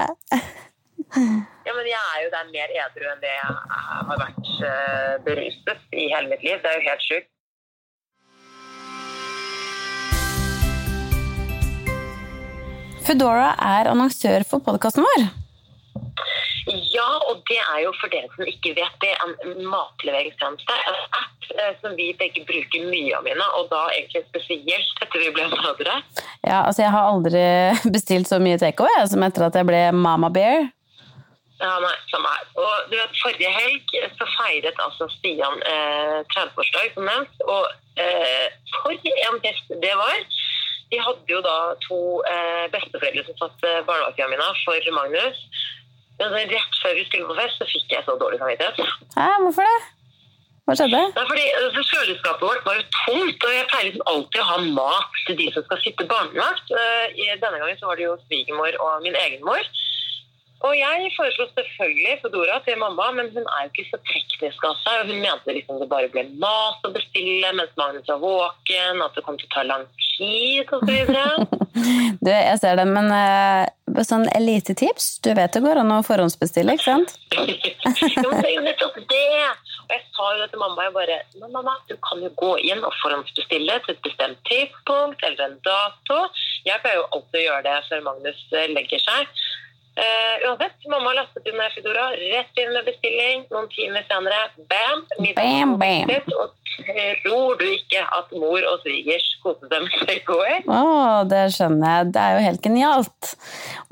ja, 1.67 1.71
men 1.77 1.85
jeg 1.93 2.01
er 2.13 2.19
jo 2.23 2.29
der 2.35 2.47
mer 2.55 2.73
edru 2.83 3.11
enn 3.11 3.21
det 3.23 3.35
jeg 3.35 3.51
har 4.07 4.17
vært 4.25 4.47
uh, 4.63 5.13
beruset 5.27 5.79
i 5.91 6.07
hele 6.13 6.31
mitt 6.31 6.43
liv. 6.47 6.59
Det 6.63 6.71
er 6.71 6.79
jo 6.79 6.87
helt 6.89 7.07
sjukt. 7.07 7.31
Foodora 13.01 13.53
er 13.57 13.89
annonsør 13.91 14.43
for 14.47 14.61
podkasten 14.65 15.05
vår. 15.05 15.29
Ja, 16.69 17.07
og 17.31 17.41
det 17.49 17.57
er 17.57 17.79
jo 17.83 17.93
for 17.97 18.11
dere 18.13 18.29
som 18.35 18.45
ikke 18.47 18.75
vet 18.77 18.97
det, 19.01 19.11
en 19.25 19.63
matleveringstjeneste. 19.65 20.75
En 20.91 20.99
app 21.17 21.47
eh, 21.55 21.71
som 21.81 21.95
vi 21.97 22.11
begge 22.19 22.43
bruker 22.47 22.85
mye 22.85 23.15
av 23.17 23.25
mine, 23.25 23.47
og 23.57 23.71
da 23.71 23.87
egentlig 23.95 24.21
spesielt 24.27 25.01
etter 25.01 25.23
vi 25.23 25.31
ble 25.33 25.47
mødre. 25.49 25.97
Ja, 26.45 26.61
altså 26.61 26.85
jeg 26.85 26.93
har 26.93 27.09
aldri 27.09 27.43
bestilt 27.95 28.29
så 28.29 28.37
mye 28.43 28.61
takeaway 28.61 29.09
som 29.09 29.25
etter 29.25 29.49
at 29.49 29.57
jeg 29.57 29.69
ble 29.71 29.81
Mama 29.97 30.29
Bear. 30.33 30.69
Ja, 31.61 31.75
nei, 31.77 31.93
samme 32.09 32.29
her. 32.29 32.45
Og 32.57 32.87
du 32.89 32.95
vet, 32.97 33.17
Forrige 33.21 33.49
helg 33.53 33.91
så 34.17 34.25
feiret 34.37 34.79
altså 34.81 35.05
Stian 35.17 35.59
eh, 35.69 36.21
30-årsdag, 36.33 36.93
som 36.95 37.05
nevnt. 37.05 37.43
Og 37.45 37.67
eh, 38.01 38.47
for 38.77 39.11
en 39.27 39.41
fest 39.43 39.75
det 39.83 39.93
var! 39.97 40.23
De 40.91 40.99
hadde 40.99 41.31
jo 41.31 41.39
da 41.45 41.57
to 41.85 41.99
eh, 42.27 42.65
besteforeldre 42.73 43.23
som 43.27 43.37
satt 43.39 43.67
eh, 43.67 43.79
barnevakttida 43.87 44.51
for 44.65 44.91
Magnus. 44.97 45.39
Men 46.19 46.35
rett 46.51 46.77
før 46.83 46.93
vi 46.97 47.07
skulle 47.07 47.29
på 47.31 47.37
fest, 47.39 47.57
så 47.57 47.65
fikk 47.69 47.95
jeg 47.95 48.05
så 48.05 48.17
dårlig 48.19 48.37
samvittighet. 48.41 48.81
Hæ, 49.15 49.29
hvorfor 49.45 49.65
det? 49.65 49.79
Hva 50.69 50.75
skjedde? 50.77 50.99
Det 51.15 51.23
fordi 51.29 51.45
altså, 51.59 51.81
Kjøleskapet 51.89 52.43
vårt 52.45 52.67
var 52.67 52.75
jo 52.77 52.83
tomt, 52.97 53.45
og 53.47 53.53
jeg 53.55 53.69
pleier 53.71 53.87
liksom 53.87 54.03
alltid 54.11 54.43
å 54.43 54.49
ha 54.51 54.57
mat 54.77 55.17
til 55.27 55.39
de 55.39 55.47
som 55.55 55.65
skal 55.65 55.81
sitte 55.81 56.05
barnevakt. 56.11 56.75
Eh, 56.81 57.31
denne 57.41 57.61
gangen 57.63 57.79
så 57.79 57.89
var 57.89 57.97
det 57.97 58.05
jo 58.05 58.19
svigermor 58.27 58.77
og 58.85 59.07
min 59.07 59.17
egen 59.23 59.41
mor. 59.47 59.71
Og 60.61 60.73
jeg 60.77 61.09
foreslo 61.15 61.47
selvfølgelig 61.57 62.19
Fodora 62.21 62.59
til 62.65 62.77
mamma, 62.77 63.07
men 63.17 63.31
hun 63.33 63.45
er 63.45 63.63
jo 63.65 63.71
ikke 63.71 63.87
så 63.89 63.99
teknisk 64.11 64.65
av 64.69 64.75
seg. 64.83 64.99
og 65.01 65.09
Hun 65.09 65.23
mente 65.23 65.55
liksom 65.55 65.79
det 65.81 65.89
bare 65.89 66.11
ble 66.13 66.27
mat 66.43 66.85
å 66.85 66.91
bestille 66.93 67.49
mens 67.57 67.73
Magnus 67.79 68.09
var 68.11 68.21
våken, 68.21 69.01
at 69.01 69.17
det 69.17 69.25
kom 69.25 69.39
til 69.41 69.49
å 69.49 69.53
ta 69.55 69.63
lang 69.65 69.87
tid 69.97 70.69
osv. 70.77 70.91
du, 72.25 72.29
jeg 72.29 72.59
ser 72.61 72.77
det, 72.77 72.85
men 72.93 73.09
uh, 73.09 74.03
sånn 74.05 74.27
elitetips 74.35 75.07
Du 75.23 75.31
vet 75.37 75.53
det 75.55 75.61
går 75.63 75.79
an 75.81 75.93
å 75.95 76.01
forhåndsbestille, 76.05 76.77
ikke 76.77 76.89
sant? 76.91 77.15
jo, 77.33 78.29
det 78.29 78.45
er 78.45 78.53
jo 78.53 78.65
nettopp 78.67 79.01
det! 79.01 79.49
Og 79.87 79.95
jeg 79.95 80.05
sa 80.13 80.29
jo 80.37 80.45
til 80.51 80.61
mamma. 80.61 80.85
Jeg 80.85 80.95
bare 80.95 81.17
Men 81.41 81.55
mamma, 81.57 81.73
du 81.89 81.97
kan 82.05 82.21
jo 82.21 82.29
gå 82.37 82.51
inn 82.69 82.85
og 82.85 82.93
forhåndsbestille 83.01 83.81
til 83.81 83.95
et 83.95 84.05
bestemt 84.05 84.45
tidspunkt 84.51 85.25
eller 85.25 85.49
en 85.49 85.57
dato. 85.65 86.21
Jeg 86.69 86.79
pleier 86.85 87.01
jo 87.01 87.09
alltid 87.17 87.41
å 87.41 87.45
gjøre 87.47 87.65
det 87.65 87.75
før 87.89 88.07
Magnus 88.11 88.45
eh, 88.53 88.69
legger 88.77 89.01
seg. 89.01 89.41
Uh, 90.01 90.47
uansett, 90.49 90.79
mamma 90.89 91.11
lastet 91.13 91.45
inn 91.45 91.59
Foodora, 91.75 92.07
rett 92.17 92.57
inn 92.57 92.71
med 92.73 92.87
bestilling. 92.87 93.43
Noen 93.53 93.67
timer 93.69 94.05
senere, 94.09 94.39
bam! 94.71 95.03
bam, 95.37 95.75
bam. 95.77 96.13
Og 96.39 96.55
tror 97.21 97.59
du 97.59 97.67
ikke 97.69 98.01
at 98.17 98.33
mor 98.33 98.65
og 98.71 98.81
svigers 98.81 99.27
koste 99.43 99.67
seg 99.71 99.85
med 99.85 100.07
takeaway? 100.09 100.57
Oh, 100.65 101.21
det 101.29 101.43
skjønner 101.53 101.93
jeg. 101.93 102.09
Det 102.15 102.23
er 102.23 102.33
jo 102.33 102.45
helt 102.47 102.65
genialt. 102.65 103.31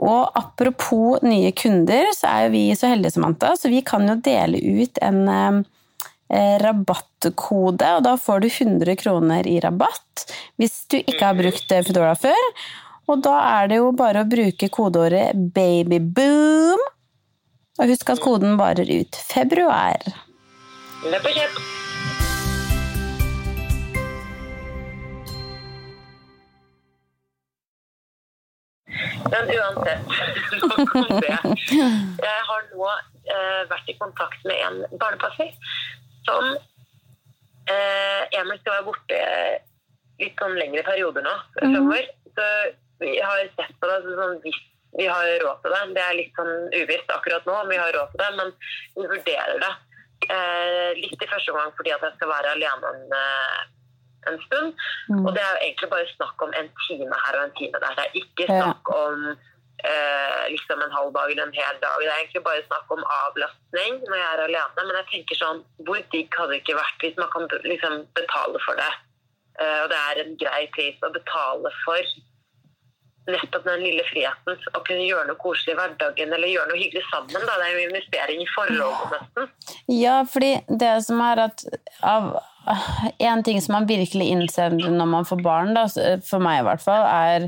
Og 0.01 0.39
apropos 0.41 1.21
nye 1.25 1.53
kunder, 1.53 2.09
så 2.17 2.33
er 2.33 2.47
jo 2.47 2.55
vi 2.57 2.65
så 2.79 2.89
heldige, 2.95 3.13
Samantha, 3.19 3.53
så 3.59 3.69
vi 3.69 3.85
kan 3.85 4.09
jo 4.09 4.17
dele 4.25 4.57
ut 4.81 4.97
en 5.05 5.23
eh, 5.29 6.55
rabattkode, 6.65 7.95
og 7.99 8.05
da 8.09 8.17
får 8.17 8.45
du 8.45 8.49
100 8.49 8.97
kroner 9.05 9.49
i 9.49 9.59
rabatt 9.61 10.25
hvis 10.57 10.85
du 10.89 10.97
ikke 11.03 11.21
har 11.21 11.37
brukt 11.37 11.81
Foodora 11.85 12.17
før. 12.17 12.53
Og 13.09 13.21
da 13.25 13.35
er 13.41 13.69
det 13.71 13.79
jo 13.79 13.89
bare 13.97 14.21
å 14.21 14.29
bruke 14.29 14.69
kodeåret 14.69 15.33
'babyboom'. 15.55 16.87
Og 17.79 17.89
husk 17.89 18.09
at 18.13 18.21
koden 18.21 18.57
varer 18.59 18.85
ut 18.85 19.17
februar. 19.31 20.03
Løp 21.09 21.25
og 21.25 21.37
kjøp! 21.37 21.61
Men 29.29 29.49
uansett, 29.53 30.05
nok 30.69 30.93
om 30.99 31.21
det. 31.23 31.37
Jeg 31.71 32.43
har 32.49 32.67
nå 32.73 32.89
eh, 32.89 33.63
vært 33.71 33.89
i 33.89 33.95
kontakt 33.97 34.45
med 34.49 34.57
en 34.67 34.99
barnepasser 35.01 35.49
som 36.27 36.45
eh, 37.69 38.21
Emil 38.37 38.59
skal 38.61 38.75
være 38.75 38.87
borte 38.89 39.19
litt 40.19 40.41
sånn 40.41 40.57
lengre 40.59 40.83
perioder 40.85 41.25
nå. 41.25 41.35
Mm. 41.63 41.89
Så 42.35 42.47
vi 42.99 43.15
har 43.19 43.41
sett 43.55 43.75
på 43.79 43.89
det 43.89 44.01
sånn 44.05 44.39
hvis 44.43 44.59
vi 44.97 45.05
har 45.07 45.27
råd 45.43 45.61
til 45.63 45.75
det. 45.75 45.81
Det 45.97 46.05
er 46.05 46.17
litt 46.17 46.39
sånn 46.39 46.53
uvisst 46.73 47.11
akkurat 47.13 47.45
nå 47.47 47.57
om 47.61 47.69
vi 47.71 47.79
har 47.79 47.93
råd 47.95 48.13
til 48.13 48.23
det, 48.23 48.29
men 48.39 48.53
vi 48.97 49.09
vurderer 49.11 49.59
det. 49.65 49.73
Eh, 50.35 50.89
litt 50.99 51.21
i 51.23 51.29
første 51.31 51.53
omgang 51.53 51.69
fordi 51.77 51.93
at 51.95 52.01
jeg 52.03 52.17
skal 52.17 52.31
være 52.31 52.55
alene 52.55 52.89
en, 52.93 53.05
eh, 53.19 53.59
en 54.31 54.41
stund. 54.47 54.81
Mm. 55.11 55.21
Og 55.25 55.29
det 55.35 55.43
er 55.43 55.53
jo 55.53 55.61
egentlig 55.67 55.91
bare 55.93 56.09
snakk 56.15 56.41
om 56.43 56.57
en 56.59 56.73
time 56.87 57.21
her 57.25 57.37
og 57.37 57.45
en 57.45 57.55
time 57.59 57.83
der. 57.83 57.95
Det 57.95 58.05
er 58.07 58.19
ikke 58.23 58.49
snakk 58.49 58.91
om 58.95 59.29
eh, 59.29 60.43
liksom 60.51 60.81
en 60.83 60.97
halv 60.97 61.13
dag 61.15 61.31
eller 61.31 61.45
en 61.47 61.59
hel 61.61 61.77
dag. 61.83 61.99
Det 62.01 62.09
er 62.09 62.19
egentlig 62.19 62.43
bare 62.49 62.65
snakk 62.67 62.91
om 62.95 63.05
avlastning 63.19 64.01
når 64.07 64.17
jeg 64.17 64.29
er 64.31 64.45
alene. 64.47 64.87
Men 64.87 64.97
jeg 64.99 65.11
tenker 65.13 65.39
sånn, 65.39 65.61
hvor 65.87 66.01
digg 66.15 66.39
hadde 66.39 66.55
det 66.55 66.63
ikke 66.63 66.81
vært 66.81 67.05
hvis 67.05 67.21
man 67.21 67.31
kan 67.35 67.47
liksom 67.63 68.01
betale 68.19 68.65
for 68.65 68.81
det? 68.81 68.91
Eh, 69.61 69.79
og 69.83 69.87
det 69.93 70.01
er 70.01 70.23
en 70.23 70.35
grei 70.41 70.65
pris 70.75 71.05
å 71.05 71.13
betale 71.15 71.71
for 71.85 72.17
nettopp 73.33 73.65
den 73.67 73.81
lille 73.85 74.03
friheten. 74.09 74.59
Å 74.75 74.81
kunne 74.87 75.05
gjøre 75.07 75.27
noe 75.29 75.39
koselig 75.41 75.73
i 75.75 75.79
hverdagen 75.79 76.33
eller 76.35 76.51
gjøre 76.51 76.69
noe 76.71 76.79
hyggelig 76.81 77.03
sammen. 77.09 77.45
Da. 77.47 77.57
Det 77.61 77.67
er 77.67 77.73
jo 77.75 77.83
investering 77.87 78.43
i 78.43 78.47
forholdet 78.53 79.15
nesten. 79.15 79.49
Ja, 79.95 80.15
fordi 80.29 80.51
det 80.83 80.93
som 81.07 81.21
er 81.25 81.45
at 81.49 81.65
av 82.05 82.31
En 83.23 83.41
ting 83.41 83.57
som 83.63 83.73
man 83.73 83.87
virkelig 83.89 84.27
innser 84.29 84.75
når 84.75 85.07
man 85.09 85.25
får 85.25 85.39
barn, 85.41 85.71
da, 85.73 85.87
for 86.27 86.43
meg 86.43 86.59
i 86.59 86.65
hvert 86.67 86.83
fall, 86.83 87.05
er 87.07 87.47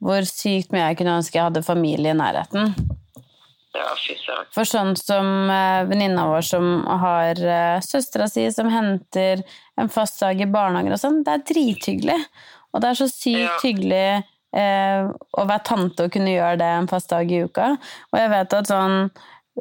hvor 0.00 0.24
sykt 0.28 0.70
mye 0.72 0.86
jeg 0.86 0.96
kunne 1.00 1.16
ønske 1.18 1.36
jeg 1.36 1.44
hadde 1.48 1.62
familie 1.66 2.14
i 2.14 2.16
nærheten. 2.16 2.70
Ja. 3.76 3.90
For 4.54 4.64
sånn 4.64 4.94
som 4.96 5.50
eh, 5.52 5.82
venninna 5.90 6.24
vår 6.30 6.46
som 6.48 6.68
har 7.02 7.36
eh, 7.42 7.82
søstera 7.84 8.28
si 8.32 8.46
som 8.54 8.70
henter 8.72 9.42
en 9.76 9.90
fast 9.92 10.22
dag 10.22 10.40
i 10.40 10.48
barnehagen 10.48 10.94
og 10.96 11.02
sånn, 11.02 11.20
det 11.26 11.34
er 11.34 11.44
drithyggelig. 11.50 12.16
Og 12.72 12.80
det 12.80 12.88
er 12.94 12.98
så 13.02 13.10
sykt 13.12 13.42
Ja. 13.42 13.58
hyggelig 13.64 14.06
å 14.56 15.44
være 15.44 15.64
tante 15.68 16.06
og 16.06 16.12
kunne 16.14 16.32
gjøre 16.32 16.60
det 16.62 16.72
en 16.78 16.90
fast 16.90 17.12
dag 17.12 17.30
i 17.30 17.42
uka. 17.44 17.74
Og 18.12 18.18
jeg 18.20 18.32
vet 18.32 18.56
at 18.58 18.70
sånn 18.70 18.96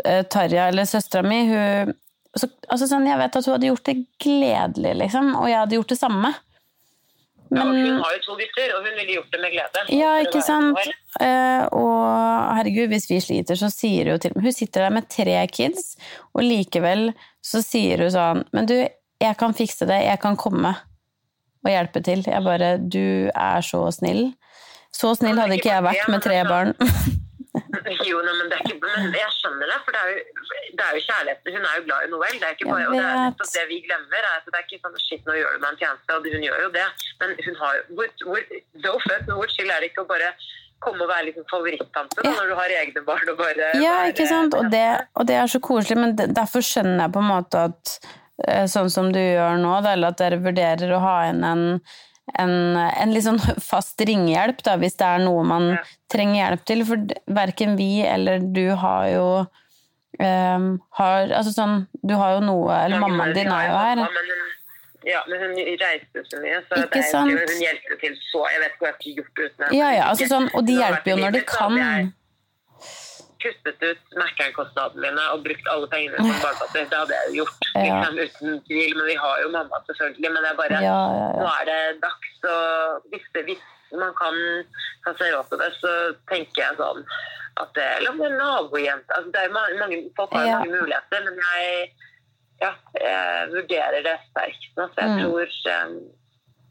eh, 0.04 0.24
Tarja, 0.32 0.70
eller 0.70 0.90
søstera 0.90 1.26
mi, 1.28 1.44
hun 1.52 1.94
så, 2.36 2.50
altså 2.68 2.88
sånn, 2.90 3.06
Jeg 3.08 3.20
vet 3.22 3.38
at 3.40 3.46
hun 3.48 3.56
hadde 3.56 3.70
gjort 3.70 3.88
det 3.88 3.96
gledelig, 4.20 4.98
liksom, 5.06 5.32
og 5.40 5.48
jeg 5.48 5.62
hadde 5.62 5.78
gjort 5.78 5.94
det 5.94 6.00
samme. 6.02 6.34
Ja, 7.54 7.62
hun 7.62 8.00
har 8.02 8.16
jo 8.16 8.22
to 8.26 8.36
gutter, 8.40 8.72
og 8.76 8.88
hun 8.88 8.96
ville 8.98 9.18
gjort 9.20 9.32
det 9.32 9.40
med 9.44 9.54
glede. 9.54 9.84
ja, 9.94 10.16
ikke 10.26 10.42
sant? 10.44 10.80
Eh, 11.22 11.64
og 11.78 12.56
herregud, 12.58 12.90
hvis 12.92 13.08
vi 13.08 13.22
sliter, 13.24 13.60
så 13.60 13.70
sier 13.72 14.10
hun 14.12 14.20
til 14.20 14.34
Hun 14.36 14.52
sitter 14.52 14.88
der 14.88 14.96
med 14.98 15.08
tre 15.08 15.38
kids, 15.48 15.94
og 16.34 16.44
likevel 16.44 17.14
så 17.46 17.62
sier 17.64 18.04
hun 18.04 18.12
sånn 18.12 18.42
Men 18.52 18.68
du, 18.68 18.76
jeg 19.22 19.38
kan 19.40 19.56
fikse 19.56 19.88
det, 19.88 20.02
jeg 20.10 20.20
kan 20.20 20.36
komme 20.36 20.74
og 21.66 21.72
hjelpe 21.72 22.02
til. 22.04 22.26
Jeg 22.28 22.46
bare 22.46 22.76
Du 22.82 23.30
er 23.30 23.64
så 23.66 23.86
snill. 23.94 24.34
Så 24.96 25.12
snill 25.20 25.40
hadde 25.42 25.60
ikke 25.60 25.74
jeg 25.74 25.86
vært 25.86 26.12
med 26.12 26.26
tre 26.26 26.42
barn. 26.48 26.76
Jo, 28.06 28.20
nei, 28.26 28.34
men, 28.36 28.50
det 28.52 28.58
er 28.58 28.64
ikke, 28.66 28.78
men 28.84 29.14
jeg 29.16 29.32
skjønner 29.38 29.70
det, 29.70 29.78
for 29.86 29.96
det 29.96 30.00
er 30.02 30.10
jo, 30.12 30.22
det 30.76 30.84
er 30.86 30.98
jo 30.98 31.02
kjærligheten. 31.06 31.56
Hun 31.56 31.68
er 31.70 31.78
jo 31.78 31.84
glad 31.86 32.06
i 32.06 32.10
Noel. 32.12 32.36
Det 32.42 32.48
er 32.48 32.56
ikke 32.56 32.68
bare, 32.68 32.88
og 32.90 32.96
det 32.98 33.06
er 33.06 33.20
nettopp 33.22 33.52
det 33.56 33.64
vi 33.70 33.78
glemmer. 33.86 34.28
Er 34.30 34.44
det 34.46 34.60
er 34.60 34.66
ikke 34.66 34.80
sånn 34.82 34.98
shit, 35.04 35.24
nå 35.28 35.38
gjør 35.38 35.56
du 35.56 35.64
meg 35.64 35.72
en 35.72 35.80
tjeneste, 35.82 36.18
og 36.18 36.28
hun 36.36 36.46
gjør 36.48 36.64
jo 36.66 36.70
det. 36.76 36.86
Men 37.22 37.34
hun 37.46 37.58
har 37.62 37.78
jo 37.78 37.84
hvor, 38.00 38.12
hvor, 38.26 38.44
no 38.84 38.94
offense, 39.00 39.24
men 39.28 39.40
hvor 39.40 39.54
chill 39.56 39.72
er 39.76 39.84
det 39.84 39.92
ikke 39.92 40.06
å 40.06 40.10
bare 40.10 40.32
komme 40.86 41.06
og 41.06 41.12
være 41.12 41.30
liksom 41.30 41.48
favorittante 41.50 42.26
Ja. 42.26 42.34
når 42.36 42.52
du 42.52 42.56
har 42.60 42.74
egne 42.82 43.06
barn 43.08 43.32
og 43.32 43.38
bare 43.40 43.70
Ja, 43.82 43.96
ikke 44.12 44.28
sant? 44.30 44.58
Og 44.58 44.68
det, 44.74 44.86
og 45.16 45.28
det 45.30 45.38
er 45.40 45.52
så 45.52 45.62
koselig, 45.64 45.98
men 46.02 46.18
derfor 46.20 46.66
skjønner 46.66 47.06
jeg 47.06 47.16
på 47.16 47.24
en 47.24 47.32
måte 47.32 47.64
at 47.72 47.94
eh, 48.48 48.66
sånn 48.72 48.92
som 48.92 49.14
du 49.16 49.22
gjør 49.22 49.62
nå, 49.64 49.78
eller 49.94 50.12
at 50.12 50.20
dere 50.20 50.42
vurderer 50.44 50.92
å 50.94 51.02
ha 51.04 51.16
inn 51.30 51.46
en, 51.48 51.66
en, 52.34 52.52
en 52.78 53.14
litt 53.14 53.24
sånn 53.28 53.40
fast 53.62 54.02
ringehjelp, 54.02 54.64
da, 54.66 54.76
hvis 54.82 54.98
det 54.98 55.06
er 55.06 55.22
noe 55.26 55.44
man 55.46 55.70
Ja. 55.76 55.84
trenger 56.10 56.40
hjelp 56.42 56.66
til. 56.66 56.86
For 56.86 56.98
verken 57.38 57.78
vi 57.78 58.02
eller 58.02 58.40
du 58.40 58.76
har 58.82 59.08
jo 59.12 59.28
um, 60.20 60.68
har, 60.98 61.30
altså 61.30 61.54
sånn, 61.54 61.88
Du 62.02 62.16
har 62.16 62.38
jo 62.38 62.46
noe 62.46 62.72
Eller 62.86 63.00
mammaen 63.04 63.34
din 63.36 63.52
er 63.52 63.70
jo 63.70 63.78
her. 63.78 64.04
Ja, 65.06 65.22
men 65.30 65.38
hun 65.44 65.56
reiste 65.56 66.24
så 66.26 66.40
mye, 66.42 66.62
så 66.66 66.80
Ikke 66.82 66.98
det 66.98 67.14
er, 67.14 67.22
hun 67.30 67.62
hjelper 67.62 68.00
til 68.02 68.16
så 68.32 68.46
Jeg 68.50 68.62
vet 68.64 68.72
ikke 68.72 68.86
hva 68.86 68.90
jeg 68.90 68.96
skulle 69.00 69.16
gjort 69.20 69.42
uten 69.44 69.66
henne. 69.66 69.78
Ja, 69.78 69.90
ja, 69.94 70.06
altså 70.10 70.30
sånn, 70.32 70.48
og 70.56 70.66
de 70.66 70.78
hjelper 70.80 71.12
jo 71.12 71.18
når 71.22 71.36
de 71.38 71.42
kan. 71.50 72.14
Kuttet 73.46 73.84
ut 73.90 74.16
Mækkern-kostnadene 74.22 75.02
mine 75.06 75.24
og 75.34 75.44
brukt 75.46 75.68
alle 75.74 75.88
pengene 75.94 76.18
som 76.18 76.34
barnepasser. 76.44 76.90
Det 76.92 77.00
hadde 77.02 77.16
jeg 77.20 77.30
jo 77.30 77.36
gjort, 77.44 77.70
Ja. 77.76 78.02
liksom, 78.10 78.20
uten 78.26 78.60
tvil. 78.68 78.92
Men 78.98 79.06
vi 79.12 79.16
har 79.24 79.36
jo 79.44 79.48
mamma, 79.56 79.80
selvfølgelig. 79.90 80.30
Men 80.34 80.42
det 80.44 80.52
er 80.52 80.60
bare, 80.64 80.82
Ja, 80.90 81.00
ja, 81.20 81.30
nå 81.42 81.48
er 81.60 81.64
det 81.72 81.80
dags, 82.04 82.34
og 82.56 83.08
hvis, 83.14 83.26
det, 83.34 83.44
hvis 83.50 83.64
man 84.04 84.14
kan, 84.22 84.36
ta 85.06 85.14
seg 85.20 85.34
råd 85.36 85.50
til 85.52 85.60
det, 85.64 85.72
så 85.82 85.92
tenker 86.32 86.62
jeg 86.66 86.78
sånn 86.82 87.02
at 87.62 87.70
det, 87.78 87.84
Eller 87.98 88.10
om 88.12 88.18
det 88.20 88.26
er 88.32 88.38
nabojente 88.42 89.14
altså, 89.16 89.30
det 89.32 89.42
er 89.46 89.54
mange, 89.54 90.00
Folk 90.18 90.34
har 90.34 90.46
jo 90.48 90.56
mange 90.58 90.80
muligheter, 90.82 91.22
men 91.28 91.38
jeg, 91.46 91.92
ja, 92.64 92.72
jeg 93.00 93.50
vurderer 93.54 94.02
det 94.04 94.16
sterkt 94.32 94.72
nå. 94.78 94.88
Så 94.92 94.98
jeg 95.06 95.10
Mm. 95.14 95.20
tror 95.22 95.48
um, 95.86 95.96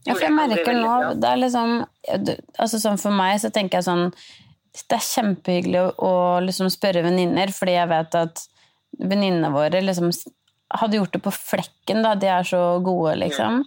Ja, 0.06 0.12
for 0.12 0.20
jeg 0.26 0.32
merker 0.36 0.74
nå 0.76 1.14
det 1.22 1.28
er 1.30 1.38
liksom, 1.40 1.70
altså 2.60 2.76
sånn 2.82 2.98
For 3.00 3.10
meg 3.16 3.38
så 3.40 3.48
tenker 3.54 3.78
jeg 3.80 3.86
sånn 3.88 4.12
Det 4.74 4.96
er 4.96 5.06
kjempehyggelig 5.06 5.80
å, 5.80 5.90
å 6.02 6.14
liksom 6.42 6.70
spørre 6.72 7.04
venninner, 7.06 7.52
fordi 7.54 7.76
jeg 7.76 7.90
vet 7.92 8.16
at 8.18 8.44
venninnene 8.98 9.52
våre 9.54 9.82
liksom 9.82 10.10
hadde 10.74 10.98
gjort 10.98 11.14
det 11.14 11.22
på 11.22 11.32
flekken. 11.34 12.02
da, 12.02 12.14
De 12.18 12.30
er 12.30 12.46
så 12.48 12.62
gode, 12.84 13.14
liksom. 13.22 13.62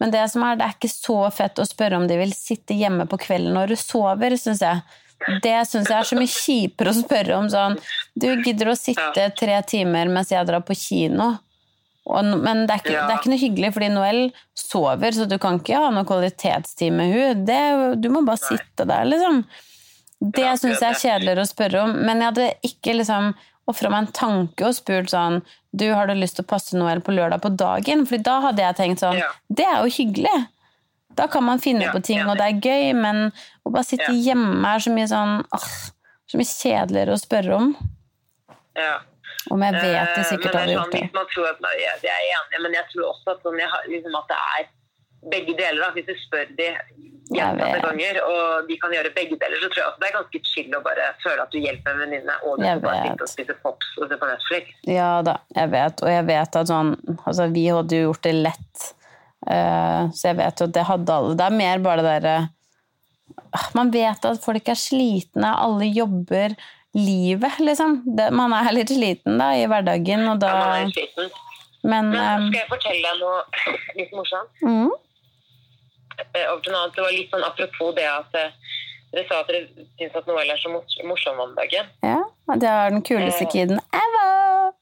Men 0.00 0.12
det 0.12 0.24
som 0.32 0.44
er, 0.44 0.56
det 0.56 0.66
er 0.66 0.76
ikke 0.76 0.92
så 0.92 1.18
fett 1.32 1.60
å 1.60 1.68
spørre 1.68 1.98
om 2.00 2.06
de 2.08 2.16
vil 2.20 2.32
sitte 2.36 2.76
hjemme 2.76 3.04
på 3.08 3.18
kvelden 3.20 3.56
når 3.56 3.74
du 3.74 3.76
sover, 3.80 4.36
syns 4.40 4.62
jeg. 4.64 4.80
Det 5.44 5.56
syns 5.68 5.90
jeg 5.90 5.98
er 5.98 6.08
så 6.08 6.16
mye 6.16 6.32
kjipere 6.32 6.92
å 6.92 6.96
spørre 6.96 7.34
om 7.36 7.48
sånn 7.52 7.74
Du 8.16 8.30
gidder 8.40 8.70
å 8.72 8.76
sitte 8.78 9.26
tre 9.36 9.58
timer 9.68 10.08
mens 10.08 10.30
jeg 10.32 10.48
drar 10.48 10.64
på 10.64 10.72
kino? 10.72 11.34
Og, 12.08 12.24
men 12.24 12.64
det 12.64 12.72
er, 12.72 12.80
ikke, 12.80 12.94
det 12.94 13.12
er 13.12 13.18
ikke 13.18 13.32
noe 13.34 13.42
hyggelig, 13.42 13.72
fordi 13.76 13.90
Noel 13.92 14.22
sover, 14.56 15.12
så 15.12 15.26
du 15.28 15.36
kan 15.42 15.60
ikke 15.60 15.82
ha 15.82 15.90
noe 15.92 16.08
kvalitetstid 16.08 16.96
med 16.96 17.12
hun. 17.12 17.42
Det, 17.46 17.60
du 18.00 18.08
må 18.12 18.24
bare 18.26 18.40
sitte 18.40 18.88
der, 18.88 19.04
liksom. 19.12 19.44
Det 20.20 20.42
Ja, 20.44 20.52
syns 20.56 20.80
jeg 20.80 20.90
er 20.90 21.00
kjedeligere 21.00 21.44
å 21.46 21.48
spørre 21.48 21.82
om. 21.84 21.92
Men 22.04 22.20
jeg 22.20 22.28
hadde 22.32 22.54
ikke 22.62 22.94
liksom 22.98 23.34
ofra 23.70 23.90
meg 23.90 24.06
en 24.06 24.12
tanke 24.12 24.66
og 24.66 24.74
spurt 24.74 25.08
sånn 25.12 25.42
Du, 25.72 25.86
har 25.94 26.06
du 26.10 26.14
lyst 26.18 26.36
til 26.36 26.44
å 26.44 26.48
passe 26.50 26.74
Noel 26.76 27.00
på 27.00 27.12
lørdag 27.14 27.40
på 27.44 27.52
dagen? 27.56 28.04
Fordi 28.06 28.22
da 28.26 28.40
hadde 28.40 28.58
jeg 28.64 28.76
tenkt 28.76 29.00
sånn 29.04 29.16
Ja. 29.18 29.28
Det 29.48 29.64
er 29.64 29.84
jo 29.84 29.90
hyggelig. 29.96 30.48
Da 31.16 31.26
kan 31.26 31.44
man 31.44 31.58
finne 31.58 31.82
Ja, 31.86 31.92
på 31.92 32.02
ting, 32.02 32.20
og 32.28 32.36
det 32.38 32.46
er 32.46 32.60
gøy, 32.60 32.92
men 32.94 33.32
å 33.66 33.70
bare 33.72 33.84
sitte 33.84 34.10
hjemme 34.12 34.64
er 34.74 34.78
så 34.78 34.90
mye 34.94 35.06
sånn 35.10 35.44
åh, 35.54 35.68
Så 36.30 36.38
mye 36.38 36.46
kjedeligere 36.46 37.14
å 37.16 37.18
spørre 37.20 37.54
om. 37.56 37.76
Ja. 38.76 38.98
Om 39.50 39.62
jeg 39.62 39.72
vet 39.74 40.14
de 40.14 40.20
Eh, 40.20 40.26
sikkert 40.28 40.52
men 40.54 40.60
hadde 40.60 40.74
gjort 40.74 40.84
sånn, 40.84 40.90
det. 40.92 41.00
jeg 42.02 42.12
er 42.12 42.26
enig, 42.36 42.62
men 42.62 42.72
jeg 42.76 42.84
tror 42.92 43.08
også 43.14 43.32
at, 43.34 43.42
sånn, 43.42 43.58
jeg, 43.58 43.68
har- 43.72 43.86
liksom, 43.88 44.14
at 44.18 44.28
det 44.28 44.36
er 44.58 44.68
begge 45.28 45.54
deler. 45.58 45.80
Da. 45.84 45.90
Hvis 45.96 46.06
du 46.08 46.14
spør 46.26 46.46
de 46.58 46.68
gjentatte 47.30 47.80
ganger, 47.84 48.16
og 48.26 48.66
de 48.66 48.76
kan 48.82 48.90
gjøre 48.94 49.12
begge 49.14 49.36
deler, 49.38 49.60
så 49.62 49.68
tror 49.70 49.80
jeg 49.82 49.88
også 49.90 50.00
det 50.02 50.08
er 50.08 50.14
ganske 50.16 50.40
chill 50.50 50.72
å 50.74 50.80
bare 50.82 51.04
føle 51.22 51.44
at 51.44 51.52
du 51.54 51.58
hjelper 51.62 51.92
en 51.92 52.00
venninne, 52.04 52.38
og 52.42 52.56
du 52.58 52.64
bare 52.82 53.02
sitter 53.04 53.26
og 53.26 53.30
spise 53.30 53.54
pops 53.62 53.90
og 54.00 54.08
se 54.10 54.18
på 54.18 54.30
Netflix. 54.30 54.72
Ja 54.90 55.10
da, 55.26 55.36
jeg 55.54 55.70
vet. 55.74 56.02
Og 56.02 56.10
jeg 56.10 56.24
vet 56.30 56.56
at 56.62 56.70
sånn 56.72 56.96
Altså, 57.26 57.46
vi 57.54 57.66
hadde 57.70 58.00
jo 58.00 58.08
gjort 58.08 58.24
det 58.26 58.32
lett. 58.40 58.88
uh, 59.46 60.08
så 60.10 60.32
jeg 60.32 60.36
vet 60.40 60.60
jo 60.60 60.66
at 60.70 60.74
det 60.74 60.86
hadde 60.88 61.14
alle. 61.20 61.36
Det 61.38 61.46
er 61.46 61.54
mer 61.60 61.78
bare 61.84 62.02
det 62.02 62.16
derre 62.18 62.48
Man 63.78 63.90
vet 63.94 64.26
at 64.26 64.42
folk 64.42 64.68
er 64.68 64.78
slitne, 64.78 65.52
alle 65.54 65.86
jobber 65.86 66.56
livet, 66.98 67.60
liksom. 67.62 68.00
Det, 68.18 68.32
man 68.34 68.50
er 68.58 68.72
litt 68.74 68.90
sliten 68.90 69.38
da 69.38 69.52
i 69.54 69.62
hverdagen, 69.70 70.26
og 70.32 70.40
da 70.42 70.50
Ja, 70.50 70.58
man 70.64 70.88
er 70.88 70.90
sliten. 70.96 71.30
Men 71.86 72.10
Men 72.10 72.18
eh, 72.18 72.48
skal 72.50 72.58
jeg 72.58 72.68
fortelle 72.68 73.06
deg 73.06 73.22
noe 73.22 73.38
litt 74.00 74.10
morsomt? 74.18 74.50
mm, 74.66 74.90
over 76.50 76.62
til 76.64 76.72
noe 76.72 76.80
annet. 76.84 76.94
Det 76.96 77.04
var 77.04 77.12
litt 77.16 77.30
sånn 77.34 77.44
apropos 77.46 77.94
det 77.98 78.06
at 78.08 78.38
eh, 78.38 78.52
dere 79.12 79.26
sa 79.28 79.40
at 79.42 79.48
dere 79.50 79.86
syns 79.98 80.16
at 80.20 80.26
Noel 80.30 80.50
er 80.54 80.60
så 80.62 80.70
morsom 81.08 81.40
om 81.42 81.54
dagen. 81.58 81.88
Ja, 82.06 82.18
det 82.56 82.68
er 82.70 82.90
den 82.94 83.02
kuleste 83.06 83.44
Eh. 83.46 83.50
kiden 83.52 83.80
ever! 84.04 84.72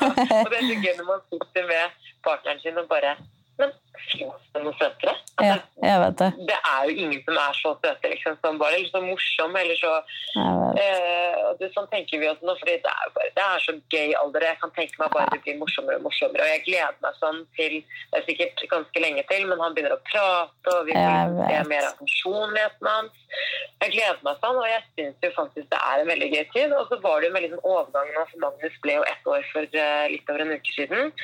og 0.00 0.50
det 0.50 0.58
er 0.58 0.66
så 0.68 0.76
gøy 0.84 0.94
når 0.98 1.06
man 1.08 1.20
sitter 1.30 1.66
med 1.68 1.98
partneren 2.24 2.60
sin 2.62 2.78
og 2.80 2.88
bare 2.88 3.14
Men 3.60 3.72
fins 4.10 4.46
det 4.54 4.62
noe 4.64 4.74
søtere? 4.80 5.12
Ja, 5.40 5.54
Altså, 5.56 5.86
jeg 5.86 6.00
vet 6.02 6.16
det. 6.20 6.28
det 6.48 6.56
er 6.68 6.80
jo 6.88 6.94
ingen 7.04 7.20
som 7.24 7.38
er 7.40 7.54
så 7.56 7.70
søte, 7.80 8.10
liksom, 8.12 8.34
som 8.44 8.58
bare 8.60 8.76
eller 8.76 8.90
så 8.92 9.00
morsom, 9.04 9.54
eller 9.56 9.78
så 9.80 9.92
eh, 10.40 11.36
og 11.48 11.60
det, 11.60 11.70
Sånn 11.74 11.86
tenker 11.92 12.20
vi 12.20 12.28
også 12.28 12.46
nå, 12.48 12.54
fordi 12.60 12.74
det 12.84 12.90
er, 12.92 13.12
bare, 13.14 13.30
det 13.36 13.44
er 13.44 13.62
så 13.64 13.74
gøy 13.94 14.14
alder. 14.20 14.46
Jeg 14.50 14.58
kan 14.62 14.72
tenke 14.76 15.00
meg 15.00 15.12
bare 15.14 15.30
det 15.34 15.40
blir 15.44 15.58
morsommere 15.60 16.00
og 16.00 16.06
morsommere. 16.08 16.44
Og 16.44 16.50
jeg 16.54 16.64
gleder 16.66 16.96
meg 17.04 17.18
sånn 17.20 17.40
til 17.58 17.76
Det 17.80 18.18
er 18.20 18.26
sikkert 18.26 18.64
ganske 18.72 19.04
lenge 19.04 19.24
til, 19.30 19.46
men 19.50 19.62
han 19.62 19.76
begynner 19.76 19.94
å 19.96 20.02
prate, 20.10 20.74
og 20.74 20.88
vi 20.88 20.96
får 20.96 21.70
mer 21.70 21.86
av 21.88 22.00
funksjonligheten 22.00 22.90
hans. 22.90 23.22
Jeg 23.80 23.94
gleder 23.94 24.20
meg 24.26 24.42
sånn, 24.42 24.58
og 24.60 24.68
jeg 24.68 24.82
syns 24.96 25.24
jo 25.24 25.32
faktisk 25.38 25.70
det 25.70 25.80
er 25.92 26.02
en 26.02 26.10
veldig 26.10 26.28
gøy 26.34 26.44
tid. 26.56 26.74
Og 26.76 26.90
så 26.90 27.00
var 27.04 27.20
det 27.20 27.28
jo 27.28 27.32
en 27.32 27.38
veldig 27.38 27.52
sånn 27.54 27.64
overgang 27.76 28.12
nå, 28.16 28.26
for 28.32 28.44
Magnus 28.44 28.82
ble 28.84 28.98
jo 28.98 29.06
ett 29.14 29.32
år 29.36 29.48
for 29.54 29.80
eh, 29.86 30.04
litt 30.12 30.34
over 30.34 30.44
en 30.44 30.54
uke 30.58 30.76
siden. 30.76 31.14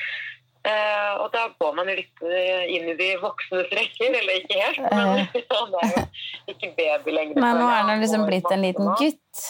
Eh, 0.67 1.12
og 1.23 1.29
da 1.35 1.45
går 1.61 1.75
man 1.77 1.87
jo 1.91 1.95
litt 1.99 2.23
eh, 2.27 2.64
inn 2.75 2.89
i 2.91 2.97
de 2.99 3.11
voksnes 3.23 3.69
rekker, 3.79 4.17
eller 4.19 4.41
ikke 4.41 4.57
helt. 4.59 4.81
Men 4.91 5.12
han 5.61 5.77
er 5.83 5.93
jo 5.95 6.55
ikke 6.55 6.73
baby 6.79 7.14
lenger. 7.14 7.39
Men 7.45 7.61
nå 7.61 7.69
er 7.71 7.85
han 7.91 8.03
liksom 8.03 8.27
blitt 8.27 8.51
en 8.51 8.64
liten 8.67 8.91
gutt. 8.99 9.45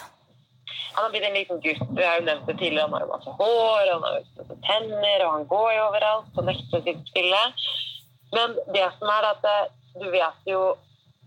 Han 0.96 1.04
har 1.06 1.12
blitt 1.14 1.26
en 1.28 1.36
liten 1.36 1.60
gutt. 1.64 1.84
Vi 1.96 2.04
har 2.04 2.18
jo 2.20 2.26
nevnt 2.28 2.46
det 2.50 2.56
tidligere. 2.60 2.86
Han 2.88 2.96
har 2.96 3.04
jo 3.06 3.12
masse 3.14 3.32
hår, 3.40 3.92
han 3.94 4.04
har 4.06 4.18
jo 4.18 4.58
tenner, 4.68 5.24
og 5.26 5.32
han 5.38 5.46
går 5.54 5.70
jo 5.76 5.84
overalt 5.90 6.40
og 6.40 6.48
nekter 6.50 6.80
å 6.80 6.84
sitte 6.86 7.10
stille. 7.12 7.42
Men 8.36 8.56
det 8.74 8.86
som 8.98 9.12
er 9.16 9.30
at 9.30 9.44
eh, 9.48 9.64
du 10.00 10.06
vet 10.12 10.48
jo 10.50 10.60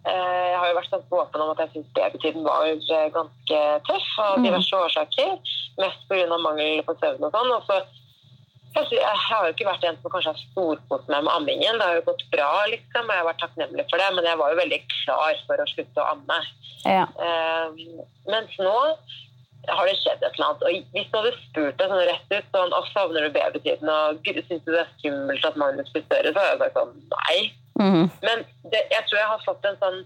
eh, 0.05 0.49
Jeg 0.51 0.57
har 0.59 0.67
jo 0.69 0.75
vært 0.77 0.91
ganske 0.93 1.21
åpen 1.23 1.41
om 1.45 1.53
at 1.53 1.61
jeg 1.63 1.71
syns 1.77 1.93
babytiden 1.97 2.43
var 2.45 2.67
eh, 2.69 3.07
ganske 3.15 3.61
tøff 3.89 4.09
av 4.25 4.35
Mm. 4.37 4.45
diverse 4.49 4.81
årsaker. 4.85 5.31
Mest 5.81 6.05
pga. 6.11 6.37
mangel 6.43 6.83
på 6.85 6.93
søvn 7.01 7.25
og 7.25 7.33
sånn. 7.33 7.53
Og 7.55 7.65
så 7.69 7.79
jeg, 8.75 9.15
har 9.29 9.45
jo 9.47 9.53
ikke 9.53 9.67
vært 9.67 9.85
en 9.87 9.97
som 10.01 10.13
kanskje 10.13 10.33
har 10.33 10.43
storkost 10.51 11.07
meg 11.09 11.23
med 11.25 11.33
ammingen. 11.33 11.79
Det 11.79 11.87
har 11.87 11.97
jo 11.99 12.05
gått 12.11 12.25
bra, 12.33 12.51
liksom, 12.69 13.07
og 13.07 13.13
jeg 13.13 13.21
har 13.21 13.29
vært 13.29 13.41
takknemlig 13.43 13.85
for 13.89 14.01
det. 14.01 14.09
Men 14.15 14.29
jeg 14.29 14.41
var 14.41 14.53
jo 14.53 14.59
veldig 14.59 14.81
klar 14.93 15.41
for 15.47 15.63
å 15.63 15.69
slutte 15.71 16.03
å 16.03 16.11
amme. 16.13 16.37
Ja. 16.85 17.07
Uh, 17.19 18.05
mens 18.29 18.53
nå 18.61 18.75
har 19.67 19.89
det 19.89 19.95
skjedd 19.99 20.21
et 20.21 20.37
eller 20.37 20.45
annet. 20.47 20.63
Og 20.63 20.93
hvis 20.95 21.09
du 21.09 21.17
hadde 21.17 21.33
spurt 21.41 21.81
deg 21.81 21.91
sånn 21.91 22.05
rett 22.11 22.35
ut 22.35 22.53
sånn, 22.55 22.75
«Å, 22.75 22.83
savner 22.93 23.25
du 23.25 23.33
babytiden 23.35 23.91
og 23.93 24.21
«Gud, 24.25 24.39
syns 24.47 24.63
du 24.65 24.71
det 24.71 24.83
er 24.85 24.93
skummelt 24.97 25.49
at 25.49 25.59
Magnus 25.59 25.91
blir 25.95 26.05
større, 26.05 26.31
så 26.31 26.45
hadde 26.45 26.53
jeg 26.53 26.61
sagt 26.63 26.79
sånn 26.79 26.95
nei. 27.15 27.39
Mhm. 27.79 28.07
Men 28.25 28.47
det, 28.71 28.85
jeg 28.91 29.03
tror 29.09 29.19
jeg 29.21 29.33
har 29.33 29.43
fått 29.45 29.67
en 29.67 29.81
sånn 29.83 29.99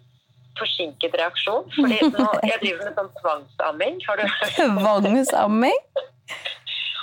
forsinket 0.59 1.15
reaksjon. 1.17 1.69
fordi 1.75 1.99
nå, 2.13 2.27
jeg 2.45 2.59
driver 2.61 2.89
med 2.89 2.99
sånn 2.99 3.13
tvangsamming. 3.21 4.01
Har 4.07 4.21
du 4.21 4.25
Tvangsamming? 4.57 5.79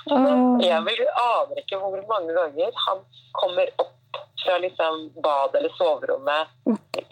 Emil 0.08 1.02
aner 1.08 1.62
ikke 1.62 1.78
hvor 1.80 1.96
mange 2.08 2.34
ganger 2.36 2.84
han 2.86 3.02
kommer 3.36 3.72
opp 3.78 3.96
fra 4.44 4.58
liksom 4.58 5.10
bad 5.22 5.54
eller 5.54 5.72
soverommet 5.76 6.48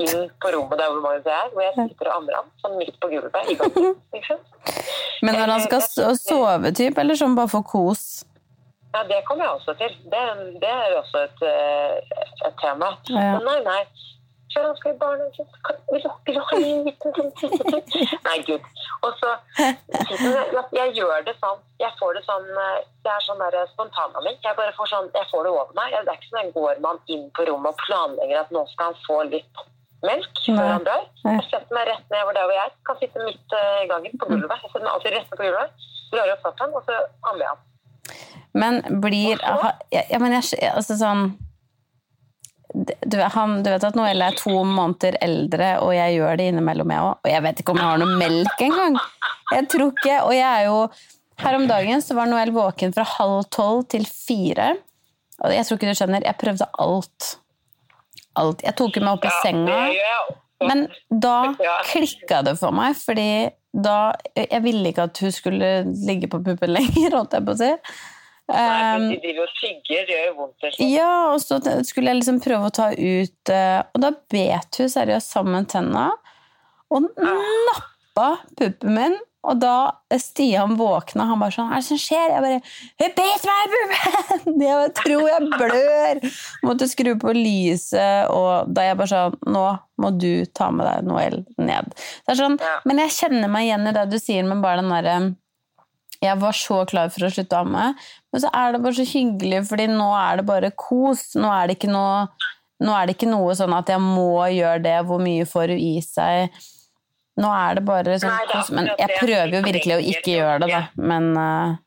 inn 0.01 0.31
på 0.41 0.53
rommet 0.55 0.81
der 0.81 0.93
hvor 0.93 1.03
Magnus 1.05 1.29
er, 1.29 1.51
hvor 1.53 1.63
jeg 1.63 1.75
sitter 1.77 2.09
og 2.09 2.17
ammer 2.17 2.39
ham, 2.39 2.49
sånn 2.63 2.79
midt 2.81 2.97
på 3.03 3.11
gulvet 3.13 3.53
i 3.53 3.57
gangen. 3.59 3.99
Men 5.25 5.37
når 5.37 5.53
han 5.53 5.65
skal 5.67 6.17
sove, 6.17 6.73
typ, 6.79 6.99
eller 6.99 7.19
sånn 7.19 7.37
bare 7.39 7.51
for 7.53 7.67
kos? 7.67 8.05
Ja, 8.95 9.03
det 9.05 9.21
kommer 9.29 9.45
jeg 9.45 9.59
også 9.59 9.75
til. 9.79 9.97
Det, 10.13 10.23
det 10.63 10.71
er 10.73 10.95
også 10.97 11.25
et, 11.27 11.43
eh, 11.45 12.23
et 12.49 12.55
tema. 12.63 12.95
Ja. 13.11 13.35
Men 13.37 13.45
nei, 13.51 13.59
nei. 13.67 13.83
Han 14.57 14.77
skal 14.79 14.95
i 14.95 14.99
barnehagen, 14.99 15.47
vil 15.93 16.03
du 16.03 16.09
vil 16.27 16.37
du 16.39 16.41
ha 16.41 16.57
en 16.57 16.85
liten 16.87 17.13
sånn? 17.19 17.83
Nei, 18.25 18.37
gud. 18.47 18.69
Og 19.07 19.13
så 19.21 19.33
jeg, 19.61 20.65
jeg 20.75 20.95
gjør 20.97 21.25
det 21.27 21.35
sånn 21.39 21.61
Jeg 21.83 21.93
får 22.01 22.17
det 22.17 22.23
sånn 22.27 22.49
eh, 22.65 22.79
Det 23.05 23.13
er 23.13 23.25
sånn 23.27 23.43
der 23.45 23.59
spontanamming. 23.75 24.39
Jeg 24.45 24.59
bare 24.59 24.75
får 24.79 24.91
sånn 24.93 25.11
Jeg 25.15 25.29
får 25.31 25.47
det 25.47 25.53
over 25.53 25.75
meg. 25.79 25.95
Det 25.95 26.13
er 26.15 26.21
ikke 26.21 26.31
sånn 26.31 26.43
jeg 26.43 26.55
går 26.57 26.81
man 26.85 27.03
inn 27.15 27.27
på 27.37 27.47
rommet 27.51 27.75
og 27.75 27.85
planlegger 27.85 28.41
at 28.43 28.55
nå 28.55 28.65
skal 28.73 28.91
han 28.91 29.03
få 29.07 29.21
litt 29.31 29.65
melk 30.07 30.43
før 30.47 30.69
han 30.73 30.85
dør. 30.87 31.07
Jeg 31.27 31.47
setter 31.51 31.75
meg 31.75 31.89
rett 31.91 32.13
ned 32.13 32.27
hvor 32.27 32.37
der 32.37 32.47
hvor 32.49 32.57
jeg. 32.59 32.75
Kan 32.89 33.01
sitte 33.01 33.25
midt 33.27 33.57
eh, 33.61 33.81
i 33.85 33.89
gangen 33.91 34.15
på 34.21 34.31
gulvet. 34.31 34.63
Jeg 34.63 34.73
setter 34.73 34.87
meg 34.87 34.93
alltid 34.95 35.17
rett 35.17 35.27
ned 35.27 35.39
på 35.39 35.43
gulvet. 35.45 35.89
Drar 36.13 36.33
opp 36.35 36.45
fatteren, 36.47 36.77
og 36.79 36.87
så 36.87 37.01
ammer 37.29 37.45
jeg 37.45 37.51
han. 37.53 37.65
Men 38.59 38.81
blir 39.03 39.43
ja, 39.43 39.73
ja, 39.93 40.19
men 40.23 40.33
jeg, 40.39 40.57
altså 40.73 40.97
sånn 40.97 41.27
du, 42.85 43.19
han, 43.21 43.59
du 43.63 43.71
vet 43.73 43.85
at 43.85 43.97
Noelle 43.99 44.31
er 44.31 44.37
to 44.39 44.53
måneder 44.65 45.19
eldre, 45.25 45.71
og 45.85 45.93
jeg 45.97 46.19
gjør 46.19 46.39
det 46.39 46.49
innimellom, 46.53 46.93
jeg 46.95 47.07
òg. 47.07 47.21
Og 47.25 47.31
jeg 47.33 47.45
vet 47.47 47.63
ikke 47.63 47.75
om 47.75 47.81
jeg 47.81 47.91
har 47.91 48.03
noe 48.03 48.19
melk 48.21 48.65
engang! 48.67 48.99
Jeg 49.49 49.69
tror 49.73 49.95
ikke, 49.95 50.17
og 50.27 50.35
jeg 50.37 50.49
er 50.49 50.67
jo 50.69 50.83
Her 51.39 51.55
om 51.55 51.69
dagen 51.71 52.03
så 52.03 52.17
var 52.19 52.27
Noelle 52.27 52.51
våken 52.51 52.91
fra 52.91 53.05
halv 53.07 53.45
tolv 53.55 53.85
til 53.93 54.03
fire. 54.11 54.73
Og 55.47 55.53
jeg 55.55 55.67
tror 55.69 55.79
ikke 55.79 55.93
du 55.93 55.99
skjønner, 56.01 56.25
jeg 56.27 56.39
prøvde 56.41 56.67
alt. 56.83 57.29
Alt. 58.43 58.65
Jeg 58.67 58.75
tok 58.81 58.99
henne 58.99 59.13
opp 59.15 59.23
i 59.23 59.31
senga. 59.45 59.77
Men 60.67 60.89
da 61.09 61.37
klikka 61.93 62.43
det 62.43 62.57
for 62.59 62.75
meg, 62.75 62.99
fordi 62.99 63.31
da 63.69 64.17
Jeg 64.35 64.63
ville 64.65 64.91
ikke 64.91 65.05
at 65.07 65.19
hun 65.23 65.31
skulle 65.31 65.69
ligge 66.09 66.27
på 66.33 66.41
puppen 66.43 66.73
lenger, 66.73 67.15
holdt 67.15 67.37
jeg 67.37 67.47
på 67.47 67.55
å 67.55 67.61
si. 67.61 67.71
Nei, 68.49 68.97
Um, 68.97 69.09
de 69.11 69.19
driver 69.21 69.45
og 69.45 69.55
tygger, 69.61 70.07
det 70.09 70.15
gjør 70.15 70.27
jo 70.27 70.35
vondt. 70.39 70.69
ja, 70.81 71.11
og 71.35 71.41
så 71.43 71.59
skulle 71.85 72.09
jeg 72.09 72.21
liksom 72.23 72.41
prøve 72.41 72.71
å 72.71 72.73
ta 72.73 72.87
ut 72.97 73.53
eh, 73.53 73.81
Og 73.93 74.01
da 74.01 74.13
bet 74.33 74.79
hun 74.81 74.89
seriøst 74.89 75.35
sammen 75.37 75.67
tenna 75.69 76.11
og 76.89 77.05
nappa 77.21 78.29
puppen 78.57 78.95
min. 78.97 79.19
Og 79.49 79.61
da 79.61 79.93
Stian 80.19 80.73
våkna, 80.77 81.27
han 81.29 81.39
bare 81.41 81.53
sånn 81.55 81.69
'Hva 81.69 81.77
er 81.77 81.83
det 81.83 81.87
som 81.87 82.01
skjer?' 82.01 82.33
Jeg 82.33 82.43
bare 82.43 82.61
'Hun 82.99 83.13
bet 83.19 83.45
meg 83.49 83.61
i 83.61 83.69
puppen!' 83.75 84.63
Jeg 84.69 84.95
tror 84.99 85.29
jeg 85.29 85.43
blør! 85.53 86.21
Måtte 86.65 86.89
skru 86.89 87.13
på 87.21 87.35
lyset, 87.37 88.31
og 88.33 88.73
da 88.75 88.83
jeg 88.89 88.97
bare 88.99 89.13
sånn 89.13 89.37
'Nå 89.47 89.67
må 90.03 90.11
du 90.19 90.45
ta 90.47 90.71
med 90.71 90.89
deg 90.89 91.05
Noel 91.07 91.45
ned'. 91.59 91.93
Det 91.93 92.33
er 92.33 92.41
sånn. 92.41 92.59
Men 92.85 92.99
jeg 93.05 93.11
kjenner 93.21 93.49
meg 93.49 93.69
igjen 93.69 93.87
i 93.89 93.93
det 93.93 94.09
du 94.11 94.19
sier 94.19 94.43
men 94.49 94.63
bare 94.65 94.81
den 94.83 94.91
derre 94.91 95.37
jeg 96.25 96.39
var 96.41 96.57
så 96.57 96.81
klar 96.91 97.11
for 97.15 97.27
å 97.27 97.31
slutte 97.31 97.55
å 97.55 97.63
amme, 97.63 97.93
men 98.33 98.43
så 98.43 98.51
er 98.51 98.75
det 98.75 98.81
bare 98.83 98.99
så 98.99 99.07
hyggelig, 99.07 99.61
fordi 99.69 99.87
nå 99.93 100.09
er 100.19 100.41
det 100.41 100.47
bare 100.49 100.73
kos. 100.75 101.29
Nå 101.39 101.51
er 101.55 101.71
det 101.71 101.79
ikke 101.79 101.93
noe, 101.93 102.27
er 102.83 103.07
det 103.07 103.15
ikke 103.15 103.31
noe 103.31 103.55
sånn 103.59 103.77
at 103.77 103.93
jeg 103.93 104.03
må 104.03 104.33
gjøre 104.51 104.83
det, 104.87 104.97
hvor 105.07 105.23
mye 105.23 105.47
får 105.49 105.75
hun 105.75 105.85
i 105.85 105.95
seg. 106.05 106.59
Nå 107.39 107.51
er 107.55 107.79
det 107.79 107.85
bare 107.87 108.17
sånn 108.19 108.35
Nei, 108.35 108.49
kos. 108.51 108.73
Men 108.75 108.91
jeg 108.91 109.21
prøver 109.21 109.55
jo 109.55 109.63
virkelig 109.69 109.99
å 109.99 110.07
ikke 110.15 110.35
gjøre 110.41 110.59
det, 110.65 110.73
da. 110.75 110.83
Men 110.99 111.31
uh... 111.39 111.79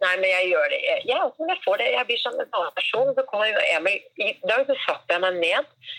Nei, 0.00 0.12
men 0.16 0.28
jeg 0.28 0.52
gjør 0.52 0.68
det. 0.72 0.80
Jeg, 0.84 1.00
jeg, 1.10 1.32
men 1.40 1.52
jeg 1.52 1.60
får 1.64 1.80
det. 1.80 1.88
Jeg 1.92 2.08
blir 2.08 2.20
som 2.20 2.36
en 2.36 2.46
annen 2.46 2.76
person. 2.76 3.10
Så 3.16 3.24
kommer 3.28 3.64
Emil 3.68 3.98
I 4.20 4.30
dag 4.48 4.62
så 4.68 4.76
satte 4.84 5.16
jeg 5.16 5.24
meg 5.24 5.40
ned 5.40 5.90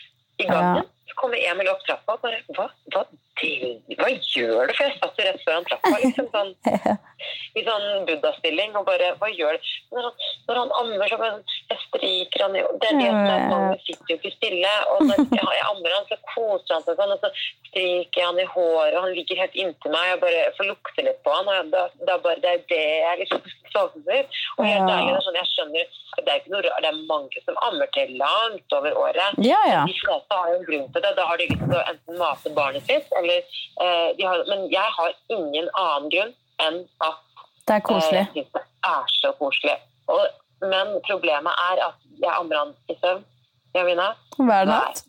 i 0.42 0.48
gangen. 0.50 0.88
Så 1.10 1.18
kommer 1.20 1.42
Emil 1.52 1.70
opp 1.70 1.84
trappa 1.86 2.18
og 2.18 2.24
bare 2.26 2.42
Hva, 2.58 2.66
hva, 2.94 3.04
hva 3.42 4.10
gjør 4.14 4.70
du? 4.70 4.74
For 4.76 4.86
jeg 4.86 4.98
satt 5.00 5.20
jo 5.20 5.26
rett 5.26 5.44
foran 5.46 5.66
trappa, 5.68 5.92
liksom 6.04 6.28
sånn, 6.34 6.52
i 7.60 7.64
sånn 7.66 7.88
buddha-stilling, 8.10 8.76
og 8.80 8.86
bare 8.90 9.12
Hva 9.22 9.30
gjør 9.34 9.58
du? 9.58 9.72
Når 9.96 10.08
han, 10.08 10.28
når 10.48 10.60
han 10.62 10.74
ammer, 10.82 11.06
så 11.12 11.20
bare 11.22 11.40
jeg 11.72 11.80
stryker 11.86 12.46
han 12.46 12.58
jo 12.58 12.68
Det 12.82 12.90
er 12.90 13.00
det 13.00 13.10
som 13.10 13.26
er 13.26 13.34
at 13.36 13.54
han 13.54 13.82
sitter 13.86 14.14
jo 14.14 14.20
ikke 14.20 14.34
stille. 14.36 14.74
Og 14.94 15.04
når 15.08 15.24
jeg, 15.24 15.42
jeg 15.58 15.66
ammer 15.70 15.98
han, 15.98 16.08
så 16.10 16.20
koser 16.34 16.76
han 16.78 16.86
seg 16.88 17.02
sånn, 17.02 17.16
og 17.16 17.26
så 17.26 17.34
stryker 17.72 18.22
jeg 18.22 18.30
han 18.30 18.44
i 18.44 18.48
håret, 18.54 18.98
og 18.98 19.08
han 19.08 19.18
ligger 19.18 19.44
helt 19.44 19.58
inntil 19.66 19.96
meg. 19.96 20.12
Jeg 20.14 20.22
bare 20.26 20.46
får 20.60 20.72
lukte 20.72 21.08
litt 21.08 21.22
på 21.26 21.36
han, 21.36 21.50
og 21.50 21.58
jeg, 21.58 21.68
da, 21.76 21.88
da 22.12 22.20
bare, 22.26 22.44
det 22.44 22.54
er 22.56 22.64
det 22.72 22.86
jeg 22.86 23.24
liksom 23.24 23.50
savner. 23.74 24.42
Og 24.58 24.64
helt 24.68 24.86
ærlig, 24.86 25.12
det 25.12 25.20
er 25.20 25.28
sånn, 25.28 25.42
jeg 25.42 25.54
skjønner 25.56 26.00
det 26.20 26.28
er 26.28 26.42
ikke 26.42 26.52
noe 26.52 26.62
det 26.62 26.90
er 26.90 26.98
mange 27.08 27.42
som 27.46 27.60
ammer 27.66 27.90
til 27.96 28.10
langt 28.20 28.76
over 28.76 28.98
året. 29.00 29.38
ja, 29.40 29.60
ja. 29.70 29.84
De 29.88 29.96
fleste 29.96 30.38
har 30.38 30.50
jo 30.52 30.58
en 30.60 30.66
grunn 30.68 30.90
til 30.94 31.06
det. 31.06 31.12
Da 31.18 31.28
har 31.30 31.40
de 31.40 31.48
lyst 31.50 31.64
til 31.64 31.78
å 31.78 31.84
enten 31.92 32.20
mate 32.20 32.52
barnet 32.58 32.90
sitt, 32.90 33.08
eller 33.20 33.31
eh, 33.38 34.10
de 34.18 34.24
har, 34.28 34.44
Men 34.50 34.68
jeg 34.72 34.96
har 34.98 35.14
ingen 35.30 35.70
annen 35.78 36.10
grunn 36.14 36.34
enn 36.66 36.82
at 37.02 37.20
Det 37.68 37.78
er 37.78 37.82
eh, 37.96 38.12
jeg 38.12 38.28
syns 38.34 38.52
det 38.58 38.64
er 38.92 39.14
så 39.22 39.32
koselig. 39.40 39.78
Og, 40.08 40.26
men 40.62 40.98
problemet 41.08 41.54
er 41.72 41.86
at 41.90 41.96
jeg 42.22 42.34
ammer 42.34 42.58
han 42.64 42.76
i 42.90 42.98
søvn. 43.02 43.24
Javina? 43.76 44.12
Hver 44.38 44.66
natt 44.68 45.06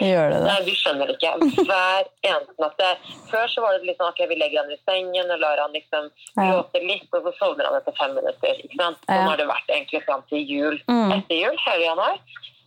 gjør 0.00 0.30
det 0.32 0.38
det. 0.40 0.46
Nei, 0.48 0.60
du 0.64 0.72
skjønner 0.76 1.10
ikke. 1.12 1.32
Hver 1.68 2.06
eneste 2.24 2.62
natt. 2.62 3.08
Før 3.30 3.50
så 3.52 3.64
var 3.64 3.76
det 3.76 3.88
litt 3.90 3.98
sånn 4.00 4.12
at 4.12 4.22
vi 4.30 4.38
legger 4.38 4.62
han 4.62 4.72
i 4.72 4.78
sengen 4.88 5.32
og 5.34 5.42
lar 5.42 5.60
han 5.60 5.74
liksom 5.76 6.08
Ja. 6.38 6.62
litt, 6.80 7.08
og 7.12 7.26
så 7.26 7.32
sovner 7.38 7.68
han 7.68 7.76
etter 7.80 7.96
fem 7.98 8.14
minutter. 8.16 8.56
ikke 8.64 8.78
sant? 8.80 8.98
Sånn 9.04 9.20
Ja. 9.20 9.28
har 9.28 9.36
det 9.36 9.48
vært 9.50 9.68
egentlig 9.68 10.04
fram 10.06 10.22
til 10.30 10.46
jul. 10.48 10.80
Mm. 10.88 11.12
Etter 11.18 11.36
jul, 11.36 11.56
hele 11.66 11.84
januar. 11.84 12.18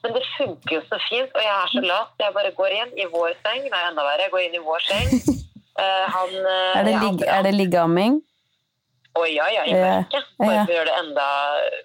Men 0.05 0.13
det 0.13 0.21
funker 0.37 0.75
jo 0.75 0.81
så 0.85 0.99
fint, 1.09 1.31
og 1.33 1.41
jeg 1.41 1.53
er 1.55 1.69
så 1.73 1.81
lat. 1.81 2.11
Jeg 2.21 2.33
bare 2.35 2.51
går 2.59 2.73
inn 2.77 2.91
i 3.01 3.07
vår 3.09 3.31
seng. 3.41 3.63
Nei, 3.73 3.81
enda 3.89 4.05
verre. 4.05 4.27
Jeg 4.27 4.33
går 4.35 4.43
inn 4.45 4.57
i 4.59 4.61
vår 4.61 4.83
seng. 4.85 5.15
Uh, 5.81 6.03
han 6.15 6.35
eh, 6.37 6.75
Er 6.77 6.85
det, 6.85 6.93
ligg, 7.01 7.23
er 7.25 7.47
det 7.47 7.53
liggeamming? 7.55 8.19
Å 9.15 9.23
ja, 9.31 9.45
ja, 9.53 9.61
i 9.63 9.71
Ja. 9.71 10.21
Bare 10.35 10.63
for 10.65 10.71
å 10.71 10.75
gjøre 10.75 10.89
det 10.89 10.95
enda 10.99 11.25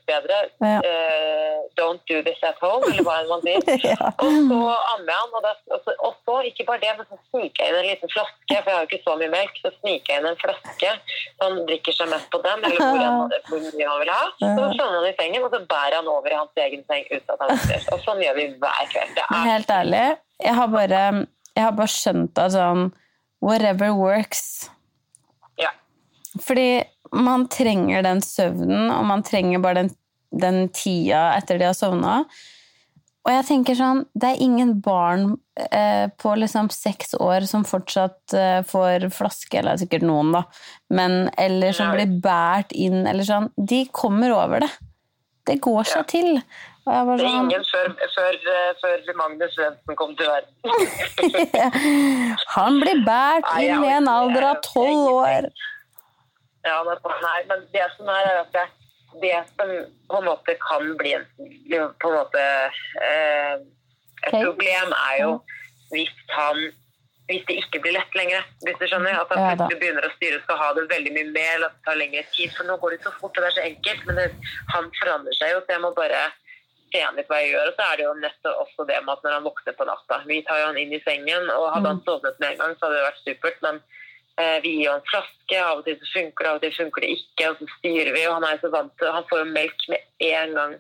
bedre. 0.09 0.39
Eh, 0.67 1.59
don't 1.79 2.03
do 2.11 2.19
this 2.27 2.41
at 2.43 2.59
home, 2.59 2.83
eller 2.89 3.05
hva 3.07 3.21
enn 3.21 3.29
man 3.31 3.45
sier. 3.45 3.63
Og 4.25 4.39
så 4.51 4.59
ammer 4.95 5.15
han, 5.15 5.31
og, 5.39 5.45
det, 5.45 5.53
og 6.03 6.17
så, 6.27 6.35
ikke 6.49 6.67
bare 6.67 6.83
det, 6.83 6.95
men 6.99 7.07
så 7.07 7.19
sniker 7.31 7.63
jeg 7.63 7.71
inn 7.71 7.79
en 7.79 7.87
liten 7.87 8.11
flaske, 8.11 8.57
for 8.57 8.71
jeg 8.71 8.75
har 8.75 8.83
jo 8.83 8.89
ikke 8.91 9.03
så 9.05 9.15
mye 9.21 9.31
melk, 9.37 9.61
så 9.63 9.71
sniker 9.77 10.13
jeg 10.13 10.23
inn 10.23 10.29
en 10.33 10.41
flaske, 10.43 10.93
så 11.37 11.47
han 11.47 11.61
drikker 11.71 11.97
seg 12.01 12.11
mest 12.11 12.29
på 12.35 12.43
den, 12.47 12.67
eller 12.67 12.83
hvor, 12.83 13.05
han, 13.07 13.37
hvor 13.49 13.63
mye 13.69 13.91
han 13.93 14.03
vil 14.03 14.13
ha. 14.17 14.23
Så 14.43 14.69
slår 14.75 14.95
han 14.97 15.09
i 15.11 15.15
sengen, 15.23 15.47
og 15.47 15.55
så 15.55 15.63
bærer 15.71 15.99
han 16.01 16.11
over 16.11 16.35
i 16.35 16.39
hans 16.41 16.65
egen 16.67 16.83
seng 16.91 17.07
uten 17.13 17.35
at 17.37 17.45
han 17.47 17.63
ser. 17.69 17.87
Og 17.95 18.03
sånn 18.09 18.25
gjør 18.27 18.41
vi 18.41 18.49
hver 18.65 18.83
kveld. 18.91 19.15
Det 19.21 19.27
er 19.29 19.47
helt 19.53 19.71
ærlig, 19.79 20.05
jeg 20.43 20.59
har 20.59 20.73
bare, 20.75 21.05
jeg 21.55 21.67
har 21.69 21.79
bare 21.79 21.95
skjønt 21.95 22.43
at 22.43 22.57
sånn 22.59 22.91
Whatever 23.41 23.95
works. 23.97 24.69
ja. 25.57 25.71
Fordi 26.45 26.83
man 27.13 27.49
trenger 27.51 28.03
den 28.07 28.23
søvnen, 28.23 28.91
og 28.95 29.05
man 29.09 29.23
trenger 29.27 29.63
bare 29.63 29.83
den, 29.83 29.93
den 30.31 30.65
tida 30.75 31.31
etter 31.37 31.59
de 31.61 31.69
har 31.71 31.77
sovna. 31.77 32.21
Og 33.21 33.29
jeg 33.35 33.45
tenker 33.51 33.77
sånn, 33.77 34.05
det 34.17 34.31
er 34.31 34.41
ingen 34.41 34.79
barn 34.81 35.35
eh, 35.61 36.07
på 36.23 36.33
liksom 36.41 36.71
seks 36.73 37.13
år 37.21 37.45
som 37.51 37.67
fortsatt 37.69 38.33
eh, 38.33 38.63
får 38.65 39.11
flaske, 39.13 39.59
eller 39.61 39.77
sikkert 39.77 40.07
noen, 40.09 40.31
da, 40.39 40.45
men, 40.97 41.27
eller 41.37 41.77
som 41.77 41.93
blir 41.93 42.15
båret 42.25 42.73
inn, 42.73 43.03
eller 43.07 43.27
sånn. 43.29 43.51
De 43.61 43.83
kommer 43.93 44.33
over 44.33 44.65
det. 44.65 44.71
Det 45.51 45.59
går 45.61 45.85
seg 45.85 46.01
Ja. 46.01 46.09
til. 46.09 46.41
Var 46.87 47.05
Det 47.21 47.27
er 47.27 47.29
sånn 47.29 47.51
ingen 47.51 47.65
før, 47.69 47.91
før, 48.15 48.37
eh, 48.55 48.71
før 48.81 49.17
Magnus 49.21 49.53
Svendsen 49.55 49.97
kom 50.01 50.17
til 50.17 50.27
verden. 50.31 50.55
Han 52.57 52.81
blir 52.81 53.03
båret 53.05 53.51
inn 53.61 53.85
i 53.85 53.93
en 53.99 54.09
alder 54.11 54.47
av 54.55 54.63
tolv 54.65 55.11
år. 55.13 55.51
Ja, 56.67 56.83
nei, 56.85 57.39
men 57.49 57.65
det 57.73 57.87
som 57.97 58.11
er, 58.13 58.27
er 58.29 58.41
at 58.43 58.53
det, 58.53 58.67
det 59.23 59.37
som 59.57 59.71
på 60.11 60.19
en 60.21 60.29
måte 60.29 60.57
kan 60.61 60.91
bli 61.01 61.15
på 61.17 62.11
en 62.11 62.19
måte, 62.19 62.43
eh, 63.07 63.55
et 64.27 64.35
okay. 64.35 64.45
problem, 64.45 64.93
er 65.09 65.23
jo 65.23 65.33
hvis 65.95 66.13
han 66.37 66.71
hvis 67.31 67.47
det 67.47 67.57
ikke 67.63 67.79
blir 67.85 67.95
lett 67.95 68.17
lenger. 68.19 68.43
Hvis 68.67 68.79
du 68.81 68.87
skjønner 68.91 69.15
At 69.21 69.31
han 69.31 69.39
Ja, 69.39 69.51
plutselig 69.55 69.79
begynner 69.81 70.07
å 70.07 70.13
styre 70.17 70.41
skal 70.43 70.59
ha 70.59 70.69
det 70.75 70.89
veldig 70.91 71.13
mye 71.15 71.29
mer, 71.31 71.51
eller 71.55 71.71
at 71.71 71.77
det 71.79 71.85
tar 71.87 71.99
lengre 72.01 72.25
tid. 72.35 72.51
For 72.57 72.67
nå 72.67 72.77
går 72.83 72.97
det 72.97 73.05
så 73.05 73.13
fort, 73.21 73.37
og 73.39 73.45
det 73.45 73.51
er 73.53 73.57
så 73.59 73.67
enkelt. 73.69 74.07
Men 74.09 74.19
det, 74.19 74.27
han 74.75 74.91
forandrer 74.99 75.39
seg 75.39 75.53
jo, 75.55 75.61
så 75.63 75.77
jeg 75.77 75.85
må 75.85 75.93
bare 75.95 76.25
se 76.91 77.05
an 77.07 77.19
litt 77.21 77.31
hva 77.31 77.39
jeg 77.39 77.53
gjør. 77.53 77.71
Og 77.71 77.79
så 77.79 77.87
er 77.87 78.01
det 78.01 78.07
jo 78.09 78.17
nettopp 78.25 78.63
også 78.65 78.87
det 78.91 78.99
med 79.07 79.15
at 79.15 79.25
når 79.27 79.37
han 79.37 79.47
våkner 79.47 79.79
på 79.79 79.87
natta 79.87 80.21
Vi 80.27 80.41
tar 80.49 80.59
jo 80.59 80.69
han 80.73 80.81
inn 80.83 80.97
i 80.97 81.03
sengen, 81.07 81.51
og 81.55 81.71
hadde 81.71 81.87
Mm. 81.87 81.91
han 81.93 82.03
sovnet 82.09 82.41
med 82.43 82.51
en 82.51 82.61
gang, 82.65 82.75
så 82.75 82.87
hadde 82.87 82.99
det 82.99 83.09
vært 83.09 83.25
supert. 83.29 83.63
Men 83.67 83.83
vi 84.65 84.77
gir 84.81 84.91
en 84.93 85.03
flaske, 85.11 85.57
av 85.65 85.81
og 85.81 85.85
til 85.89 85.97
så 86.01 86.09
funker 86.15 86.45
det, 86.45 86.51
av 86.51 86.59
og 86.61 86.63
til 86.65 86.77
funker 86.79 87.05
det 87.07 87.11
ikke. 87.17 87.49
Og 87.51 87.59
så 87.61 87.69
styrer 87.79 88.13
vi, 88.17 88.23
og 88.29 88.37
han 88.39 88.47
er 88.51 88.61
så 88.63 88.71
vant 88.73 88.93
til 89.01 89.13
Han 89.13 89.27
får 89.31 89.43
jo 89.45 89.49
melk 89.57 89.85
med 89.93 90.31
en 90.31 90.55
gang. 90.59 90.75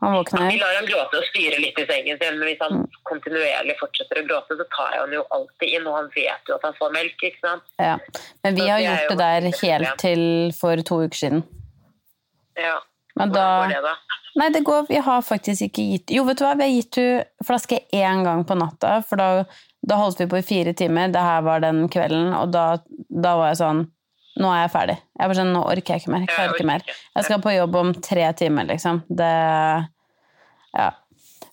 Han 0.00 0.12
Vi 0.50 0.58
lar 0.60 0.74
han 0.76 0.86
gråte 0.90 1.16
og 1.22 1.24
styre 1.30 1.56
litt 1.62 1.78
i 1.80 1.86
sengen 1.88 2.18
sin, 2.20 2.34
men 2.38 2.48
hvis 2.50 2.60
han 2.60 2.74
Mm. 2.82 2.88
kontinuerlig 3.08 3.76
fortsetter 3.80 4.20
å 4.20 4.26
gråte, 4.28 4.56
så 4.58 4.66
tar 4.76 4.90
jeg 4.92 5.00
han 5.00 5.12
jo 5.16 5.22
alltid 5.32 5.68
inn, 5.78 5.86
og 5.88 5.94
han 5.96 6.10
vet 6.14 6.50
jo 6.50 6.54
at 6.58 6.66
han 6.68 6.74
får 6.76 6.92
melk, 6.92 7.16
ikke 7.22 7.40
sant. 7.40 7.62
Ja. 7.80 7.96
Men 8.44 8.54
vi 8.54 8.60
Så 8.60 8.68
har 8.68 8.78
det 8.78 8.86
gjort 8.86 9.08
det 9.08 9.18
der 9.18 9.40
helt 9.40 9.88
problem. 9.88 9.96
til 10.04 10.52
for 10.60 10.82
to 10.82 11.00
uker 11.06 11.16
siden. 11.22 11.42
Ja. 12.58 12.76
Men 13.16 13.30
Hvordan 13.30 13.32
da 13.32 13.62
går 13.64 13.74
det, 13.74 13.82
da? 13.82 13.94
Nei, 14.36 14.48
det 14.52 14.64
går, 14.64 14.86
vi 14.90 14.96
har 15.00 15.22
faktisk 15.24 15.62
ikke 15.64 15.84
gitt 15.92 16.10
Jo, 16.12 16.24
vet 16.24 16.36
du 16.36 16.44
hva, 16.44 16.54
vi 16.58 16.66
har 16.68 16.74
gitt 16.82 16.94
henne 17.00 17.24
flaske 17.48 17.78
én 17.96 18.22
gang 18.24 18.44
på 18.44 18.54
natta, 18.54 19.02
for 19.02 19.16
da, 19.16 19.44
da 19.86 19.98
holdt 20.00 20.20
vi 20.20 20.28
på 20.30 20.40
i 20.40 20.46
fire 20.46 20.72
timer. 20.76 21.12
Det 21.14 21.22
her 21.22 21.44
var 21.46 21.62
den 21.64 21.84
kvelden, 21.92 22.32
og 22.34 22.50
da, 22.54 22.66
da 23.08 23.36
var 23.40 23.52
jeg 23.52 23.62
sånn 23.62 23.86
Nå 24.36 24.50
er 24.52 24.66
jeg 24.66 24.72
ferdig. 24.74 24.94
Jeg 25.16 25.36
sånn, 25.38 25.50
Nå 25.54 25.62
orker 25.64 25.94
jeg 25.94 26.02
ikke 26.02 26.10
mer. 26.12 26.24
Jeg 26.26 26.28
klarer 26.34 26.50
ikke 26.52 26.68
mer. 26.68 26.82
Jeg 27.16 27.24
skal 27.24 27.38
på 27.40 27.54
jobb 27.54 27.76
om 27.80 27.92
tre 28.04 28.26
timer, 28.36 28.66
liksom. 28.68 28.98
Det 29.08 29.32
Ja. 30.76 30.90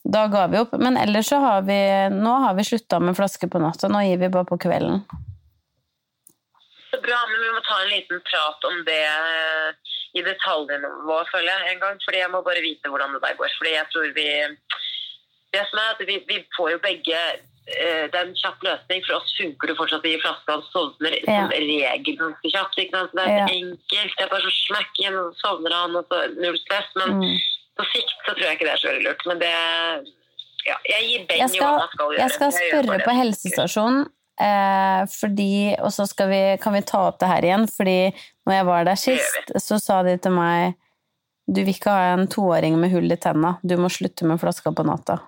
Da 0.04 0.26
ga 0.28 0.42
vi 0.52 0.60
opp. 0.60 0.74
Men 0.76 0.98
ellers 1.00 1.30
så 1.32 1.40
har 1.40 1.62
vi 1.64 1.78
Nå 2.12 2.34
har 2.44 2.58
vi 2.58 2.66
slutta 2.68 3.00
med 3.00 3.16
flaske 3.16 3.48
på 3.48 3.62
natta. 3.64 3.88
Nå 3.88 4.02
gir 4.04 4.20
vi 4.20 4.28
bare 4.28 4.50
på 4.50 4.60
kvelden. 4.60 5.00
Så 6.92 7.00
bra, 7.08 7.22
men 7.32 7.40
vi 7.40 7.54
må 7.56 7.64
ta 7.64 7.80
en 7.86 7.94
liten 7.96 8.20
prat 8.28 8.68
om 8.68 8.84
det 8.84 9.00
i 9.00 9.94
i 10.14 10.22
detaljnivå, 10.22 11.16
føler 11.32 11.50
jeg, 11.50 11.72
en 11.72 11.80
gang. 11.82 11.96
Fordi 12.06 12.20
jeg 12.22 12.32
må 12.34 12.44
bare 12.46 12.62
vite 12.62 12.92
hvordan 12.92 13.16
det 13.16 13.24
der 13.24 13.40
går. 13.40 13.56
Fordi 13.58 13.72
jeg 13.74 13.88
tror 13.94 14.12
vi 14.18 14.28
Det 15.54 15.64
som 15.70 15.80
er 15.80 15.90
at 15.94 16.00
vi, 16.10 16.16
vi 16.28 16.38
får 16.58 16.72
jo 16.72 16.78
begge 16.82 17.18
eh, 17.68 18.08
Det 18.12 18.16
er 18.16 18.26
en 18.28 18.36
kjapp 18.36 18.60
løsning. 18.64 19.04
For 19.08 19.16
oss 19.20 19.34
funker 19.40 19.68
det 19.68 19.78
fortsatt 19.78 20.06
i 20.06 20.18
flaska 20.20 20.58
og 20.58 20.64
sovner 20.74 21.14
Ja. 21.28 21.48
som 21.48 21.50
regel 21.56 22.18
ganske 22.20 22.52
kjapt. 22.54 22.78
Ikke 22.78 22.92
sant? 22.98 23.12
Det 23.16 23.24
er 23.24 23.38
Ja. 23.38 23.46
enkelt. 23.48 24.14
Det 24.18 24.24
er 24.26 24.30
bare 24.30 24.42
så 24.48 24.54
smekk 24.68 24.94
igjen, 25.00 25.16
og 25.20 25.34
så 25.34 25.40
sovner 25.48 25.72
han, 25.74 25.96
og 25.96 26.06
så 26.10 26.36
null 26.36 26.58
stress. 26.58 26.90
Men 26.96 27.10
Mm. 27.20 27.38
på 27.80 27.84
sikt 27.94 28.14
så 28.26 28.34
tror 28.36 28.44
jeg 28.48 28.58
ikke 28.60 28.68
det 28.68 28.74
er 28.74 28.82
så 28.84 28.90
veldig 28.92 29.06
lurt. 29.08 29.26
Men 29.26 29.40
det 29.40 29.54
ja, 30.66 30.76
Jeg 30.88 31.02
gir 31.10 31.26
Benny 31.28 31.40
Jeg 31.54 31.62
hva 31.62 31.80
han 31.80 31.90
skal 31.92 32.08
gjøre. 32.08 32.18
jeg 32.20 32.32
skal 32.32 32.52
spørre 32.52 32.98
jeg 32.98 33.04
på 33.04 33.16
helsestasjonen, 33.20 34.06
eh, 34.40 35.06
fordi, 35.12 35.76
og 35.80 35.92
så 35.92 36.08
skal 36.08 36.30
vi, 36.30 36.58
kan 36.62 36.74
vi 36.74 36.82
ta 36.82 37.08
opp 37.10 37.20
det 37.20 37.28
her 37.28 37.42
igjen. 37.42 37.68
Fordi 37.68 38.14
når 38.48 38.54
jeg 38.54 38.66
var 38.66 38.84
der 38.86 38.96
sist, 38.96 39.52
så 39.58 39.80
sa 39.82 40.04
de 40.04 40.18
til 40.18 40.32
meg 40.32 40.76
du 41.52 41.60
vil 41.66 41.74
ikke 41.74 41.92
ha 41.92 42.14
en 42.14 42.26
toåring 42.28 42.78
med 42.80 42.90
hull 42.92 43.12
i 43.12 43.18
tenna, 43.18 43.58
du 43.66 43.76
må 43.76 43.90
slutte 43.92 44.24
med 44.24 44.40
flaska 44.40 44.72
på 44.74 44.86
natta. 44.86 45.20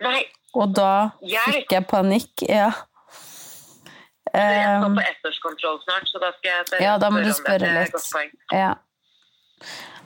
Nei, 0.00 0.22
Og 0.54 0.74
da 0.76 1.10
fikk 1.20 1.72
jeg 1.74 1.86
panikk, 1.90 2.44
ja. 2.46 2.70
jeg 4.34 4.64
skal 4.64 4.96
på 4.98 5.04
ettårskontroll 5.10 5.80
snart, 5.82 6.10
så 6.10 6.20
da 6.22 6.30
skal 6.38 6.50
jeg 6.50 6.66
spørre 6.68 6.84
Ja, 6.86 6.98
da 7.02 7.10
må 7.10 7.22
du 7.22 7.30
om 7.30 7.38
spørre 7.38 7.70
er 7.70 7.86
et 7.88 7.96
litt. 7.96 8.50
ja. 8.52 8.74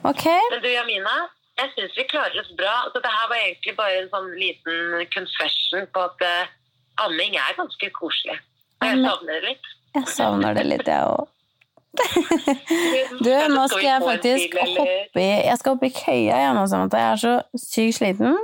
Ok, 0.09 0.25
Men 0.25 0.61
du, 0.63 0.69
Jamina, 0.71 1.15
jeg 1.59 1.71
syns 1.75 1.97
vi 1.97 2.05
klarer 2.07 2.37
oss 2.39 2.51
bra. 2.57 2.75
Altså, 2.85 3.01
det 3.03 3.11
her 3.15 3.25
var 3.31 3.41
egentlig 3.41 3.73
bare 3.79 3.97
en 4.01 4.13
sånn 4.13 4.29
liten 4.39 5.09
confession 5.15 5.89
på 5.93 6.05
at 6.07 6.23
uh, 6.23 6.53
amming 7.05 7.35
er 7.39 7.57
ganske 7.57 7.91
koselig. 7.97 8.37
Og 8.79 8.87
jeg 8.87 9.01
savner 9.03 9.35
det 9.35 9.43
litt. 9.49 9.73
jeg 9.97 10.07
savner 10.13 10.55
det 10.55 10.65
litt, 10.69 10.87
jeg 10.87 11.11
òg. 11.17 11.27
Du, 13.25 13.31
nå 13.49 13.63
skal 13.67 13.85
jeg 13.87 14.01
faktisk 14.05 14.57
hoppe 14.61 15.19
i 15.19 15.23
Jeg 15.25 15.55
skal 15.57 15.73
hoppe 15.73 15.89
i 15.89 15.95
køya 15.95 16.37
jeg 16.45 16.53
nå, 16.55 16.65
Samantha. 16.69 17.01
Jeg 17.01 17.11
er 17.11 17.21
så 17.23 17.33
sykt 17.57 17.97
sliten. 17.97 18.37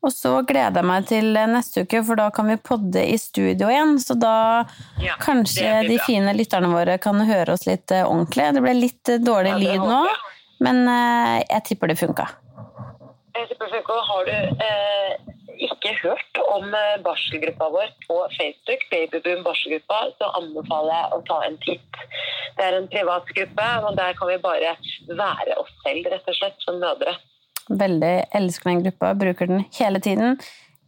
Og 0.00 0.12
så 0.14 0.30
gleder 0.48 0.80
jeg 0.80 0.88
meg 0.88 1.08
til 1.10 1.34
neste 1.52 1.84
uke, 1.84 2.00
for 2.08 2.16
da 2.16 2.30
kan 2.32 2.48
vi 2.48 2.56
podde 2.56 3.02
i 3.04 3.18
studio 3.20 3.68
igjen. 3.68 3.98
Så 4.00 4.16
da 4.16 4.64
Ja, 5.02 5.18
kanskje 5.20 5.82
de 5.88 5.98
fine 6.06 6.32
lytterne 6.36 6.70
våre 6.72 6.96
kan 7.02 7.20
høre 7.28 7.56
oss 7.56 7.66
litt 7.68 7.92
eh, 7.92 8.06
ordentlig. 8.06 8.48
Det 8.56 8.62
ble 8.64 8.76
litt 8.78 9.12
eh, 9.12 9.20
dårlig 9.20 9.52
Ja, 9.52 9.60
lyd 9.60 9.84
nå, 9.84 10.00
men 10.64 10.86
eh, 10.88 11.36
jeg 11.44 11.66
tipper 11.68 11.92
det 11.92 11.98
funka. 12.00 12.30
Jeg 13.36 13.50
tipper 13.52 13.68
det 13.68 13.76
funka. 13.76 13.98
Har 14.08 14.24
du 14.24 14.64
eh, 14.64 15.36
ikke 15.68 15.92
hørt 16.00 16.40
om 16.48 16.72
barselgruppa 17.04 17.68
vår 17.68 17.92
på 18.06 18.16
Facebook, 18.38 18.86
Babyboom 18.88 19.44
barselgruppa, 19.44 20.06
så 20.16 20.32
anbefaler 20.40 20.94
jeg 20.96 21.12
å 21.12 21.24
ta 21.28 21.42
en 21.44 21.60
titt. 21.66 22.04
Det 22.56 22.64
er 22.64 22.78
en 22.78 22.88
privat 22.88 23.28
gruppe, 23.36 23.68
og 23.84 24.00
der 24.00 24.16
kan 24.16 24.32
vi 24.32 24.40
bare 24.40 24.72
være 25.12 25.60
oss 25.60 25.74
selv, 25.84 26.08
rett 26.08 26.32
og 26.32 26.40
slett, 26.40 26.64
som 26.64 26.80
mødre. 26.80 27.20
Veldig 27.68 28.14
elsker 28.34 28.70
den 28.70 28.82
gruppa, 28.84 29.14
bruker 29.14 29.50
den 29.50 29.64
hele 29.78 30.00
tiden. 30.02 30.40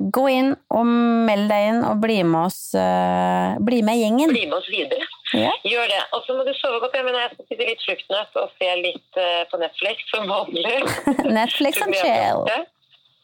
Gå 0.03 0.25
inn 0.33 0.55
og 0.73 0.89
meld 1.29 1.51
deg 1.53 1.69
inn 1.69 1.83
og 1.87 2.01
bli 2.03 2.23
med 2.27 2.49
oss. 2.49 2.73
uh, 2.75 3.59
bli 3.63 3.83
med 3.87 4.01
gjengen. 4.01 4.33
Bli 4.33 4.47
med 4.49 4.57
oss 4.59 4.71
videre. 4.73 5.07
Ja. 5.37 5.53
Gjør 5.65 5.87
det. 5.93 6.01
Og 6.17 6.25
så 6.27 6.35
må 6.37 6.45
du 6.49 6.53
sove 6.59 6.81
godt. 6.83 6.97
Jeg, 6.99 7.07
mener, 7.07 7.23
jeg 7.23 7.37
skal 7.37 7.49
sitte 7.51 7.69
litt 7.69 7.85
fruktnøtt 7.87 8.41
og 8.43 8.51
se 8.59 8.71
litt 8.83 9.21
uh, 9.21 9.43
på 9.53 9.61
Netflix 9.63 10.11
som 10.11 10.27
vanlig. 10.33 10.75
Netflix 11.39 11.85
and 11.87 11.95
chill. 12.01 12.49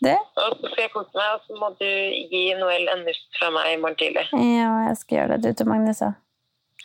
Det? 0.06 0.14
Og 0.38 0.54
så 0.60 0.70
skal 0.70 0.84
jeg 0.84 0.92
kose 0.94 1.10
meg, 1.18 1.32
og 1.34 1.40
så 1.48 1.58
må 1.58 1.72
du 1.80 1.88
gi 2.30 2.44
Noel 2.60 2.86
en 2.92 3.02
nuss 3.08 3.18
fra 3.40 3.50
meg 3.50 3.72
i 3.72 3.80
morgen 3.82 3.98
tidlig. 3.98 4.28
Ja, 4.30 4.70
jeg 4.86 5.00
skal 5.00 5.18
gjøre 5.18 5.40
det. 5.42 5.56
Du 5.56 5.62
til 5.64 5.72
Magnus, 5.72 6.04
òg. 6.06 6.14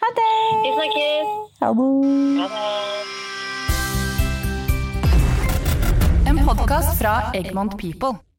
Ha 0.01 0.09
det! 0.17 0.31
Vi 0.65 0.73
snakkes! 0.79 1.37
Ha 1.61 1.71
det! 1.77 3.42
En 6.43 6.55
podkast 6.55 6.97
fra 6.97 7.31
Egmont 7.31 7.75
People. 7.75 8.32